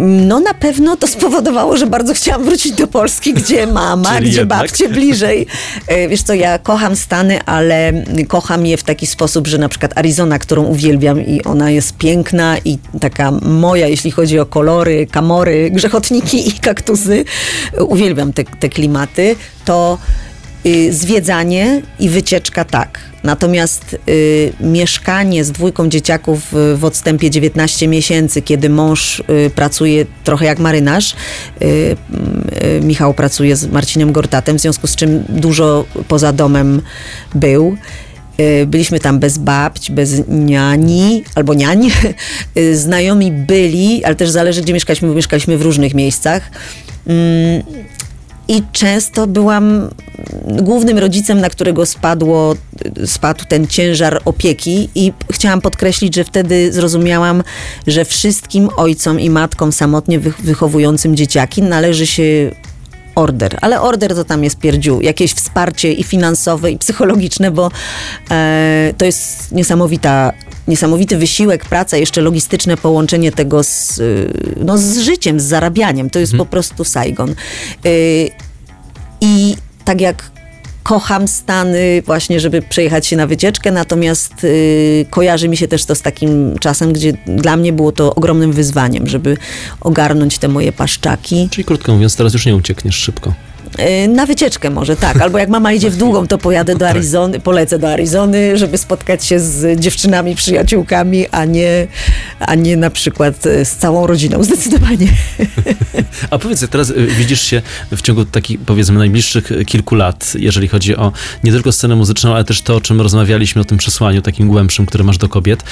No 0.00 0.40
na 0.40 0.54
pewno 0.54 0.96
to 0.96 1.06
spowodowało, 1.06 1.76
że 1.76 1.86
bardzo 1.86 2.14
chciałam 2.14 2.44
wrócić 2.44 2.72
do 2.72 2.86
Polski, 2.86 3.34
gdzie 3.34 3.66
mama, 3.82 4.20
gdzie 4.20 4.38
jednak. 4.38 4.58
babcie 4.58 4.88
bliżej. 4.88 5.46
E, 5.86 6.08
Wiesz 6.08 6.22
co, 6.22 6.34
ja 6.34 6.58
kocham 6.58 6.96
Stany, 6.96 7.42
ale 7.42 7.92
kocham 8.28 8.66
je 8.66 8.76
w 8.76 8.82
taki 8.82 9.06
sposób, 9.06 9.46
że 9.46 9.58
na 9.58 9.68
przykład 9.68 9.98
Arizona, 9.98 10.38
którą 10.38 10.64
uwielbiam 10.64 11.26
i 11.26 11.44
ona 11.44 11.70
jest 11.70 11.96
piękna 11.96 12.56
i 12.64 12.78
taka 13.00 13.30
moja, 13.30 13.88
jeśli 13.88 14.10
chodzi 14.10 14.38
o 14.38 14.46
kolory, 14.46 15.06
kamory, 15.06 15.70
grzechotniki 15.70 16.48
i 16.48 16.52
kaktusy, 16.52 17.24
uwielbiam 17.88 18.32
te, 18.32 18.44
te 18.44 18.68
klimaty, 18.68 19.36
to 19.64 19.98
zwiedzanie 20.90 21.82
i 21.98 22.08
wycieczka 22.08 22.64
tak. 22.64 23.00
Natomiast 23.24 23.96
y, 24.08 24.52
mieszkanie 24.60 25.44
z 25.44 25.52
dwójką 25.52 25.88
dzieciaków 25.88 26.54
y, 26.54 26.76
w 26.76 26.84
odstępie 26.84 27.30
19 27.30 27.88
miesięcy, 27.88 28.42
kiedy 28.42 28.68
mąż 28.68 29.20
y, 29.20 29.50
pracuje 29.54 30.06
trochę 30.24 30.44
jak 30.44 30.58
marynarz, 30.58 31.14
y, 31.62 31.66
y, 31.66 31.96
Michał 32.82 33.14
pracuje 33.14 33.56
z 33.56 33.66
Marcinem 33.66 34.12
Gortatem, 34.12 34.58
w 34.58 34.60
związku 34.60 34.86
z 34.86 34.96
czym 34.96 35.24
dużo 35.28 35.84
poza 36.08 36.32
domem 36.32 36.82
był. 37.34 37.76
Y, 38.40 38.66
Byliśmy 38.66 39.00
tam 39.00 39.18
bez 39.18 39.38
babć, 39.38 39.90
bez 39.90 40.28
niani 40.28 41.24
albo 41.34 41.54
niań. 41.54 41.90
Y, 42.58 42.76
Znajomi 42.76 43.32
byli, 43.32 44.04
ale 44.04 44.14
też 44.14 44.30
zależy, 44.30 44.62
gdzie 44.62 44.72
mieszkaliśmy, 44.72 45.08
bo 45.08 45.14
mieszkaliśmy 45.14 45.58
w 45.58 45.62
różnych 45.62 45.94
miejscach. 45.94 46.50
I 48.48 48.62
często 48.72 49.26
byłam 49.26 49.90
głównym 50.44 50.98
rodzicem, 50.98 51.40
na 51.40 51.50
którego 51.50 51.86
spadło, 51.86 52.54
spadł 53.06 53.44
ten 53.44 53.66
ciężar 53.66 54.20
opieki, 54.24 54.88
i 54.94 55.12
chciałam 55.32 55.60
podkreślić, 55.60 56.14
że 56.14 56.24
wtedy 56.24 56.72
zrozumiałam, 56.72 57.42
że 57.86 58.04
wszystkim 58.04 58.68
ojcom 58.76 59.20
i 59.20 59.30
matkom 59.30 59.72
samotnie 59.72 60.20
wych- 60.20 60.40
wychowującym 60.40 61.16
dzieciaki 61.16 61.62
należy 61.62 62.06
się 62.06 62.50
order, 63.14 63.58
ale 63.60 63.80
order 63.80 64.14
to 64.14 64.24
tam 64.24 64.44
jest 64.44 64.58
pierdziu, 64.58 65.00
jakieś 65.00 65.32
wsparcie 65.32 65.92
i 65.92 66.02
finansowe, 66.04 66.70
i 66.70 66.78
psychologiczne, 66.78 67.50
bo 67.50 67.70
e, 68.30 68.94
to 68.98 69.04
jest 69.04 69.52
niesamowita, 69.52 70.32
niesamowity 70.68 71.16
wysiłek, 71.16 71.64
praca, 71.64 71.96
jeszcze 71.96 72.20
logistyczne 72.20 72.76
połączenie 72.76 73.32
tego 73.32 73.62
z, 73.64 73.98
y, 73.98 74.32
no, 74.64 74.78
z 74.78 74.98
życiem, 74.98 75.40
z 75.40 75.44
zarabianiem. 75.44 76.10
To 76.10 76.18
jest 76.18 76.36
po 76.36 76.46
prostu 76.46 76.84
Saigon. 76.84 77.34
Y, 77.86 78.30
I 79.20 79.56
tak 79.84 80.00
jak 80.00 80.30
kocham 80.82 81.28
Stany 81.28 82.02
właśnie, 82.06 82.40
żeby 82.40 82.62
przejechać 82.62 83.06
się 83.06 83.16
na 83.16 83.26
wycieczkę, 83.26 83.70
natomiast 83.70 84.44
y, 84.44 85.06
kojarzy 85.10 85.48
mi 85.48 85.56
się 85.56 85.68
też 85.68 85.84
to 85.84 85.94
z 85.94 86.02
takim 86.02 86.58
czasem, 86.58 86.92
gdzie 86.92 87.12
dla 87.26 87.56
mnie 87.56 87.72
było 87.72 87.92
to 87.92 88.14
ogromnym 88.14 88.52
wyzwaniem, 88.52 89.06
żeby 89.06 89.36
ogarnąć 89.80 90.38
te 90.38 90.48
moje 90.48 90.72
paszczaki. 90.72 91.48
Czyli 91.50 91.64
krótko 91.64 91.94
mówiąc, 91.94 92.16
teraz 92.16 92.32
już 92.32 92.46
nie 92.46 92.56
uciekniesz 92.56 92.96
szybko. 92.96 93.34
Y, 93.78 94.08
Na 94.08 94.26
wycieczkę 94.26 94.70
może, 94.70 94.96
tak. 94.96 95.20
Albo 95.20 95.38
jak 95.38 95.48
mama 95.48 95.72
idzie 95.72 95.90
w 95.90 95.96
długą, 95.96 96.26
to 96.26 96.38
pojadę 96.38 96.76
do 96.76 96.88
Arizony, 96.88 97.40
polecę 97.40 97.78
do 97.78 97.92
Arizony, 97.92 98.58
żeby 98.58 98.78
spotkać 98.78 99.24
się 99.24 99.40
z 99.40 99.80
dziewczynami, 99.80 100.34
przyjaciółkami, 100.34 101.26
a 101.30 101.44
nie, 101.44 101.86
a 102.40 102.54
nie 102.54 102.76
na 102.76 102.90
przykład 102.90 103.46
y, 103.46 103.64
z 103.64 103.76
całą 103.76 104.06
rodziną, 104.06 104.44
zdecydowanie. 104.44 105.08
A 106.30 106.38
powiedz, 106.38 106.68
teraz 106.70 106.90
y, 106.90 107.06
widzisz 107.06 107.42
się 107.42 107.62
w 107.92 108.02
ciągu 108.02 108.24
takich, 108.24 108.60
powiedzmy, 108.60 108.98
najbliższych 108.98 109.50
kilku 109.66 109.94
lat, 109.94 110.32
jeżeli 110.38 110.68
chodzi 110.68 110.96
o 110.96 111.12
nie 111.44 111.52
tylko 111.52 111.72
scenę 111.72 111.96
muzyczną, 111.96 112.34
ale 112.34 112.44
też 112.44 112.62
to, 112.62 112.76
o 112.76 112.80
czym 112.80 113.00
rozmawialiśmy, 113.00 113.62
o 113.62 113.64
tym 113.64 113.78
przesłaniu 113.78 114.22
takim 114.22 114.48
głębszym, 114.48 114.86
które 114.86 115.04
masz 115.04 115.18
do 115.18 115.28
kobiet. 115.28 115.62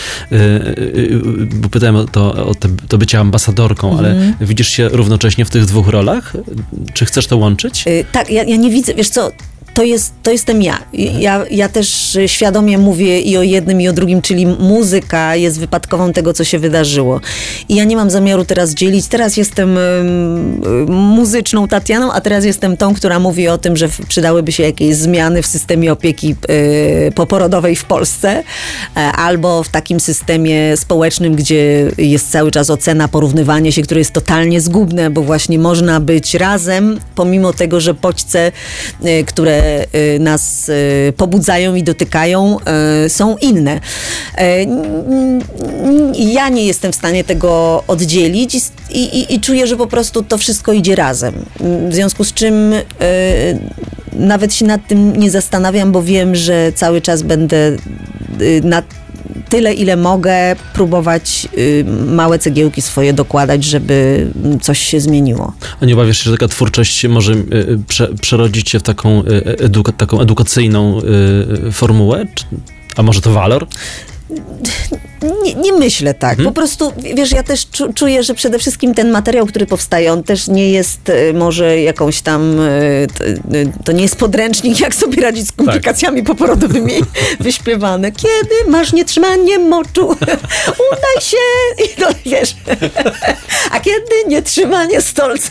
Bo 1.54 1.68
pytałem 1.68 1.96
o 1.96 2.04
to, 2.04 2.46
o 2.46 2.54
to 2.88 2.98
bycie 2.98 3.18
ambasadorką, 3.18 3.98
ale 3.98 4.34
widzisz 4.40 4.68
się 4.68 4.88
równocześnie 4.88 5.44
w 5.44 5.50
tych 5.50 5.64
dwóch 5.64 5.88
rolach? 5.88 6.32
Czy 6.94 7.04
chcesz 7.04 7.26
to 7.26 7.36
łączyć? 7.36 7.84
Y, 7.92 8.04
Tak, 8.12 8.30
ja, 8.30 8.42
ja 8.44 8.56
nie 8.56 8.70
widzę, 8.70 8.94
wiesz 8.94 9.08
co, 9.08 9.30
to, 9.74 9.82
jest, 9.82 10.12
to 10.22 10.30
jestem 10.30 10.62
ja. 10.62 10.78
ja. 11.18 11.44
Ja 11.50 11.68
też 11.68 12.18
świadomie 12.26 12.78
mówię 12.78 13.20
i 13.20 13.36
o 13.36 13.42
jednym, 13.42 13.80
i 13.80 13.88
o 13.88 13.92
drugim, 13.92 14.22
czyli 14.22 14.46
muzyka 14.46 15.36
jest 15.36 15.60
wypadkową 15.60 16.12
tego, 16.12 16.32
co 16.32 16.44
się 16.44 16.58
wydarzyło. 16.58 17.20
I 17.68 17.74
ja 17.74 17.84
nie 17.84 17.96
mam 17.96 18.10
zamiaru 18.10 18.44
teraz 18.44 18.74
dzielić. 18.74 19.06
Teraz 19.06 19.36
jestem 19.36 19.78
muzyczną 20.88 21.68
Tatianą, 21.68 22.12
a 22.12 22.20
teraz 22.20 22.44
jestem 22.44 22.76
tą, 22.76 22.94
która 22.94 23.18
mówi 23.18 23.48
o 23.48 23.58
tym, 23.58 23.76
że 23.76 23.88
przydałyby 24.08 24.52
się 24.52 24.62
jakieś 24.62 24.96
zmiany 24.96 25.42
w 25.42 25.46
systemie 25.46 25.92
opieki 25.92 26.34
y, 27.08 27.12
poporodowej 27.14 27.76
w 27.76 27.84
Polsce, 27.84 28.42
e, 28.96 29.00
albo 29.00 29.62
w 29.62 29.68
takim 29.68 30.00
systemie 30.00 30.76
społecznym, 30.76 31.34
gdzie 31.34 31.90
jest 31.98 32.30
cały 32.30 32.50
czas 32.50 32.70
ocena, 32.70 33.08
porównywanie 33.08 33.72
się, 33.72 33.82
które 33.82 33.98
jest 33.98 34.12
totalnie 34.12 34.60
zgubne, 34.60 35.10
bo 35.10 35.22
właśnie 35.22 35.58
można 35.58 36.00
być 36.00 36.34
razem, 36.34 37.00
pomimo 37.14 37.52
tego, 37.52 37.80
że 37.80 37.94
bodźce, 37.94 38.52
y, 39.04 39.24
które 39.24 39.61
y, 39.94 40.18
nas 40.18 40.68
y, 40.68 41.12
pobudzają 41.16 41.74
i 41.74 41.82
dotykają, 41.82 42.56
y, 43.06 43.08
są 43.08 43.36
inne. 43.36 43.80
Ja 46.14 46.48
nie 46.48 46.66
jestem 46.66 46.92
w 46.92 46.94
stanie 46.94 47.24
tego 47.24 47.84
oddzielić 47.86 48.54
i, 48.54 48.60
i, 48.90 49.34
i, 49.34 49.40
czuję, 49.40 49.66
że 49.66 49.76
po 49.76 49.86
prostu 49.86 50.22
to 50.22 50.38
wszystko 50.38 50.72
idzie 50.72 50.96
razem. 50.96 51.34
W 51.88 51.94
związku 51.94 52.24
z 52.24 52.32
czym 52.32 52.74
nawet 54.12 54.54
się 54.54 54.64
nad 54.64 54.88
tym 54.88 55.16
nie 55.16 55.30
zastanawiam, 55.30 55.92
bo 55.92 56.02
wiem, 56.02 56.34
że 56.34 56.72
cały 56.74 57.00
czas 57.00 57.22
będę 57.22 57.56
y, 58.40 58.60
na 58.64 58.82
tyle, 59.48 59.74
ile 59.74 59.96
mogę, 59.96 60.56
próbować 60.74 61.48
y, 61.58 61.84
małe 62.06 62.38
cegiełki 62.38 62.82
swoje 62.82 63.12
dokładać, 63.12 63.64
żeby 63.64 64.26
coś 64.60 64.78
się 64.78 65.00
zmieniło. 65.00 65.52
A 65.80 65.84
nie 65.86 65.94
obawiasz 65.94 66.18
się, 66.18 66.24
że 66.24 66.32
taka 66.32 66.48
twórczość 66.48 67.06
może 67.06 67.32
y, 67.32 67.36
y, 67.36 67.78
prze, 67.88 68.08
przerodzić 68.20 68.70
się 68.70 68.78
w 68.78 68.82
taką, 68.82 69.22
eduka, 69.58 69.92
taką 69.92 70.20
edukacyjną 70.20 71.00
formułę? 71.72 72.26
A 72.96 73.02
może 73.02 73.20
to 73.20 73.32
walor? 73.32 73.66
Nie, 75.44 75.54
nie 75.54 75.72
myślę 75.72 76.14
tak. 76.14 76.38
Po 76.44 76.52
prostu, 76.52 76.92
wiesz, 77.14 77.32
ja 77.32 77.42
też 77.42 77.66
czu, 77.70 77.92
czuję, 77.92 78.22
że 78.22 78.34
przede 78.34 78.58
wszystkim 78.58 78.94
ten 78.94 79.10
materiał, 79.10 79.46
który 79.46 79.66
powstaje, 79.66 80.12
on 80.12 80.22
też 80.22 80.48
nie 80.48 80.70
jest 80.70 81.08
y, 81.08 81.32
może 81.34 81.80
jakąś 81.80 82.20
tam, 82.20 82.60
y, 82.60 83.06
y, 83.54 83.72
to 83.84 83.92
nie 83.92 84.02
jest 84.02 84.16
podręcznik, 84.16 84.80
jak 84.80 84.94
sobie 84.94 85.22
radzić 85.22 85.48
z 85.48 85.52
komplikacjami 85.52 86.22
poporodowymi 86.22 86.94
wyśpiewane. 87.40 88.12
Kiedy 88.12 88.70
masz 88.70 88.92
nietrzymanie 88.92 89.58
moczu, 89.58 90.08
udaj 90.92 91.20
się 91.20 91.36
i 91.84 92.00
to 92.00 92.08
wiesz. 92.26 92.56
A 93.70 93.80
kiedy 93.80 94.12
nietrzymanie 94.28 95.00
stolca? 95.00 95.50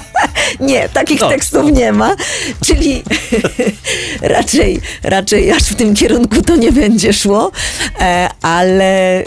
nie, 0.60 0.88
takich 0.88 1.20
No. 1.20 1.28
tekstów 1.28 1.72
nie 1.72 1.92
ma. 1.92 2.16
Czyli 2.66 3.02
raczej, 4.22 4.80
raczej 5.02 5.52
aż 5.52 5.62
w 5.62 5.74
tym 5.74 5.94
kierunku 5.94 6.42
to 6.42 6.56
nie 6.56 6.72
będzie 6.72 7.12
szło, 7.12 7.52
e, 8.00 8.28
ale, 8.78 9.24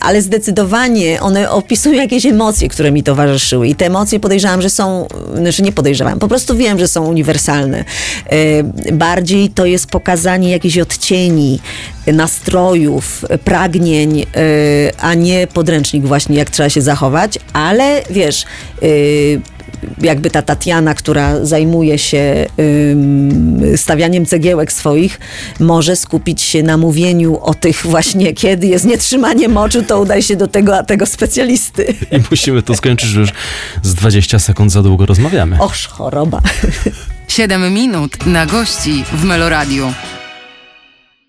ale 0.00 0.22
zdecydowanie 0.22 1.20
one 1.20 1.50
opisują 1.50 2.00
jakieś 2.00 2.26
emocje, 2.26 2.68
które 2.68 2.92
mi 2.92 3.02
towarzyszyły 3.02 3.68
i 3.68 3.74
te 3.74 3.86
emocje 3.86 4.20
podejrzewam, 4.20 4.62
że 4.62 4.70
są, 4.70 5.06
znaczy 5.36 5.62
nie 5.62 5.72
podejrzewam, 5.72 6.18
po 6.18 6.28
prostu 6.28 6.56
wiem, 6.56 6.78
że 6.78 6.88
są 6.88 7.06
uniwersalne. 7.06 7.84
E, 8.26 8.34
Bardziej 8.92 9.50
to 9.50 9.66
jest 9.66 9.86
pokazanie 9.86 10.50
jakichś 10.50 10.78
odcieni, 10.78 11.60
nastrojów, 12.06 13.24
pragnień, 13.44 14.20
e, 14.20 14.24
a 14.98 15.14
nie 15.14 15.46
podręcznik 15.46 16.06
właśnie, 16.06 16.36
jak 16.36 16.50
trzeba 16.50 16.70
się 16.70 16.82
zachować, 16.82 17.38
ale 17.52 18.02
wiesz, 18.10 18.44
y, 18.82 19.40
jakby 20.00 20.30
ta 20.30 20.42
Tatiana, 20.42 20.94
która 20.94 21.44
zajmuje 21.44 21.98
się 21.98 22.46
stawianiem 23.76 24.26
cegiełek 24.26 24.72
swoich, 24.72 25.20
może 25.60 25.96
skupić 25.96 26.42
się 26.42 26.62
na 26.62 26.76
mówieniu 26.76 27.38
o 27.40 27.54
tych 27.54 27.86
właśnie, 27.94 28.32
kiedy 28.32 28.66
jest 28.66 28.84
nietrzymanie 28.84 29.48
moczu, 29.48 29.82
to 29.82 30.00
udaj 30.00 30.22
się 30.22 30.36
do 30.36 30.48
tego, 30.48 30.78
a 30.78 30.82
tego 30.82 31.06
specjalisty. 31.06 31.94
I 32.12 32.20
musimy 32.30 32.62
to 32.62 32.74
skończyć, 32.74 33.08
że 33.08 33.20
już 33.20 33.30
z 33.82 33.94
20 33.94 34.38
sekund 34.38 34.72
za 34.72 34.82
długo 34.82 35.06
rozmawiamy. 35.06 35.56
Och, 35.60 35.74
choroba. 35.88 36.40
7 37.28 37.74
minut 37.74 38.26
na 38.26 38.46
gości 38.46 39.04
w 39.12 39.24
Meloradiu. 39.24 39.92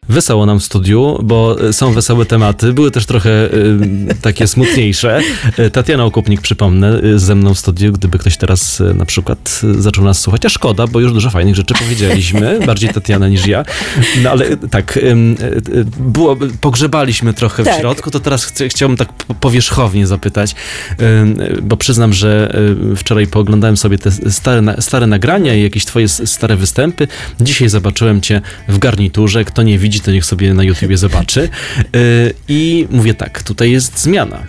Wesoło 0.09 0.45
nam 0.45 0.59
w 0.59 0.63
studiu, 0.63 1.19
bo 1.23 1.61
e, 1.69 1.73
są 1.73 1.93
wesołe 1.93 2.25
tematy, 2.25 2.73
były 2.73 2.91
też 2.91 3.05
trochę 3.05 3.29
e, 3.29 3.49
takie 4.21 4.47
smutniejsze. 4.47 5.19
E, 5.57 5.69
Tatiana 5.69 6.05
Okupnik, 6.05 6.41
przypomnę, 6.41 7.01
ze 7.15 7.35
mną 7.35 7.53
w 7.53 7.59
studiu, 7.59 7.91
gdyby 7.93 8.19
ktoś 8.19 8.37
teraz 8.37 8.81
e, 8.81 8.93
na 8.93 9.05
przykład 9.05 9.61
zaczął 9.79 10.03
nas 10.03 10.19
słuchać, 10.19 10.45
a 10.45 10.49
szkoda, 10.49 10.87
bo 10.87 10.99
już 10.99 11.13
dużo 11.13 11.29
fajnych 11.29 11.55
rzeczy 11.55 11.73
powiedzieliśmy, 11.73 12.59
bardziej 12.67 12.89
Tatiana 12.89 13.27
niż 13.27 13.47
ja. 13.47 13.65
No 14.23 14.29
ale 14.29 14.57
tak, 14.57 14.97
e, 14.97 15.01
było, 15.99 16.37
pogrzebaliśmy 16.61 17.33
trochę 17.33 17.63
w 17.63 17.65
Tak. 17.65 17.79
środku, 17.79 18.11
to 18.11 18.19
teraz 18.19 18.53
chciałbym 18.69 18.97
tak 18.97 19.13
po- 19.13 19.33
powierzchownie 19.33 20.07
zapytać, 20.07 20.55
bo 21.61 21.77
przyznam, 21.77 22.13
że 22.13 22.55
wczoraj 22.95 23.27
pooglądałem 23.27 23.77
sobie 23.77 23.97
te 23.97 24.11
stare, 24.31 24.61
na- 24.61 24.81
stare 24.81 25.07
nagrania 25.07 25.55
i 25.55 25.63
jakieś 25.63 25.85
twoje 25.85 26.07
stare 26.07 26.55
występy. 26.57 27.07
Dzisiaj 27.41 27.69
zobaczyłem 27.69 28.21
cię 28.21 28.41
w 28.67 28.77
garniturze. 28.77 29.45
Kto 29.45 29.63
nie 29.63 29.77
widzi, 29.79 29.94
to 29.99 30.11
niech 30.11 30.25
sobie 30.25 30.53
na 30.53 30.63
YouTubie 30.63 30.97
zobaczy. 30.97 31.49
Y, 31.95 32.33
I 32.47 32.87
mówię 32.91 33.13
tak, 33.13 33.43
tutaj 33.43 33.71
jest 33.71 33.99
zmiana. 33.99 34.43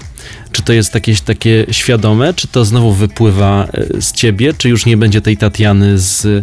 Czy 0.53 0.63
to 0.63 0.73
jest 0.73 0.95
jakieś 0.95 1.21
takie 1.21 1.67
świadome, 1.71 2.35
czy 2.35 2.49
to 2.49 2.65
znowu 2.65 2.93
wypływa 2.93 3.69
y, 3.97 4.03
z 4.03 4.13
ciebie, 4.13 4.53
czy 4.59 4.69
już 4.69 4.87
nie 4.87 4.97
będzie 4.97 5.21
tej 5.21 5.37
Tatiany 5.37 5.99
z, 5.99 6.25
y, 6.25 6.43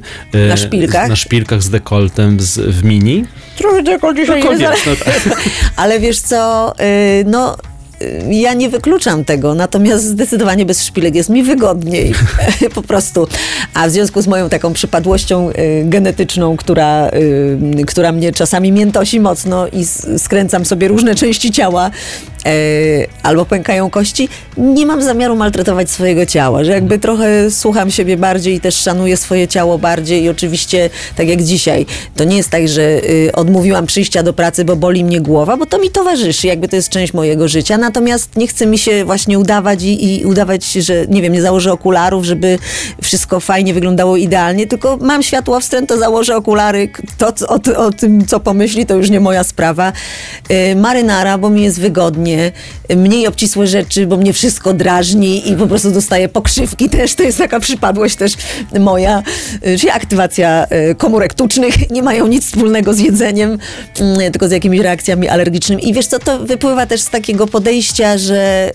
Na 0.49 0.58
szpilkach? 0.58 1.06
z, 1.06 1.10
na 1.10 1.16
szpilkach 1.16 1.64
z 1.64 1.70
dekoltem 1.70 2.39
z, 2.39 2.58
w 2.60 2.84
mini? 2.84 3.26
Trochę 3.58 3.84
tylko 3.84 4.14
dzisiaj 4.14 4.43
No 4.43 4.49
koniec, 4.49 4.70
no 4.86 4.95
tak. 4.95 5.22
Ale 5.76 5.99
wiesz 5.99 6.20
co, 6.20 6.74
y, 6.80 7.24
no 7.28 7.58
ja 8.30 8.54
nie 8.54 8.70
wykluczam 8.70 9.26
tego, 9.26 9.56
natomiast 9.56 10.06
zdecydowanie 10.06 10.66
bez 10.66 10.84
szpilek 10.84 11.16
jest 11.16 11.30
mi 11.30 11.43
wygodniej, 11.43 12.14
po 12.76 12.82
prostu. 12.82 13.28
A 13.74 13.88
w 13.88 13.91
związku 13.91 14.22
z 14.22 14.28
moją 14.28 14.49
taką 14.49 14.74
przypadłością 14.74 15.49
y, 15.49 15.84
genetyczną, 15.86 16.58
która, 16.58 17.10
y, 17.10 17.86
która 17.88 18.12
mnie 18.12 18.32
czasami 18.32 18.72
miętosi 18.72 19.20
mocno 19.20 19.68
i 19.68 19.86
skręcam 20.18 20.66
sobie 20.66 20.88
różne 20.88 21.16
części 21.16 21.51
ciała, 21.51 21.88
y, 21.88 22.33
albo 23.24 23.46
pękają 23.46 23.89
kości, 23.89 24.30
nie 24.58 24.86
mam 24.86 25.04
zamiaru 25.04 25.36
maltretować 25.36 25.89
swojego 25.89 26.26
ciała, 26.26 26.64
że 26.64 26.72
jakby 26.72 27.00
trochę 27.00 27.52
słucham 27.52 27.91
siebie 27.91 28.18
bardziej 28.18 28.56
i 28.56 28.60
też 28.60 28.76
szanuję 28.76 29.18
swoje 29.18 29.48
ciało 29.48 29.78
bardziej 29.78 30.24
i 30.24 30.30
oczywiście 30.30 30.89
tak 31.16 31.28
jak 31.28 31.44
dzisiaj, 31.44 31.86
to 32.16 32.24
nie 32.24 32.38
jest 32.38 32.50
tak, 32.50 32.68
że 32.68 32.82
y, 32.82 33.32
odmówiłam 33.34 33.86
przyjścia 33.86 34.24
do 34.24 34.34
pracy, 34.34 34.66
bo 34.66 34.76
boli 34.76 35.04
mnie 35.04 35.22
głowa, 35.22 35.58
bo 35.58 35.66
to 35.66 35.80
mi 35.80 35.89
towarzyszy, 35.89 36.48
jakby 36.48 36.68
to 36.68 36.76
jest 36.76 36.89
część 36.89 37.14
mojego 37.14 37.48
życia, 37.48 37.78
natomiast 37.78 38.36
nie 38.36 38.48
chce 38.48 38.66
mi 38.66 38.78
się 38.78 39.06
właśnie 39.06 39.39
udawać 39.39 39.84
i, 39.84 40.20
i 40.20 40.26
udawać, 40.26 40.66
że 40.66 41.06
nie 41.10 41.22
wiem, 41.22 41.34
nie 41.34 41.41
założę 41.41 41.74
okularów, 41.74 42.26
żeby 42.26 42.60
wszystko 43.02 43.39
fajnie 43.39 43.74
wyglądało 43.74 44.18
idealnie, 44.18 44.68
tylko 44.68 44.98
mam 44.98 45.24
światło 45.24 45.60
wstręt, 45.60 45.89
to 45.89 45.98
założę 45.98 46.36
okulary, 46.36 46.89
to 47.18 47.34
o, 47.48 47.86
o 47.86 47.91
tym, 47.91 48.26
co 48.26 48.39
pomyśli, 48.39 48.86
to 48.86 48.96
już 48.96 49.10
nie 49.10 49.20
moja 49.20 49.44
sprawa. 49.44 49.94
Y, 50.52 50.76
marynara, 50.76 51.38
bo 51.38 51.50
mi 51.50 51.64
jest 51.64 51.80
wygodnie, 51.80 52.33
y, 52.92 52.96
mniej 52.96 53.28
obcisłe 53.28 53.68
rzeczy, 53.68 54.08
bo 54.08 54.18
mnie 54.18 54.34
wszystko 54.34 54.74
drażni 54.74 55.52
i 55.52 55.56
po 55.56 55.68
prostu 55.68 55.92
dostaję 55.92 56.30
pokrzywki 56.30 56.90
też, 56.90 57.16
to 57.16 57.24
jest 57.24 57.38
taka 57.38 57.60
przypadłość 57.60 58.16
też 58.16 58.34
moja, 58.80 59.24
y, 59.68 59.78
czyli 59.78 59.90
aktywacja 59.90 60.66
y, 60.92 60.96
komórek 60.96 61.34
tucznych, 61.34 61.90
nie 61.92 62.04
mają 62.04 62.28
nic 62.28 62.46
wspólnego 62.46 62.94
z 62.94 63.00
jedzeniem, 63.00 63.58
y, 64.28 64.32
tylko 64.32 64.48
z 64.48 64.52
jakimiś 64.52 64.80
reakcjami 64.80 65.30
alergicznymi. 65.30 65.90
I 65.90 65.94
wiesz 65.94 66.08
co, 66.08 66.20
to 66.20 66.40
wypływa 66.40 66.86
też 66.86 67.02
z 67.02 67.10
takiego 67.10 67.48
podejścia, 67.48 68.18
że 68.18 68.72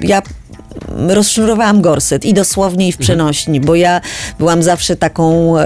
ja 0.00 0.22
rozsznurowałam 1.08 1.80
gorset 1.80 2.24
i 2.24 2.34
dosłownie 2.34 2.88
i 2.88 2.92
w 2.92 2.96
przenośni, 2.96 3.60
bo 3.60 3.74
ja 3.74 4.00
byłam 4.38 4.62
zawsze 4.62 4.96
taką 4.96 5.58
e, 5.58 5.64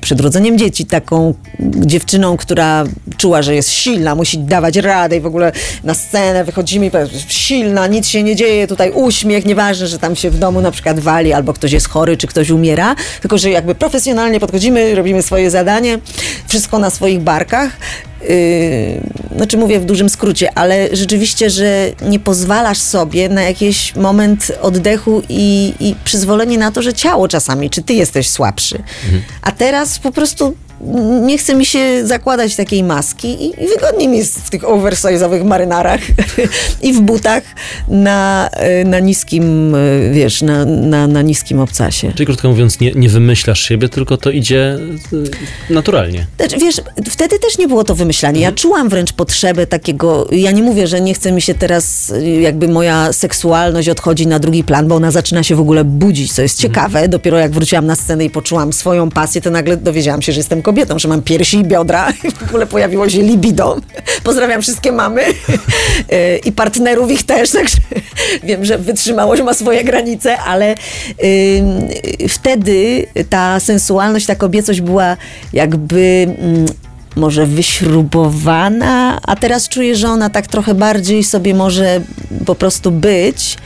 przed 0.00 0.20
rodzeniem 0.20 0.58
dzieci, 0.58 0.86
taką 0.86 1.34
dziewczyną, 1.60 2.36
która 2.36 2.84
czuła, 3.16 3.42
że 3.42 3.54
jest 3.54 3.70
silna, 3.70 4.14
musi 4.14 4.38
dawać 4.38 4.76
radę 4.76 5.16
i 5.16 5.20
w 5.20 5.26
ogóle 5.26 5.52
na 5.84 5.94
scenę 5.94 6.44
wychodzimy 6.44 6.86
i 6.86 6.90
powiedzmy, 6.90 7.18
silna, 7.28 7.86
nic 7.86 8.08
się 8.08 8.22
nie 8.22 8.36
dzieje, 8.36 8.66
tutaj 8.66 8.90
uśmiech, 8.94 9.44
nieważne, 9.44 9.86
że 9.86 9.98
tam 9.98 10.16
się 10.16 10.30
w 10.30 10.38
domu 10.38 10.60
na 10.60 10.70
przykład 10.70 11.00
wali 11.00 11.32
albo 11.32 11.52
ktoś 11.52 11.72
jest 11.72 11.88
chory, 11.88 12.16
czy 12.16 12.26
ktoś 12.26 12.50
umiera, 12.50 12.94
tylko 13.20 13.38
że 13.38 13.50
jakby 13.50 13.74
profesjonalnie 13.74 14.40
podchodzimy, 14.40 14.94
robimy 14.94 15.22
swoje 15.22 15.50
zadanie, 15.50 15.98
wszystko 16.48 16.78
na 16.78 16.90
swoich 16.90 17.20
barkach. 17.20 17.70
Yy, 18.28 19.36
znaczy 19.36 19.56
mówię 19.56 19.80
w 19.80 19.84
dużym 19.84 20.08
skrócie, 20.08 20.48
ale 20.54 20.88
rzeczywiście, 20.92 21.50
że 21.50 21.92
nie 22.02 22.18
pozwalasz 22.18 22.78
sobie 22.78 23.28
na 23.28 23.42
jakiś 23.42 23.96
moment 23.96 24.52
oddechu 24.62 25.22
i, 25.28 25.74
i 25.80 25.94
przyzwolenie 26.04 26.58
na 26.58 26.72
to, 26.72 26.82
że 26.82 26.94
ciało 26.94 27.28
czasami, 27.28 27.70
czy 27.70 27.82
ty 27.82 27.94
jesteś 27.94 28.30
słabszy. 28.30 28.82
A 29.42 29.52
teraz 29.52 29.98
po 29.98 30.12
prostu 30.12 30.54
nie 31.22 31.38
chce 31.38 31.54
mi 31.54 31.66
się 31.66 32.06
zakładać 32.06 32.56
takiej 32.56 32.84
maski 32.84 33.28
i, 33.28 33.64
i 33.64 33.68
wygodniej 33.68 34.08
mi 34.08 34.18
jest 34.18 34.40
w 34.40 34.50
tych 34.50 34.62
oversize'owych 34.62 35.44
marynarach 35.44 36.00
i 36.82 36.92
w 36.92 37.00
butach 37.00 37.42
na, 37.88 38.50
y, 38.80 38.84
na 38.84 38.98
niskim, 38.98 39.74
y, 39.74 40.10
wiesz, 40.14 40.42
na, 40.42 40.64
na, 40.64 41.06
na 41.06 41.22
niskim 41.22 41.60
obcasie. 41.60 42.12
Czyli 42.12 42.26
krótko 42.26 42.48
mówiąc, 42.48 42.80
nie, 42.80 42.92
nie 42.92 43.08
wymyślasz 43.08 43.60
siebie, 43.60 43.88
tylko 43.88 44.16
to 44.16 44.30
idzie 44.30 44.78
y, 45.12 45.72
naturalnie. 45.72 46.26
Znaczy, 46.36 46.58
wiesz, 46.58 46.80
wtedy 47.10 47.38
też 47.38 47.58
nie 47.58 47.68
było 47.68 47.84
to 47.84 47.94
wymyślanie. 48.10 48.40
Ja 48.40 48.52
czułam 48.52 48.88
wręcz 48.88 49.12
potrzebę 49.12 49.66
takiego. 49.66 50.28
Ja 50.32 50.50
nie 50.50 50.62
mówię, 50.62 50.86
że 50.86 51.00
nie 51.00 51.14
chce 51.14 51.32
mi 51.32 51.42
się 51.42 51.54
teraz, 51.54 52.10
y, 52.10 52.40
jakby 52.40 52.68
moja 52.68 53.12
seksualność 53.12 53.88
odchodzi 53.88 54.26
na 54.26 54.38
drugi 54.38 54.64
plan, 54.64 54.88
bo 54.88 54.94
ona 54.94 55.10
zaczyna 55.10 55.42
się 55.42 55.54
w 55.54 55.60
ogóle 55.60 55.84
budzić, 55.84 56.32
co 56.32 56.42
jest 56.42 56.58
ciekawe. 56.58 57.08
Dopiero 57.08 57.38
jak 57.38 57.52
wróciłam 57.52 57.86
na 57.86 57.96
scenę 57.96 58.24
i 58.24 58.30
poczułam 58.30 58.72
swoją 58.72 59.10
pasję, 59.10 59.40
to 59.40 59.50
nagle 59.50 59.76
dowiedziałam 59.76 60.22
się, 60.22 60.32
że 60.32 60.40
jestem 60.40 60.62
kobietą. 60.62 60.98
że 60.98 61.08
mam 61.08 61.22
piersi 61.22 61.58
i 61.58 61.64
biodra. 61.64 62.12
W 62.40 62.48
ogóle 62.48 62.66
pojawiło 62.66 63.08
się 63.08 63.22
libido. 63.22 63.80
Pozdrawiam 64.24 64.62
wszystkie 64.62 64.92
mamy 64.92 65.22
e, 66.10 66.36
i 66.48 66.52
partnerów 66.52 67.10
ich 67.10 67.22
też, 67.22 67.50
także 67.50 67.76
wiem, 68.48 68.64
że 68.64 68.78
wytrzymałość 68.78 69.42
ma 69.42 69.54
swoje 69.54 69.84
granice, 69.84 70.38
ale 70.38 70.74
y, 71.24 72.28
wtedy 72.28 73.06
ta 73.30 73.60
sensualność, 73.60 74.26
ta 74.26 74.34
kobiecość 74.34 74.80
była 74.80 75.16
jakby... 75.52 76.26
Może 77.16 77.46
wyśrubowana, 77.46 79.18
a 79.22 79.36
teraz 79.36 79.68
czuję, 79.68 79.96
że 79.96 80.08
ona 80.08 80.30
tak 80.30 80.46
trochę 80.46 80.74
bardziej 80.74 81.24
sobie 81.24 81.54
może 81.54 82.00
po 82.46 82.54
prostu 82.54 82.90
być. 82.90 83.56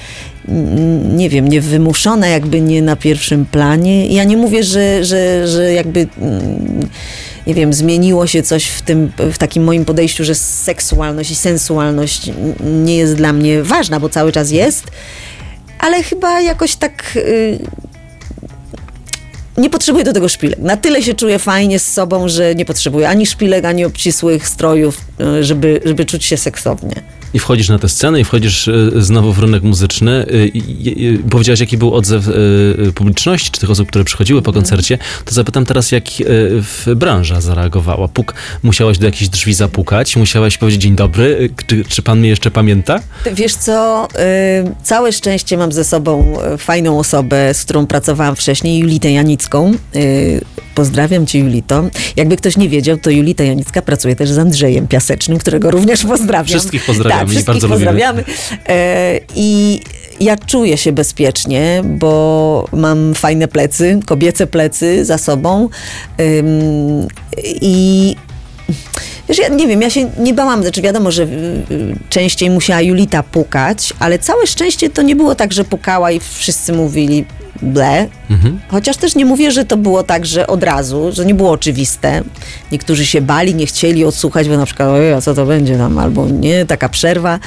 Nie 1.14 1.30
wiem, 1.30 1.48
nie 1.48 1.60
wymuszona, 1.60 2.26
jakby 2.26 2.60
nie 2.60 2.82
na 2.82 2.96
pierwszym 2.96 3.46
planie. 3.46 4.06
Ja 4.06 4.24
nie 4.24 4.36
mówię, 4.36 4.64
że, 4.64 5.04
że, 5.04 5.48
że 5.48 5.72
jakby. 5.72 6.06
Nie 7.46 7.54
wiem, 7.54 7.72
zmieniło 7.72 8.26
się 8.26 8.42
coś 8.42 8.64
w 8.64 8.82
tym, 8.82 9.12
w 9.32 9.38
takim 9.38 9.64
moim 9.64 9.84
podejściu, 9.84 10.24
że 10.24 10.34
seksualność 10.34 11.30
i 11.30 11.34
sensualność 11.34 12.30
nie 12.84 12.96
jest 12.96 13.14
dla 13.14 13.32
mnie 13.32 13.62
ważna, 13.62 14.00
bo 14.00 14.08
cały 14.08 14.32
czas 14.32 14.50
jest, 14.50 14.84
ale 15.78 16.02
chyba 16.02 16.40
jakoś 16.40 16.76
tak 16.76 17.12
y, 17.16 17.58
nie 19.56 19.70
potrzebuję 19.70 20.04
do 20.04 20.12
tego 20.12 20.28
szpilek. 20.28 20.58
Na 20.58 20.76
tyle 20.76 21.02
się 21.02 21.14
czuję 21.14 21.38
fajnie 21.38 21.78
z 21.78 21.92
sobą, 21.92 22.28
że 22.28 22.54
nie 22.54 22.64
potrzebuję 22.64 23.08
ani 23.08 23.26
szpilek, 23.26 23.64
ani 23.64 23.84
obcisłych 23.84 24.48
strojów, 24.48 25.00
y, 25.20 25.44
żeby, 25.44 25.80
żeby 25.84 26.04
czuć 26.04 26.24
się 26.24 26.36
seksownie. 26.36 27.02
I 27.34 27.38
wchodzisz 27.38 27.68
na 27.68 27.78
tę 27.78 27.88
scenę 27.88 28.20
i 28.20 28.24
wchodzisz 28.24 28.68
e, 28.68 28.90
znowu 28.96 29.32
w 29.32 29.38
rynek 29.38 29.62
muzyczny. 29.62 30.12
E, 30.12 31.28
Powiedziałaś, 31.30 31.60
jaki 31.60 31.78
był 31.78 31.94
odzew 31.94 32.28
e, 32.28 32.92
publiczności, 32.92 33.50
czy 33.50 33.60
tych 33.60 33.70
osób, 33.70 33.88
które 33.88 34.04
przychodziły 34.04 34.42
po 34.42 34.52
koncercie. 34.52 34.98
To 35.24 35.34
zapytam 35.34 35.64
teraz, 35.66 35.92
jak 35.92 36.04
w 36.28 36.86
branża 36.96 37.40
zareagowała. 37.40 38.08
Puk, 38.08 38.34
musiałaś 38.62 38.98
do 38.98 39.06
jakichś 39.06 39.28
drzwi 39.28 39.54
zapukać, 39.54 40.16
musiałaś 40.16 40.58
powiedzieć 40.58 40.82
dzień 40.82 40.96
dobry, 40.96 41.50
czy, 41.66 41.84
czy 41.84 42.02
pan 42.02 42.18
mnie 42.18 42.28
jeszcze 42.28 42.50
pamięta? 42.50 43.00
Wiesz 43.32 43.54
co, 43.54 44.08
całe 44.82 45.12
szczęście 45.12 45.56
mam 45.56 45.72
ze 45.72 45.84
sobą 45.84 46.38
fajną 46.58 46.98
osobę, 46.98 47.54
z 47.54 47.64
którą 47.64 47.86
pracowałam 47.86 48.36
wcześniej, 48.36 48.78
Julitę 48.78 49.12
Janicką. 49.12 49.72
Pozdrawiam 50.74 51.26
cię, 51.26 51.38
Julito. 51.38 51.84
Jakby 52.16 52.36
ktoś 52.36 52.56
nie 52.56 52.68
wiedział, 52.68 52.96
to 52.96 53.10
Julita 53.10 53.44
Janicka 53.44 53.82
pracuje 53.82 54.16
też 54.16 54.30
z 54.30 54.38
Andrzejem 54.38 54.88
Piasecznym, 54.88 55.38
którego 55.38 55.70
również 55.70 56.04
pozdrawiam. 56.04 56.46
Wszystkich 56.46 56.86
pozdrawiamy 56.86 57.23
Tak, 57.24 57.30
wszystkich 57.30 57.54
bardzo 57.54 57.68
pozdrawiamy. 57.68 58.24
E, 58.68 59.20
I 59.36 59.80
ja 60.20 60.36
czuję 60.36 60.76
się 60.76 60.92
bezpiecznie, 60.92 61.82
bo 61.84 62.68
mam 62.72 63.14
fajne 63.14 63.48
plecy, 63.48 64.00
kobiece 64.06 64.46
plecy 64.46 65.04
za 65.04 65.18
sobą. 65.18 65.68
Ym, 66.20 67.08
I 67.60 68.16
Wiesz, 69.28 69.38
ja 69.38 69.48
nie 69.48 69.66
wiem, 69.66 69.82
ja 69.82 69.90
się 69.90 70.10
nie 70.18 70.34
bałam, 70.34 70.62
znaczy 70.62 70.82
wiadomo, 70.82 71.10
że 71.10 71.22
y, 71.22 71.26
y, 71.26 71.96
częściej 72.10 72.50
musiała 72.50 72.80
Julita 72.80 73.22
pukać, 73.22 73.94
ale 73.98 74.18
całe 74.18 74.46
szczęście 74.46 74.90
to 74.90 75.02
nie 75.02 75.16
było 75.16 75.34
tak, 75.34 75.52
że 75.52 75.64
pukała 75.64 76.10
i 76.10 76.20
wszyscy 76.20 76.72
mówili 76.72 77.24
ble. 77.62 78.08
Mhm. 78.30 78.60
Chociaż 78.68 78.96
też 78.96 79.14
nie 79.14 79.24
mówię, 79.24 79.52
że 79.52 79.64
to 79.64 79.76
było 79.76 80.02
tak, 80.02 80.26
że 80.26 80.46
od 80.46 80.62
razu, 80.62 81.12
że 81.12 81.26
nie 81.26 81.34
było 81.34 81.50
oczywiste. 81.50 82.22
Niektórzy 82.72 83.06
się 83.06 83.20
bali, 83.20 83.54
nie 83.54 83.66
chcieli 83.66 84.04
odsłuchać, 84.04 84.48
bo 84.48 84.56
na 84.56 84.66
przykład, 84.66 84.88
ojej, 84.88 85.12
a 85.12 85.20
co 85.20 85.34
to 85.34 85.46
będzie 85.46 85.76
tam, 85.78 85.98
albo 85.98 86.28
nie, 86.28 86.66
taka 86.66 86.88
przerwa. 86.88 87.38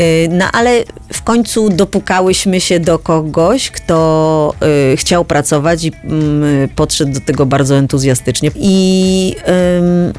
Y, 0.00 0.28
No 0.30 0.44
ale 0.52 0.84
w 1.12 1.22
końcu 1.22 1.68
dopukałyśmy 1.68 2.60
się 2.60 2.80
do 2.80 2.98
kogoś, 2.98 3.70
kto 3.70 4.54
y, 4.92 4.96
chciał 4.96 5.24
pracować 5.24 5.84
i 5.84 5.92
mm, 6.04 6.68
podszedł 6.68 7.12
do 7.12 7.20
tego 7.20 7.46
bardzo 7.46 7.76
entuzjastycznie. 7.76 8.50
I 8.54 9.34
ym, 9.78 10.12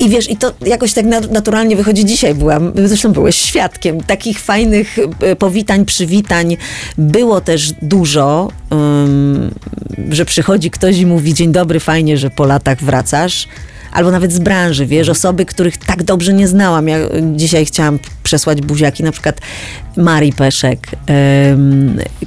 i 0.00 0.08
wiesz, 0.08 0.30
i 0.30 0.36
to 0.36 0.52
jakoś 0.66 0.92
tak 0.92 1.04
nat- 1.06 1.30
naturalnie 1.30 1.76
wychodzi 1.76 2.04
dzisiaj. 2.04 2.34
Byłam, 2.34 2.72
zresztą 2.84 3.12
byłeś 3.12 3.36
świadkiem 3.36 4.00
takich 4.00 4.40
fajnych 4.40 4.98
e, 5.20 5.36
powitań, 5.36 5.84
przywitań. 5.84 6.56
Było 6.98 7.40
też 7.40 7.72
dużo, 7.82 8.48
ym, 8.72 9.50
że 10.10 10.24
przychodzi 10.24 10.70
ktoś 10.70 10.98
i 10.98 11.06
mówi: 11.06 11.34
Dzień 11.34 11.52
dobry, 11.52 11.80
fajnie, 11.80 12.16
że 12.16 12.30
po 12.30 12.44
latach 12.44 12.82
wracasz. 12.82 13.48
Albo 13.92 14.10
nawet 14.10 14.32
z 14.32 14.38
branży, 14.38 14.86
wiesz, 14.86 15.08
osoby, 15.08 15.44
których 15.44 15.76
tak 15.76 16.02
dobrze 16.02 16.32
nie 16.32 16.48
znałam. 16.48 16.88
Ja 16.88 16.98
dzisiaj 17.34 17.66
chciałam 17.66 17.98
przesłać 18.22 18.60
buziaki, 18.60 19.02
na 19.02 19.12
przykład 19.12 19.40
Marii 19.96 20.32
Peszek, 20.32 20.86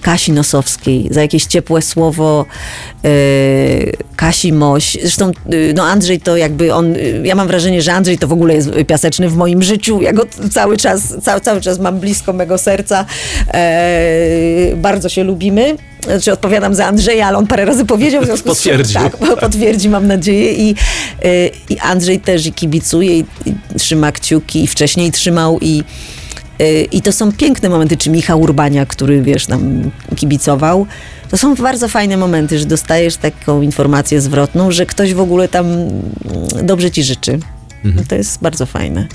Kasi 0.01 0.31
Nosowskiej, 0.31 1.07
za 1.11 1.21
jakieś 1.21 1.45
ciepłe 1.45 1.81
słowo 1.81 2.45
e, 3.03 3.09
Kasi 4.15 4.53
Moś. 4.53 4.97
Zresztą 5.01 5.31
y, 5.53 5.73
no 5.75 5.83
Andrzej 5.83 6.19
to 6.19 6.37
jakby 6.37 6.73
on, 6.73 6.95
y, 6.95 7.21
ja 7.23 7.35
mam 7.35 7.47
wrażenie, 7.47 7.81
że 7.81 7.93
Andrzej 7.93 8.17
to 8.17 8.27
w 8.27 8.33
ogóle 8.33 8.53
jest 8.53 8.69
piaseczny 8.87 9.29
w 9.29 9.35
moim 9.35 9.63
życiu. 9.63 10.01
Ja 10.01 10.13
go 10.13 10.25
cały 10.51 10.77
czas, 10.77 11.15
cały, 11.21 11.41
cały 11.41 11.61
czas 11.61 11.79
mam 11.79 11.99
blisko 11.99 12.33
mego 12.33 12.57
serca. 12.57 13.05
E, 13.53 14.75
bardzo 14.75 15.09
się 15.09 15.23
lubimy. 15.23 15.75
Znaczy 16.05 16.31
odpowiadam 16.31 16.75
za 16.75 16.85
Andrzeja, 16.85 17.27
ale 17.27 17.37
on 17.37 17.47
parę 17.47 17.65
razy 17.65 17.85
powiedział. 17.85 18.21
w 18.23 18.25
związku 18.25 18.55
z 18.55 18.61
czym-. 18.61 18.83
Tak, 18.93 19.17
potwierdzi, 19.39 19.89
mam 19.89 20.07
nadzieję. 20.07 20.53
I, 20.53 20.75
y, 21.25 21.51
i 21.69 21.79
Andrzej 21.79 22.19
też 22.19 22.45
i 22.45 22.53
kibicuje, 22.53 23.19
i, 23.19 23.25
i 23.45 23.55
trzyma 23.79 24.11
kciuki, 24.11 24.63
i 24.63 24.67
wcześniej 24.67 25.11
trzymał, 25.11 25.59
i, 25.61 25.83
y, 26.61 26.87
i 26.91 27.01
to 27.01 27.11
są 27.11 27.31
piękne 27.31 27.69
momenty. 27.69 27.97
Czy 27.97 28.09
Michał 28.09 28.41
Urbania, 28.41 28.85
który, 28.85 29.21
wiesz, 29.21 29.47
nam 29.47 29.91
kibicował. 30.15 30.87
To 31.29 31.37
są 31.37 31.55
bardzo 31.55 31.87
fajne 31.87 32.17
momenty, 32.17 32.59
że 32.59 32.65
dostajesz 32.65 33.15
taką 33.15 33.61
informację 33.61 34.21
zwrotną, 34.21 34.71
że 34.71 34.85
ktoś 34.85 35.13
w 35.13 35.19
ogóle 35.19 35.47
tam 35.47 35.65
mm, 35.65 35.91
dobrze 36.63 36.91
ci 36.91 37.03
życzy. 37.03 37.39
To 38.07 38.15
jest 38.15 38.41
bardzo 38.41 38.65
fajne. 38.65 39.07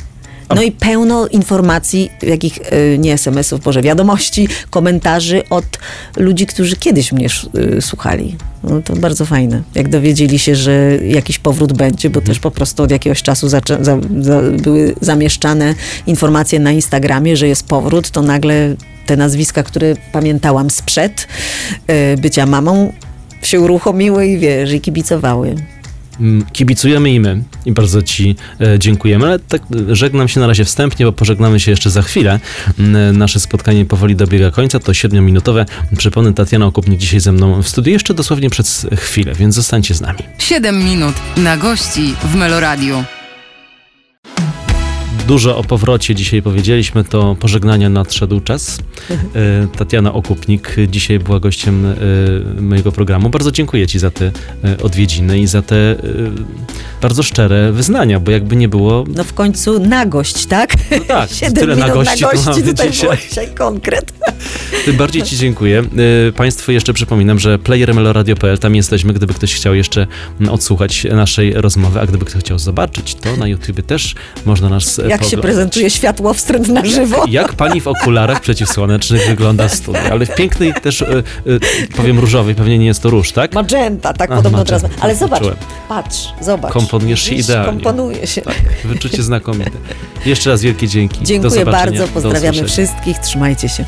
No 0.54 0.62
i 0.62 0.72
pełno 0.72 1.26
informacji, 1.26 2.10
jakich 2.22 2.58
y, 2.72 2.98
nie 2.98 3.12
SMS-ów, 3.12 3.60
Boże, 3.60 3.82
wiadomości, 3.82 4.48
komentarzy 4.70 5.42
od 5.50 5.64
ludzi, 6.16 6.46
którzy 6.46 6.76
kiedyś 6.76 7.12
mnie 7.12 7.28
y, 7.76 7.82
słuchali. 7.82 8.36
No 8.64 8.82
to 8.82 8.96
bardzo 8.96 9.26
fajne. 9.26 9.62
Jak 9.74 9.88
dowiedzieli 9.88 10.38
się, 10.38 10.56
że 10.56 10.98
jakiś 11.08 11.38
powrót 11.38 11.72
będzie, 11.72 12.10
bo 12.10 12.20
też 12.20 12.38
po 12.38 12.50
prostu 12.50 12.82
od 12.82 12.90
jakiegoś 12.90 13.22
czasu 13.22 13.48
za, 13.48 13.60
za, 13.80 13.96
były 14.62 14.94
zamieszczane 15.00 15.74
informacje 16.06 16.60
na 16.60 16.72
Instagramie, 16.72 17.36
że 17.36 17.48
jest 17.48 17.66
powrót, 17.66 18.10
to 18.10 18.22
nagle 18.22 18.76
te 19.06 19.16
nazwiska, 19.16 19.62
które 19.62 19.94
pamiętałam 20.12 20.70
sprzed 20.70 21.28
y, 22.14 22.16
bycia 22.16 22.46
mamą, 22.46 22.92
się 23.42 23.60
uruchomiły 23.60 24.26
i 24.26 24.38
wiesz, 24.38 24.72
i 24.72 24.80
kibicowały. 24.80 25.54
Mm, 26.20 26.44
Kibicujemy 26.52 27.10
i 27.14 27.20
my 27.20 27.42
i 27.66 27.72
bardzo 27.72 28.02
Ci 28.02 28.36
e, 28.60 28.78
dziękujemy, 28.78 29.26
ale 29.26 29.38
tak 29.38 29.62
e, 29.90 29.96
żegnam 29.96 30.28
się 30.28 30.40
na 30.40 30.46
razie 30.46 30.64
wstępnie, 30.64 31.06
bo 31.06 31.12
pożegnamy 31.12 31.60
się 31.60 31.70
jeszcze 31.70 31.90
za 31.90 32.02
chwilę. 32.02 32.40
Mm, 32.78 33.18
Nasze 33.18 33.40
spotkanie 33.40 33.84
powoli 33.84 34.16
dobiega 34.16 34.50
końca, 34.50 34.78
to 34.78 34.92
7-minutowe. 34.92 35.64
Przypomnę, 35.98 36.34
Tatiana 36.34 36.66
Okupnik 36.66 37.00
dzisiaj 37.00 37.20
ze 37.20 37.32
mną 37.32 37.62
w 37.62 37.68
studiu, 37.68 37.92
jeszcze 37.92 38.14
dosłownie 38.14 38.50
przez 38.50 38.86
chwilę, 38.96 39.34
więc 39.34 39.54
zostańcie 39.54 39.94
z 39.94 40.00
nami. 40.00 40.18
7 40.38 40.84
minut 40.84 41.14
na 41.36 41.56
gości 41.56 42.14
w 42.24 42.34
Meloradiu. 42.34 43.04
Dużo 45.26 45.56
o 45.56 45.64
powrocie 45.64 46.14
dzisiaj 46.14 46.42
powiedzieliśmy, 46.42 47.04
to 47.04 47.36
pożegnania 47.40 47.88
nadszedł 47.88 48.40
czas. 48.40 48.78
E, 49.10 49.66
Tatiana 49.78 50.12
Okupnik 50.12 50.76
dzisiaj 50.88 51.18
była 51.18 51.40
gościem 51.40 51.86
e, 51.86 52.62
mojego 52.62 52.92
programu. 52.92 53.30
Bardzo 53.30 53.52
dziękuję 53.52 53.86
Ci 53.86 53.98
za 53.98 54.10
te 54.10 54.30
e, 54.64 54.78
odwiedziny 54.82 55.38
i 55.38 55.46
za 55.46 55.62
te 55.62 55.96
bardzo 57.02 57.22
szczere 57.22 57.72
wyznania, 57.72 58.20
bo 58.20 58.30
jakby 58.30 58.56
nie 58.56 58.68
było, 58.68 59.04
No 59.08 59.24
w 59.24 59.32
końcu 59.32 59.78
nagość, 59.78 60.46
tak? 60.46 60.74
No 60.90 60.98
tak, 61.08 61.30
tyle 61.54 61.76
nagości 61.76 62.20
to 62.20 62.26
nagości 62.26 62.50
mamy 62.50 62.62
tutaj 62.62 62.90
dzisiaj. 62.90 63.18
dzisiaj 63.28 63.48
konkret. 63.48 64.12
Tym 64.84 64.96
bardziej 64.96 65.22
Ci 65.22 65.36
dziękuję. 65.36 65.84
Państwu 66.36 66.72
jeszcze 66.72 66.92
przypominam, 66.92 67.38
że 67.38 67.58
player 67.58 67.94
meloradio.pl, 67.94 68.58
tam 68.58 68.74
jesteśmy, 68.74 69.12
gdyby 69.12 69.34
ktoś 69.34 69.54
chciał 69.54 69.74
jeszcze 69.74 70.06
odsłuchać 70.50 71.06
naszej 71.12 71.52
rozmowy, 71.52 72.00
a 72.00 72.06
gdyby 72.06 72.24
ktoś 72.24 72.42
chciał 72.42 72.58
zobaczyć, 72.58 73.14
to 73.14 73.36
na 73.36 73.46
YouTubie 73.46 73.82
też 73.82 74.14
można 74.44 74.68
nas 74.68 74.98
e, 74.98 75.15
Jak 75.20 75.30
się 75.30 75.36
prezentuje 75.38 75.90
światło 75.90 76.34
wstręt 76.34 76.68
na 76.68 76.84
żywo. 76.84 77.24
Jak 77.28 77.52
pani 77.52 77.80
w 77.80 77.88
okularach 77.88 78.40
przeciwsłonecznych 78.40 79.26
wygląda 79.26 79.68
w 79.68 79.74
studiu, 79.74 80.00
ale 80.10 80.26
w 80.26 80.34
pięknej 80.34 80.74
też, 80.82 81.00
y, 81.00 81.22
y, 81.46 81.60
powiem 81.96 82.18
różowej, 82.18 82.54
pewnie 82.54 82.78
nie 82.78 82.86
jest 82.86 83.02
to 83.02 83.10
róż, 83.10 83.32
tak? 83.32 83.54
Magenta, 83.54 84.12
tak 84.12 84.30
A, 84.30 84.36
podobno 84.36 84.58
magenta, 84.58 84.88
teraz. 84.88 85.02
Ale 85.02 85.16
zobacz, 85.16 85.40
czułem. 85.40 85.56
patrz, 85.88 86.28
zobacz. 86.40 86.72
Komponujesz 86.72 87.22
się 87.22 87.34
idealnie. 87.34 87.72
Komponuje 87.72 88.26
się. 88.26 88.42
Tak, 88.42 88.54
wyczucie 88.84 89.22
znakomite. 89.22 89.70
Jeszcze 90.26 90.50
raz 90.50 90.62
wielkie 90.62 90.88
dzięki. 90.88 91.24
Dziękuję 91.24 91.64
bardzo, 91.64 92.08
pozdrawiamy 92.08 92.64
wszystkich, 92.64 93.18
trzymajcie 93.18 93.68
się. 93.68 93.84